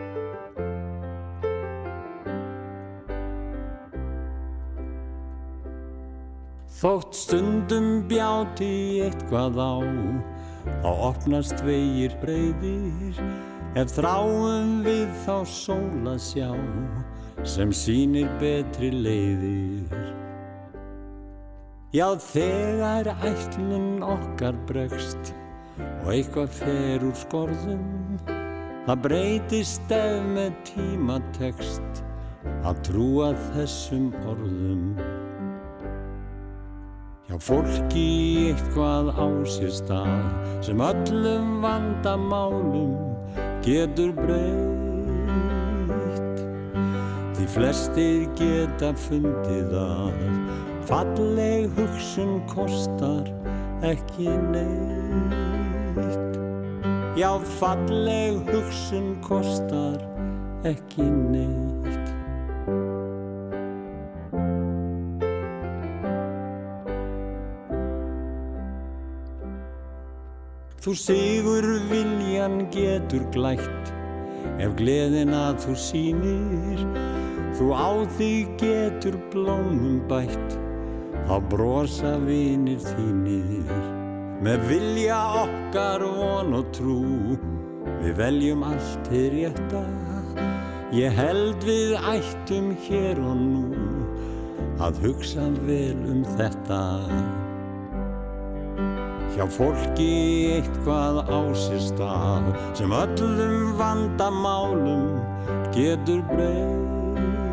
[6.79, 8.73] Þótt stundum bjáti
[9.03, 9.75] eitthvað á
[10.79, 13.19] Þá opnast vegir breyðir
[13.77, 16.49] Ef þráum við þá sól að sjá
[17.45, 20.07] Sem sýnir betri leiðir.
[21.93, 25.33] Já þegar ætlun okkar bregst
[26.01, 28.17] Og eitthvað fer úr skorðum
[28.87, 32.03] Það breytist ef með tímatekst
[32.65, 34.85] Að trúa þessum orðum.
[37.29, 38.07] Já, fólki
[38.49, 43.08] eitthvað á sér stað sem öllum vandamálum
[43.69, 44.69] getur breytt.
[47.37, 50.13] Því flestir geta fundið að
[50.89, 53.29] falleg hugsun kostar
[53.85, 55.99] ekki neitt.
[57.19, 59.99] Já, falleg hugsun kostar
[60.67, 61.78] ekki neitt.
[70.89, 73.89] Þú sigur viljan getur glætt
[74.57, 76.79] Ef gleðin að þú sýnir.
[77.53, 80.55] Þú á þig getur blómum bætt
[81.27, 83.69] Þá brosa vinir þínir.
[84.41, 87.37] Með vilja okkar von og trú
[87.99, 89.83] Við veljum allt til rétta.
[90.97, 93.85] Ég held við ættum hér og nú
[94.81, 96.81] Að hugsa vel um þetta
[99.39, 105.15] hjá fólki eitthvað á sér stað sem öllum vandamálum
[105.71, 107.47] getur breytt.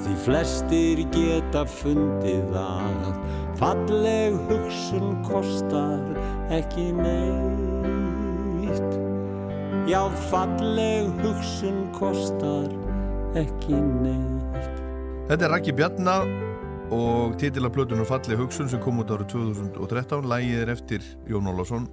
[0.00, 3.12] Því flestir geta fundið að
[3.60, 6.00] falleg hugsun kostar
[6.48, 8.92] ekki neitt.
[9.84, 12.72] Já falleg hugsun kostar
[13.36, 14.72] ekki neitt.
[15.28, 16.22] Þetta er Raki Bjarna
[16.94, 21.88] og titila plötunar Falli hugsun sem kom út árið 2013 lægið er eftir Jón Ólafsson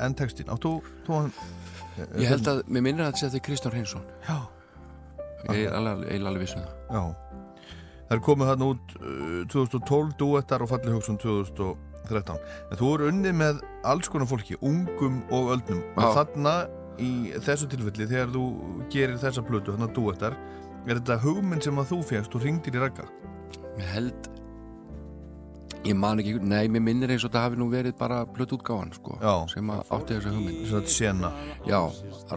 [0.00, 1.34] en textin, áttu þú hann
[2.16, 4.04] Ég held að, mér minnir að þetta er Kristján Hreinsson.
[4.24, 4.36] Já.
[5.52, 6.76] Ég er alveg, alveg, alveg vissum það.
[6.88, 7.72] Já.
[8.08, 13.10] Það er komið þarna út uh, 2012 duettar og Falli hugsun 2013 en þú eru
[13.10, 15.82] unnið með alls konar fólki ungum og öldnum.
[15.96, 16.14] Og Já.
[16.20, 16.54] þarna
[17.00, 17.12] í
[17.44, 18.46] þessu tilfelli þegar þú
[18.92, 20.36] gerir þessa plötu, þarna duettar
[20.86, 23.06] er þetta hugmynd sem að þú fegst og ringdir í Raka
[23.78, 24.28] Ég held
[25.84, 28.92] Ég man ekki, nei, mér minnir eins og það hafi nú verið bara blött útgáfan,
[28.94, 29.32] sko Já.
[29.50, 31.32] sem átti þessa hugmynd Svo þetta sena
[31.66, 31.80] Já,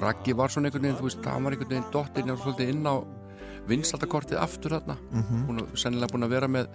[0.02, 2.90] Raggi var svona einhvern veginn, þú veist, það var einhvern veginn dottirinn og svolítið inn
[2.90, 2.96] á
[3.70, 5.46] vinstaldakortið aftur þarna Mhm.
[5.50, 6.68] hún er sennilega búin að vera með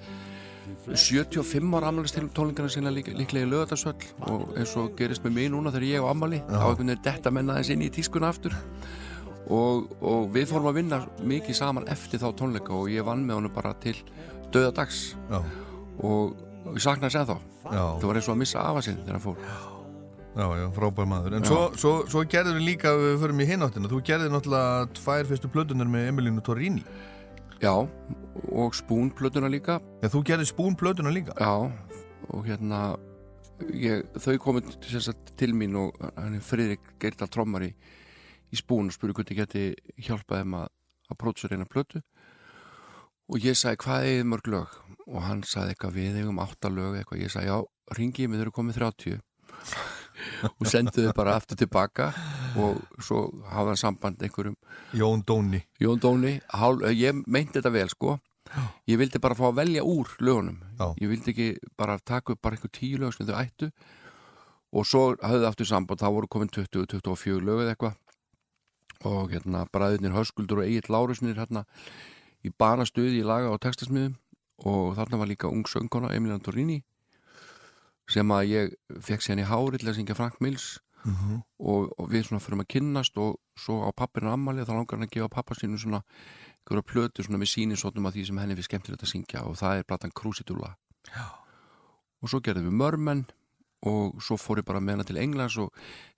[0.94, 5.50] 75 ára ammælist tónlingarna sína lík, líklega í lögatarsvöll og eins og gerist með mig
[5.50, 8.54] núna þegar ég á ammali þá einhvern veginn detta menna þess inn í tískuna aftur
[9.50, 13.34] og, og við fórum að vinna mikið saman eftir þá tónleika og ég vann með
[13.40, 13.96] honum bara til
[14.52, 15.40] döðadags Já.
[16.02, 17.84] og, og ég saknaði sér þá Já.
[18.00, 19.44] það var eins og að missa afa sinn þegar hann fór.
[20.30, 21.36] Já, já, frábær maður.
[21.36, 21.48] En Já.
[21.50, 25.50] svo, svo, svo gerður við líka, við förum í hináttina Þú gerðir náttúrulega tvær fyrstu
[25.50, 26.84] plötunar með Emilínu Torrini.
[27.60, 27.72] Já,
[28.48, 29.80] og Spoon plötuna líka.
[30.00, 31.34] Já, þú gerðir Spoon plötuna líka.
[31.34, 31.50] Já,
[32.30, 32.94] og hérna
[33.74, 35.02] ég, þau komið til,
[35.36, 37.72] til mín og hann er Friðrik Geirdal trommari
[38.50, 39.64] í Spoon og spurði hvernig geti
[40.06, 40.70] hjálpað þeim að,
[41.10, 42.04] að prótsur eina plötu.
[43.30, 44.78] Og ég sagði hvað er mörg lög
[45.10, 47.58] og hann sagði eitthvað við eigum átta lög eitthvað, ég sagði já,
[47.98, 49.20] ringi ég mig þau eru komið 30
[50.58, 52.10] og senduðu bara aftur tilbaka
[52.60, 54.56] og svo hafa hann samband einhverjum.
[54.96, 55.62] Jón Dóni.
[55.80, 58.18] Jón Dóni, hál, ég meinti þetta vel sko.
[58.90, 60.58] Ég vildi bara fá að velja úr lögunum.
[60.78, 60.94] Já.
[60.98, 63.70] ég vildi ekki bara taka upp bara einhver tíu lög sem þau ættu.
[64.70, 67.98] Og svo höfðu aftur samband, þá voru komin 20-24 lög eða eitthvað.
[69.06, 71.64] Og hérna bræðinir Höskuldur og Egil Lárusnir hérna
[72.44, 74.18] í banastuði í laga og textasmiðum
[74.66, 76.82] og þarna var líka ung söngkona Emilian Torrini
[78.10, 81.38] sem að ég fekk sér hann í hári til að syngja Frank Mills Mhm.
[81.64, 85.06] og, og við svona fyrir að kynnast og svo á pappinu ammali þá langar hann
[85.08, 86.02] að gefa pappa sínu svona
[86.60, 89.78] einhverja plötu svona með síninsóttum af því sem henni við skemmtilegt að syngja og það
[89.80, 90.74] er platan Crucidula
[91.08, 91.24] Já.
[92.20, 93.24] og svo gerðum við Mörmenn
[93.86, 95.70] og svo fór ég bara með hana til Englands og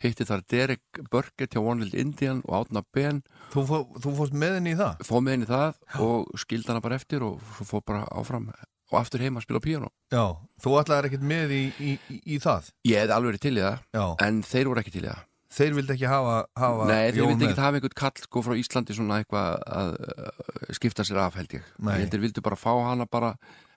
[0.02, 3.22] heitti þar Derek Burkett hjá One Little Indian og Átna Ben.
[3.54, 5.02] Þú, fó, þú fórst með henni í það?
[5.06, 8.48] fóð með henni í það og skildi hana bara eftir og svo fór bara áfram
[8.92, 10.24] og aftur heima að spila piano Já,
[10.60, 12.72] þú ætlaðir ekkert með í, í, í, í það?
[12.90, 14.04] Ég hefði alveg verið til í það Já.
[14.26, 15.22] en þeir voru ekki til í það.
[15.52, 18.94] Þeir vildi ekki hafa, hafa Nei, þeir vildi ekki hafa einhvern kall sko frá Íslandi
[18.96, 19.96] svona eitthvað að
[20.78, 21.66] skipta sér af held ég.
[21.84, 22.06] Nei.
[22.08, 23.34] Þeir vildu bara fá hana bara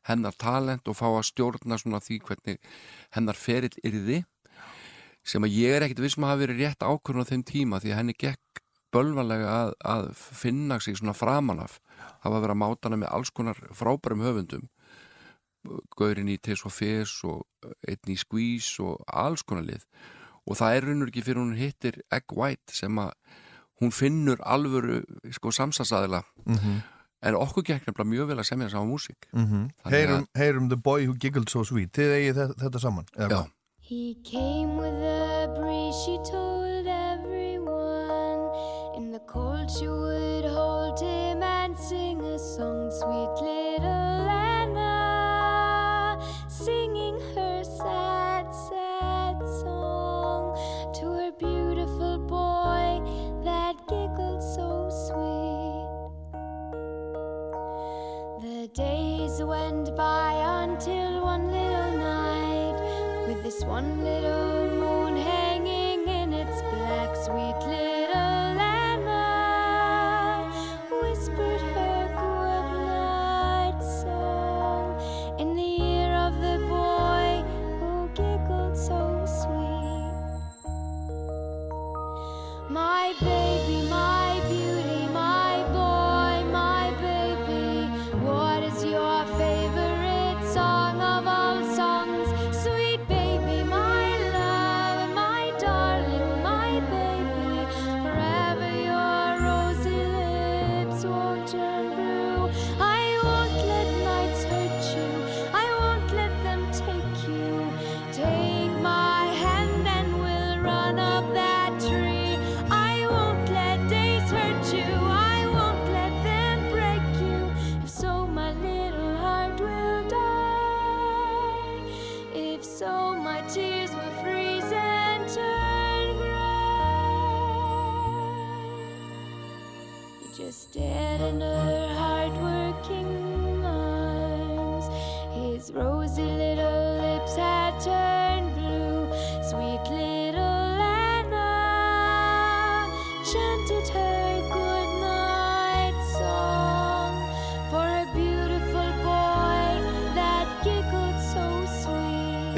[0.10, 2.60] hennar talent og fá að stjórna svona því hvernig
[3.18, 4.24] hennar ferill yrði
[5.26, 7.92] sem að ég er ekkit vissum að hafa verið rétt ákvörðun á þeim tíma því
[7.94, 8.62] að henni gekk
[8.94, 11.80] bölvanlega að, að finna sig svona framanaf
[12.22, 14.68] það var að vera að máta hana með alls konar frábærum höfundum.
[15.98, 17.42] Gaurin í Tears for Fears og
[17.90, 19.82] einn í Squeeze og alls konar lið.
[20.46, 23.16] Og það er raunur ekki fyrir hún hittir Egg White sem að
[23.82, 25.02] hún finnur alvöru
[25.34, 26.84] sko samsasæðila Mhm.
[27.24, 29.70] En okkur gekk nefnilega mjög vel að semja að músík Mhm.
[29.84, 33.06] Þannig að- heyrum, heyrum The Boy Who Giggled So Sweet Þið eigið þetta, þetta saman?
[33.82, 38.50] He came with a breeze, she told everyone.
[38.98, 44.05] In the cold, she would hold him and sing a song, sweet little
[63.76, 64.45] one little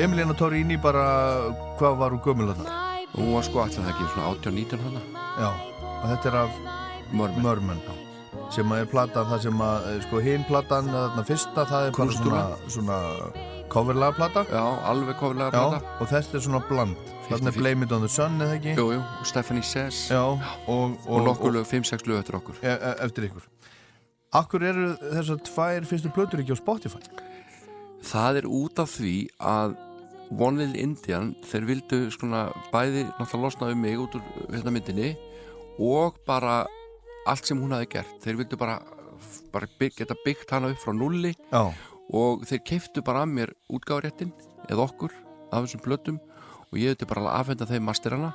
[0.07, 1.05] Emilina Torrini bara,
[1.75, 2.71] hvað var hún gömul þarna?
[2.71, 5.01] My Hún var sko alltaf ekki svona 18-19 hana
[5.35, 5.47] Já,
[5.83, 6.59] og þetta er af
[7.11, 7.81] Mörmen Mörmen
[8.55, 11.91] sem að er platan, það sem að eh, sko hinn platan, þarna fyrsta, það er
[11.91, 12.43] bara Kúlstúra.
[12.71, 12.99] svona,
[13.35, 17.59] svona coverlega plata Já, alveg Já, plata og þetta er svona bland Þarna er 50-50.
[17.59, 18.75] Blame It On The Sun, eða ekki?
[18.79, 20.39] Jú, jú, Stephanie Says Já, og,
[20.71, 23.43] og, Og nokkur lög, 5-6 lög eftir okkur e e eftir ykkur
[24.39, 27.03] Akkur eru þessar tvær fyrstu plötur ekki á Spotify?
[28.07, 29.75] Það er út af því að
[30.33, 35.13] One Little Indian, þeir vildu svona bæði náttúrulega losna um mig út úr hérna myndinni
[35.79, 36.65] og bara
[37.27, 38.17] allt sem hún hafi gert.
[38.23, 38.79] Þeir vildu bara,
[39.53, 41.63] bara bygg, geta byggt hana upp frá nulli Já,
[42.11, 44.33] og þeir keiftu bara að mér útgáðréttin
[44.67, 45.15] eða okkur
[45.51, 46.19] af þessum plötum
[46.67, 48.33] og ég hefði bara að afhenda þeim masterana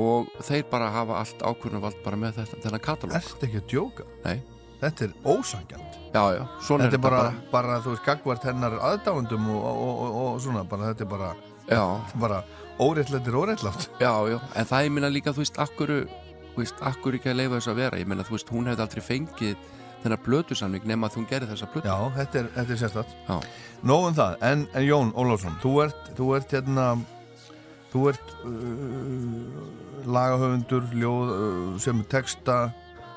[0.00, 3.16] og þeir bara hafa allt ákvörnuvald bara með þetta, þennan katalóg.
[3.20, 4.06] Ertu ekki að djóka?
[4.24, 4.38] Nei,
[4.80, 7.22] Þetta er ósangjant já, já, svona Þetta er bara,
[7.52, 11.30] bara, þú veist, gagvart hennar aðdáendum og, og, og, og svona, bara, þetta er bara,
[12.20, 12.42] bara
[14.02, 16.02] já, já, en það ég minna líka, þú veist, akkuru
[16.54, 17.98] þú veist, akkur ekki að leifa þess að vera?
[17.98, 19.72] Ég meina, þú veist, hún hefði aldrei fengið
[20.04, 23.36] þennar blötusamning nema að hún gerði þessa blötu Já, þetta er, þetta er sérstætt Já.
[23.88, 26.86] Nóum það, en, en Jón Ólafsson þú ert, þú ert hérna
[27.94, 29.60] þú ert uh,
[30.04, 32.58] lagahöfundur ljóð, uh, sem texta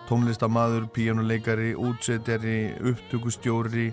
[0.10, 2.58] tónlistamaður, píjánuleikari útsetjari,
[2.92, 3.90] upptökustjóri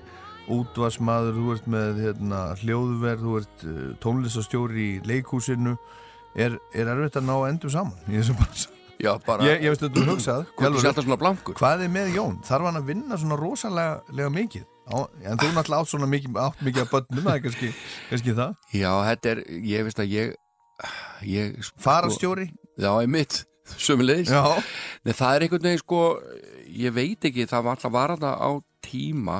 [0.52, 5.76] útvarsmaður þú ert með hérna, hljóðverð þú ert uh, tónlistastjóri í leikhúsinu
[6.36, 8.58] er, er erfitt að ná endum saman í þessu bara
[9.00, 11.86] já, bara, ég, ég veist að þú hugsað hvað er Hjálmar, alltaf svona blankur Hvað
[11.86, 12.36] er með Jón?
[12.46, 14.68] Þarf hann að vinna svona rosalega lega mikið?
[14.84, 17.70] Á, en þú náttúrulega átt svona mikið, átt mikið að bönnum, það er kannski,
[18.10, 18.56] kannski það.
[18.76, 19.42] já, þetta er,
[19.72, 20.34] ég veist að ég
[21.24, 22.46] ég, sko, Farastjóri?
[22.76, 24.60] já, ég mitt, sömulegis Já.
[25.04, 26.00] Nei, það er einhvern veginn sko,
[26.72, 28.50] ég veit ekki, það var alltaf var þarna á
[28.84, 29.38] tíma,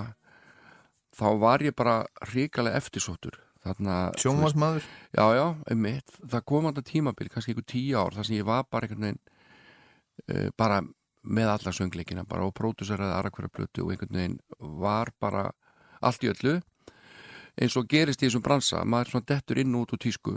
[1.16, 1.96] þá var ég bara
[2.30, 3.38] hrikalega eftirsóttur.
[3.64, 4.84] Þarna, Sjónvarsmaður?
[5.16, 6.12] Já, já, einmitt.
[6.20, 9.22] Það kom alltaf tímabil, kannski einhver tíu ár, þar sem ég var bara einhvern veginn,
[10.28, 10.82] uh, bara
[11.24, 14.40] með alla söngleikina, bara og próduseraði aðra hverja plötu og einhvern veginn
[14.84, 15.46] var bara
[16.04, 16.58] allt í öllu,
[17.56, 20.34] eins og gerist í þessum bransa, maður svona dettur inn og út úr tísku.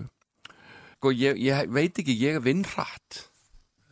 [0.98, 3.26] Sko, ég, ég veit ekki, ég vinn hratt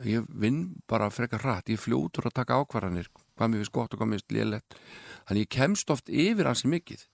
[0.03, 1.69] ég vinn bara frekar hratt.
[1.71, 4.79] Ég er fljótur að taka ákvarðanir hvað mér finnst gott og hvað mér finnst lélegt.
[5.27, 7.05] Þannig ég kemst oft yfir hansi mikið.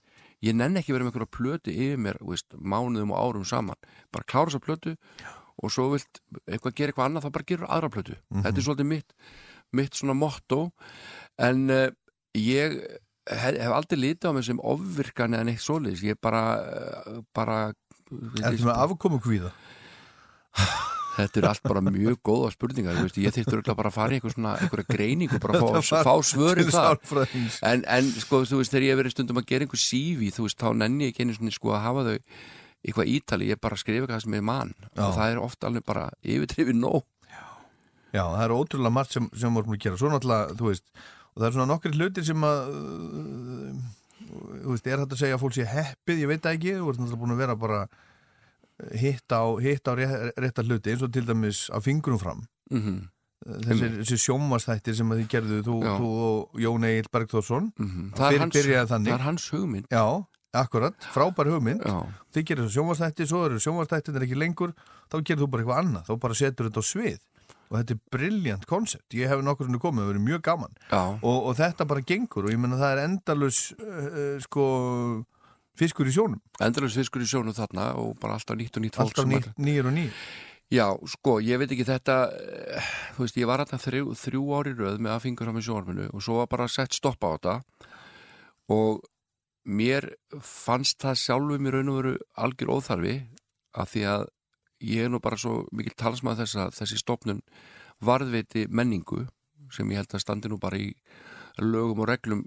[0.42, 3.78] Ég nenn ekki verið með einhverja plötu yfir mér veist, mánuðum og árum saman.
[4.14, 4.96] Bara klára þessa plötu
[5.62, 8.18] og svo vilt eitthvað gera eitthvað annað þá bara gerur aðra plötu.
[8.34, 9.16] Þetta er svolítið mitt,
[9.78, 10.62] mitt svona motto.
[11.38, 11.86] En uh,
[12.34, 12.80] ég
[13.30, 16.02] hef, hef aldrei litið á mig sem ofvirkan eða neitt svoleiðis.
[16.10, 16.42] Ég bara,
[17.06, 17.60] uh, bara
[18.12, 19.52] Ertu með afkomu kvíða?
[21.12, 24.34] Þetta er allt bara mjög góða spurningar veist, ég þýttur að bara fara í eitthvað
[24.36, 27.60] svona einhverja greiningu, bara fá, fá sálfræðings.
[27.68, 30.60] en, en sko, þú veist, þegar ég verið stundum að gera einhver sífi, þú veist,
[30.62, 32.16] þá nenni ég ekki einu svona sko að hafa þau
[32.82, 35.04] eitthvað ítali ég bara skrifa eitthvað sem er mann Já.
[35.04, 37.04] og það er ofta alveg bara yfirtrifið nóg
[38.12, 39.98] Já, það er ótrúlega margt sem, sem vorum að gera.
[40.00, 40.84] Svo náttúrulega, þú veist,
[41.32, 43.78] og það er svona nokkri hlutir sem að, uh,
[44.66, 47.00] þú veist, er þetta að segja að fólk sé heppið, ég veit ekki, þú ert
[47.00, 47.78] náttúrulega búin að vera bara
[48.98, 52.46] hitt á, hitt á rétt, rétta hluti, eins og til dæmis að fingurum fram.
[52.70, 53.02] mm
[53.42, 57.72] Þessi, þessi sjómastættir sem þið gerðu, þú, þú og Jón Egil Bergþórsson.
[57.74, 58.12] -hmm.
[58.14, 59.10] Það byrjaði þannig.
[59.10, 59.86] það er hans hugmynd.
[59.90, 61.82] Já, akkurat, frábær hugmynd.
[61.82, 64.72] Já, Þið gerir þessu sjónvastætti, svo eru sjónvastættin ekki lengur,
[65.10, 67.18] þá gerir þú bara eitthvað annað, þá bara setur þetta á svið.
[67.72, 70.74] Og þetta er brilljant koncept, ég hef nokkur henni komið, það verið mjög gaman.
[71.22, 74.64] Og, og þetta bara gengur og ég menna það er endalus uh, uh, sko
[75.78, 79.12] fiskur í sjónum, endalus fiskur í sjónu þarna og bara alltaf nýtt og nýtt fólk
[79.12, 80.24] alltaf nýr, nýr og nýr
[80.72, 84.72] Já, sko, ég veit ekki þetta eh, þú veist, ég var alltaf þrjú, þrjú ári
[84.78, 87.56] röð með að fingur á mig sjónarminu og svo var bara sett stoppa á þetta
[88.72, 89.02] og
[89.68, 90.08] mér
[90.40, 93.18] fannst það sjálfu mér raun og veru algjör óþarfi
[93.76, 94.24] að því að
[94.82, 97.44] ég er nú bara svo mikil talsmaður þess að þessi stopnun
[98.02, 99.26] varðveiti menningu
[99.72, 100.90] sem ég held að standi nú bara í
[101.60, 102.46] lögum og reglum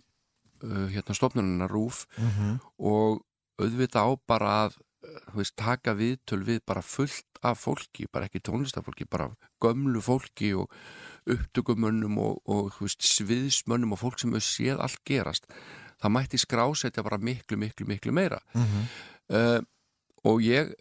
[0.63, 2.05] uh, hérna stopnunina rúf
[2.77, 3.23] og
[3.61, 8.41] auðvita á bara að uh, veist, taka viðtöl við bara fullt af fólki, bara ekki
[8.41, 9.29] tónlistafólki bara
[9.61, 10.71] gömlu fólki og
[11.29, 15.45] upptökumönnum og, og veist, sviðsmönnum og fólk sem hefur séð allt gerast.
[16.01, 18.41] Það mætti skrásetja bara miklu, miklu, miklu meira.
[19.29, 19.61] Uh,
[20.25, 20.73] og ég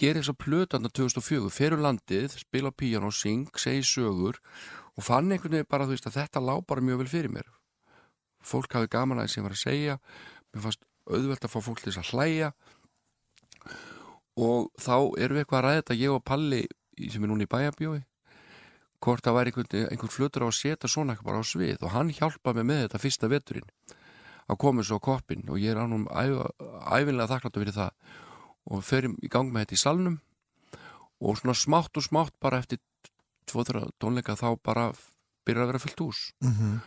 [0.00, 4.40] gerir þess að plöta þarna 2004, fer um landið spila og syng, segi sögur
[4.96, 7.48] og fann einhvern veginn bara þú veist að þetta lá bara mjög vel fyrir mér
[8.46, 9.98] fólk hafi gaman að það sem var að segja.
[10.52, 12.52] Mér fannst auðvelt að fá fólk til þess að hlæja.
[14.42, 16.62] Og þá erum við eitthvað að ræða þetta ég og Palli
[17.10, 18.00] sem er núna í bæjabjói
[19.02, 21.80] hvort það væri einhvern, einhvern flutur á að setja svona eitthvað bara á svið.
[21.82, 23.72] Og hann hjálpaði mig með þetta fyrsta veturinn.
[24.50, 27.90] Að koma svo á koppin og ég er ánum æfinlega þakkláttu fyrir það.
[28.70, 30.18] Og ferum í gang með þetta í salnum.
[31.22, 32.78] Og svona smátt og smátt bara eftir
[33.50, 34.90] tvoðra tónleika þá bara
[35.46, 36.20] byrjar að vera fullt hús.
[36.42, 36.80] Mm -hmm.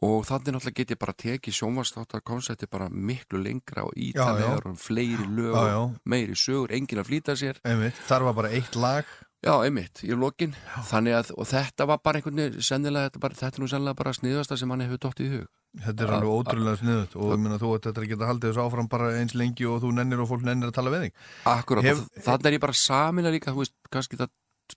[0.00, 4.78] Og þannig náttúrulega get ég bara tekið sjónvastáttar konsepti bara miklu lengra og ítalega og
[4.80, 5.80] fleiri lög já, já.
[6.04, 7.60] meiri sögur, engin að flýta sér.
[7.64, 8.00] Einmitt.
[8.08, 9.04] Þar var bara eitt lag.
[9.40, 10.52] Já, einmitt, í lokin.
[10.88, 13.98] Þannig að, og þetta var bara einhvern veginn sennilega, þetta, bara, þetta er nú sennilega
[14.00, 15.46] bara sniðasta sem hann hefur dótt í hug.
[15.80, 19.36] Þetta er alveg ótrúlega sniðut og minna, þú að geta haldið þessu áfram bara eins
[19.38, 21.24] lengi og þú nennir og fólk nennir að tala við þig.
[21.52, 24.32] Akkurát, þannig er ég bara saminlega líka, þú veist, kannski það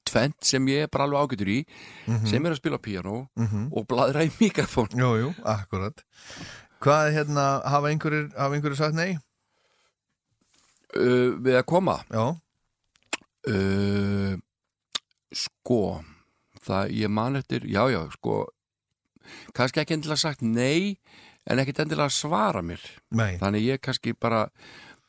[0.08, 2.30] tvent sem ég er bara alveg ágætur í mm -hmm.
[2.30, 3.68] sem er að spila piano mm -hmm.
[3.72, 6.04] og bladra í mikrofón Jú, jú, akkurat
[6.84, 9.18] Hvað, hérna, hafa einhverjir, hafa einhverjir sagt nei?
[10.96, 12.04] Uh, við að koma?
[12.12, 12.36] Já
[13.48, 14.38] uh,
[15.32, 16.04] Sko
[16.62, 18.48] það, ég man eftir, já, já, sko
[19.54, 21.00] kannski ekki endilega sagt nei
[21.48, 23.38] en ekkit endilega svara mér nei.
[23.38, 24.50] þannig ég kannski bara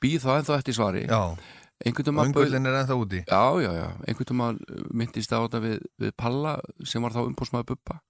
[0.03, 1.37] býð þá ennþá eftir svari Já
[1.85, 3.21] einhvern einhvern er ennþá úti.
[3.29, 7.75] Já, já, já, einhvern veginn myndist á þetta við, við Palla sem var þá umbúrsmaður
[7.75, 8.01] Bubba.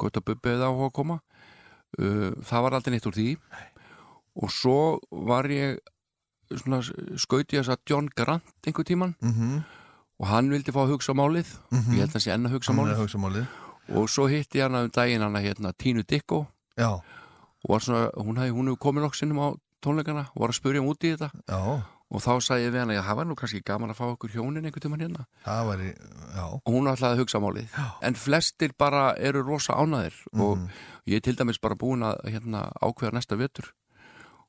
[0.00, 1.20] Gott að Bubba hefði á að koma.
[1.98, 3.28] Uh, það var aldrei neitt úr því.
[3.50, 3.66] Nei.
[4.40, 4.80] og svo
[5.10, 5.80] var ég
[6.50, 6.78] svona
[7.18, 9.62] skauti þess að John Grant einhver tíman mm -hmm.
[10.18, 11.50] og hann vildi fá að hugsa málið.
[11.70, 11.92] Mm -hmm.
[11.92, 12.96] ég held að það sé enn að hugsa málið.
[12.96, 13.46] hugsa málið.
[13.90, 17.02] Og svo hitti ég hana um daginn hana hérna Tínu Dikko já.
[17.68, 19.48] og svona, hún hefði komið nokk sinnum á
[19.82, 21.30] tónleikana og var að spurja um út í þetta.
[21.48, 24.06] Já og þá sagði ég við hana, já það var nú kannski gaman að fá
[24.08, 25.26] okkur hjónin einhvern tíman hérna.
[25.44, 25.84] Það var
[26.50, 27.68] og hún ætlaði að hugsa málið.
[27.76, 27.86] Já.
[28.08, 30.42] en flestir bara eru rosa ánaðir mm.
[30.42, 30.64] og
[31.06, 33.70] ég er til dæmis bara búin að hérna, ákveða næsta vetur.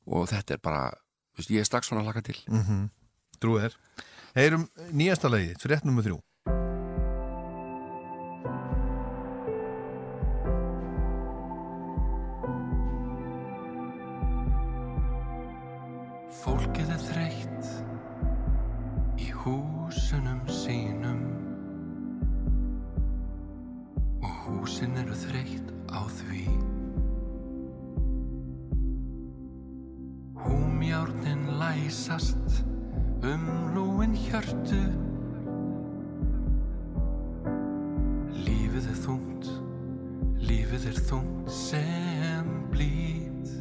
[0.09, 0.89] Og þetta er bara,
[1.37, 2.39] veist, ég er strax svona að laka til.
[2.49, 2.89] Mm -hmm.
[3.41, 3.77] Drúið er
[4.31, 6.21] Heyrum nýjasta lagi, frétt nummer þrjú.
[16.41, 17.00] Fólkið er
[24.71, 26.45] húsin eru þreytt á því.
[30.39, 32.61] Húmjárnin læsast
[33.19, 33.43] um
[33.75, 34.79] lúin hjörtu.
[38.45, 39.49] Lífið er þungt,
[40.39, 43.51] lífið er þungt sem blít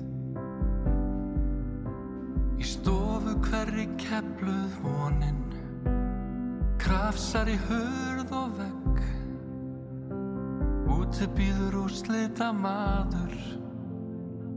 [2.61, 5.43] Í stofu hverri kepluð vonin
[6.79, 8.90] Krafsar í hörð og vegg
[11.21, 13.35] Úti býður úr slita maður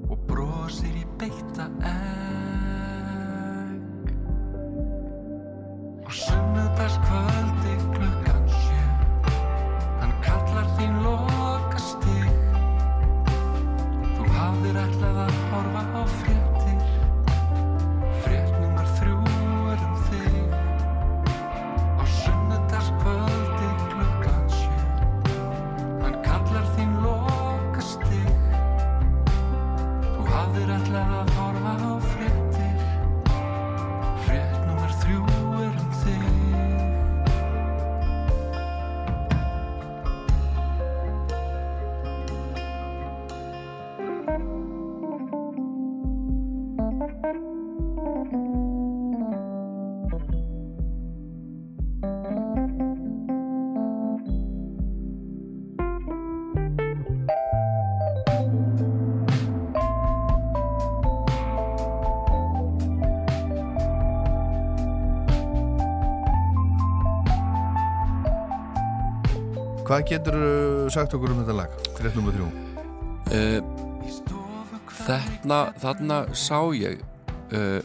[0.08, 2.43] Og brosir í beita egg
[69.94, 70.36] Hvað getur
[70.90, 71.74] sagt okkur um þetta lag?
[71.94, 72.48] Frétt nummer þrjú.
[73.30, 73.62] Uh,
[75.04, 77.04] Þarna, þarna sá ég
[77.54, 77.78] uh,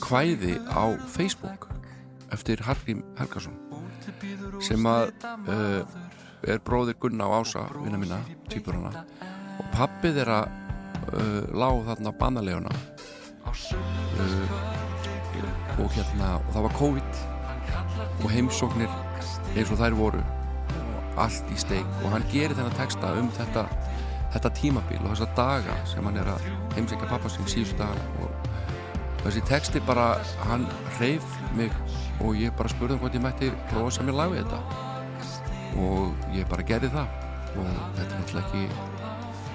[0.00, 1.66] kvæði á Facebook
[2.32, 3.52] eftir Hallgrím Helgason
[4.64, 5.12] sem að
[5.52, 5.84] uh,
[6.48, 9.04] er bróðir Gunna á Ása vinna mína, týpur hana.
[9.60, 12.72] Og pappi þeirra uh, lág þarna bannaleguna
[13.44, 13.52] uh,
[15.84, 17.22] og hérna og það var COVID
[18.24, 18.90] og heimsóknir
[19.52, 20.24] eins og þær voru
[21.22, 23.66] allt í steik og hann gerir þennan texta um þetta,
[24.34, 28.50] þetta tímabil og þessa daga sem hann er að heimsækja pappa sem síðustu daga og
[29.24, 30.08] þessi texti bara,
[30.46, 30.66] hann
[31.00, 31.26] reyf
[31.56, 31.72] mig
[32.22, 34.60] og ég bara spurði hann hvort ég mætti prófa sem ég lagði þetta
[35.82, 37.06] og ég bara gerði það
[37.56, 38.64] og þetta er náttúrulega ekki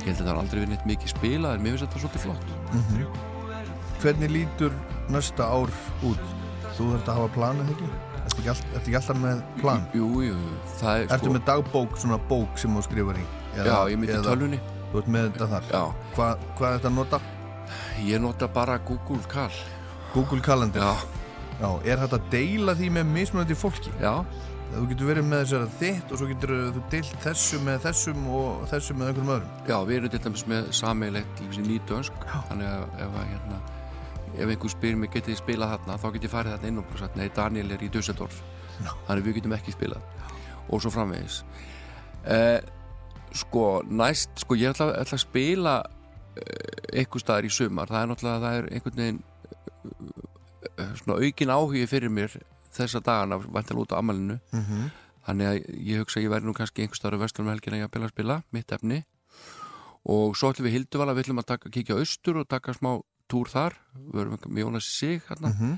[0.02, 2.26] ég held að það har aldrei verið neitt mikið spila en mér finnst þetta svolítið
[2.26, 3.30] flott
[4.02, 4.74] Hvernig lítur
[5.14, 5.70] næsta ár
[6.10, 6.22] út?
[6.74, 7.90] Þú þurft að hafa plan eða ekki?
[8.26, 9.86] Ertu ekki, all, ekki alltaf með plan?
[9.98, 10.36] Jú, jú,
[10.80, 13.26] það er sko- Ertu með dagbók, svona bók sem þú skrifar í?
[13.58, 14.60] Já, ég myndi eða- tölvunni
[14.92, 15.64] Þú ert með þetta þar?
[15.72, 15.84] Já,
[16.16, 16.28] Hva,
[16.58, 17.20] hvað er þetta að nota?
[18.04, 19.52] ég nota bara Google Call
[20.14, 20.82] Google Calendar?
[20.82, 20.96] Já,
[21.62, 23.92] Já, er þetta að deila því með mismunandi fólki?
[24.02, 24.26] já,
[24.72, 28.62] Þú getur verið með þessara þitt og svo getur þú deilt þessu með þessum og
[28.72, 29.50] þessu með einhverjum öðrum.
[29.68, 32.12] já, við erum til dæmis með sameigilegt lífs í nýtönsk
[32.48, 33.58] þannig að ef, að, hérna,
[34.38, 35.98] ef einhver spyr mig getið þið spilað þarna?
[36.02, 38.42] Þá get ég farið þarna inn og sagt nei, Daniel er í Dusseldorf
[39.08, 40.06] þannig við getum ekki spilað.
[40.72, 41.42] Og svo framvegis.
[42.26, 42.60] Eh,
[43.38, 45.76] sko, næst sko, ég ætla, ætla að spila
[46.38, 47.92] eh, einhver staðar í sumar.
[47.92, 49.22] Það er náttúrulega, það er einhvern veginn
[50.78, 52.36] eh, svona aukin áhugi fyrir mér
[52.72, 54.92] þessa dagana, vantilega út á amalinu Mm -hmm.
[55.28, 57.84] þannig að ég hugsa að ég væri nú kannski einhver staðar á vestlum helgina ég
[57.84, 59.06] að spila að spila, mitt efni.
[60.06, 63.02] Og svo ætlum við Hilduvala við ætlum að taka, kíkja austur og taka smá
[63.32, 65.78] túr þar, við verum með Jónas Sig hérna Mhm.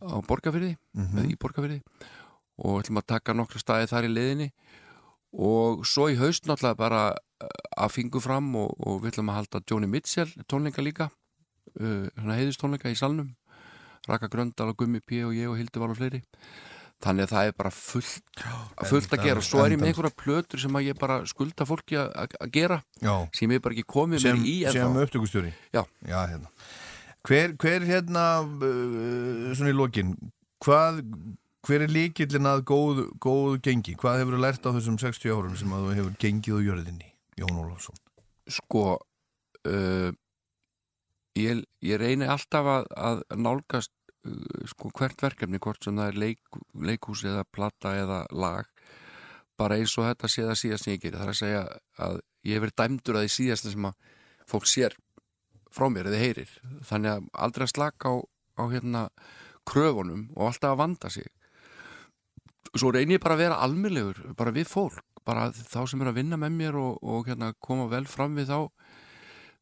[0.00, 1.80] á Borgafyrði eða í Borgafyrði
[2.60, 4.50] og ætlum að taka nokkra staði þar í liðinni.
[5.32, 7.48] Og svo í haust náttúrulega bara uh,
[7.84, 11.10] að fingu fram og, og við ætlum að halda Joni Mitchell tónleika líka
[11.80, 13.36] uh, heiðustónleika í salnum.
[14.08, 16.22] Raka Gröndal og Gummi P og ég og Hilduvala og fleiri
[17.00, 18.42] þannig að það er bara fullt,
[18.90, 21.64] fullt að gera og svo er ég með einhverja plötur sem að ég bara skulda
[21.68, 25.52] fólki að- gera Já, sem ég bara ekki komið sem, mér í sem upptökustjóri.
[25.72, 25.84] Já.
[26.06, 26.50] Já, hérna.
[27.28, 30.14] Hver, hver hérna, uh, svona í lokin,
[30.64, 31.02] hvað,
[31.68, 33.96] hver er líkillin að góð, góð gengi?
[34.00, 37.10] Hvað hefur þú lært á þessum 60 árum sem að þú hefur gengið á jörðinni,
[37.40, 37.96] Jón Ólafsson?
[38.50, 38.98] sko
[39.68, 40.10] uh,
[41.38, 43.92] ég, ég reyni alltaf að, að nálgast
[44.68, 48.68] sko hvert verkefni hvort sem það er leik, leikhús eða plata eða lag
[49.60, 51.62] bara eins og þetta sé það síðast sem ég gerir það er að segja
[52.06, 52.18] að
[52.48, 54.10] ég hef verið dæmdur að því síðast sem að
[54.50, 54.96] fólk sér
[55.70, 56.54] frá mér eða heyrir.
[56.86, 58.14] Þannig að aldrei að slaka á,
[58.58, 59.02] á hérna
[59.68, 61.28] kröfunum og alltaf að vanda sig.
[62.74, 66.20] Svo reyni ég bara að vera almyrlegur bara við fólk, bara þá sem er að
[66.20, 68.58] vinna með mér og, og hérna koma vel fram við þá.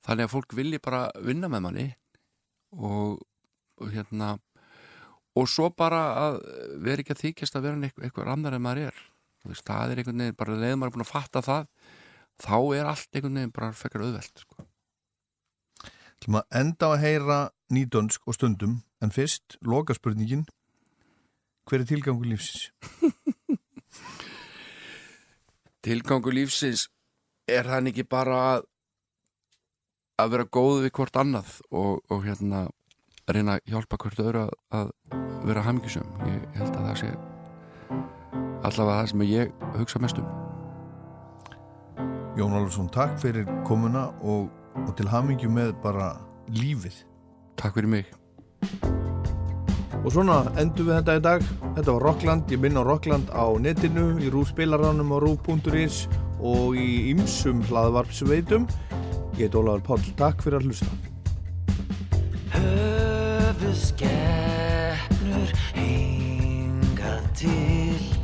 [0.06, 1.88] Þannig að fólk vilji bara vinna með manni
[2.76, 3.18] og,
[3.80, 4.36] og hérna
[5.38, 6.40] og svo bara að
[6.84, 9.00] vera ekki að þykjast að vera eitthvað annar en maður er
[9.46, 11.68] veist, það er einhvern veginn, bara leiðum maður búin að fatta það
[12.42, 14.66] þá er allt einhvern veginn bara fekkar auðvelt sko.
[16.28, 17.38] Enda að heyra
[17.72, 20.44] nýdönsk og stundum, en fyrst, loka spurningin,
[21.68, 22.72] hver er tilgangur lífsins?
[25.86, 26.88] tilgangu lífsins
[27.48, 28.66] er hann ekki bara að
[30.18, 32.64] að vera góð við hvort annað og, og hérna
[33.36, 34.92] reyna að hjálpa hvert öðru að, að
[35.48, 37.10] vera hamngjusum ég held að það sé
[38.68, 40.28] allavega það sem ég hugsa mest um
[42.38, 44.46] Jón Ólafsson, takk fyrir komuna og,
[44.84, 46.12] og til hamingju með bara
[46.54, 47.00] lífið.
[47.58, 48.12] Takk fyrir mig
[50.04, 51.42] Og svona endur við þetta í dag.
[51.76, 56.06] Þetta var Rockland, ég minn á Rockland á netinu, í rúf spilaranum á rúf.is
[56.38, 58.70] og í ymsum hlaðvarpsveitum.
[59.34, 60.88] Ég heit Ólafur Páll, takk fyrir að hlusta.
[63.78, 68.17] Skennur hingað til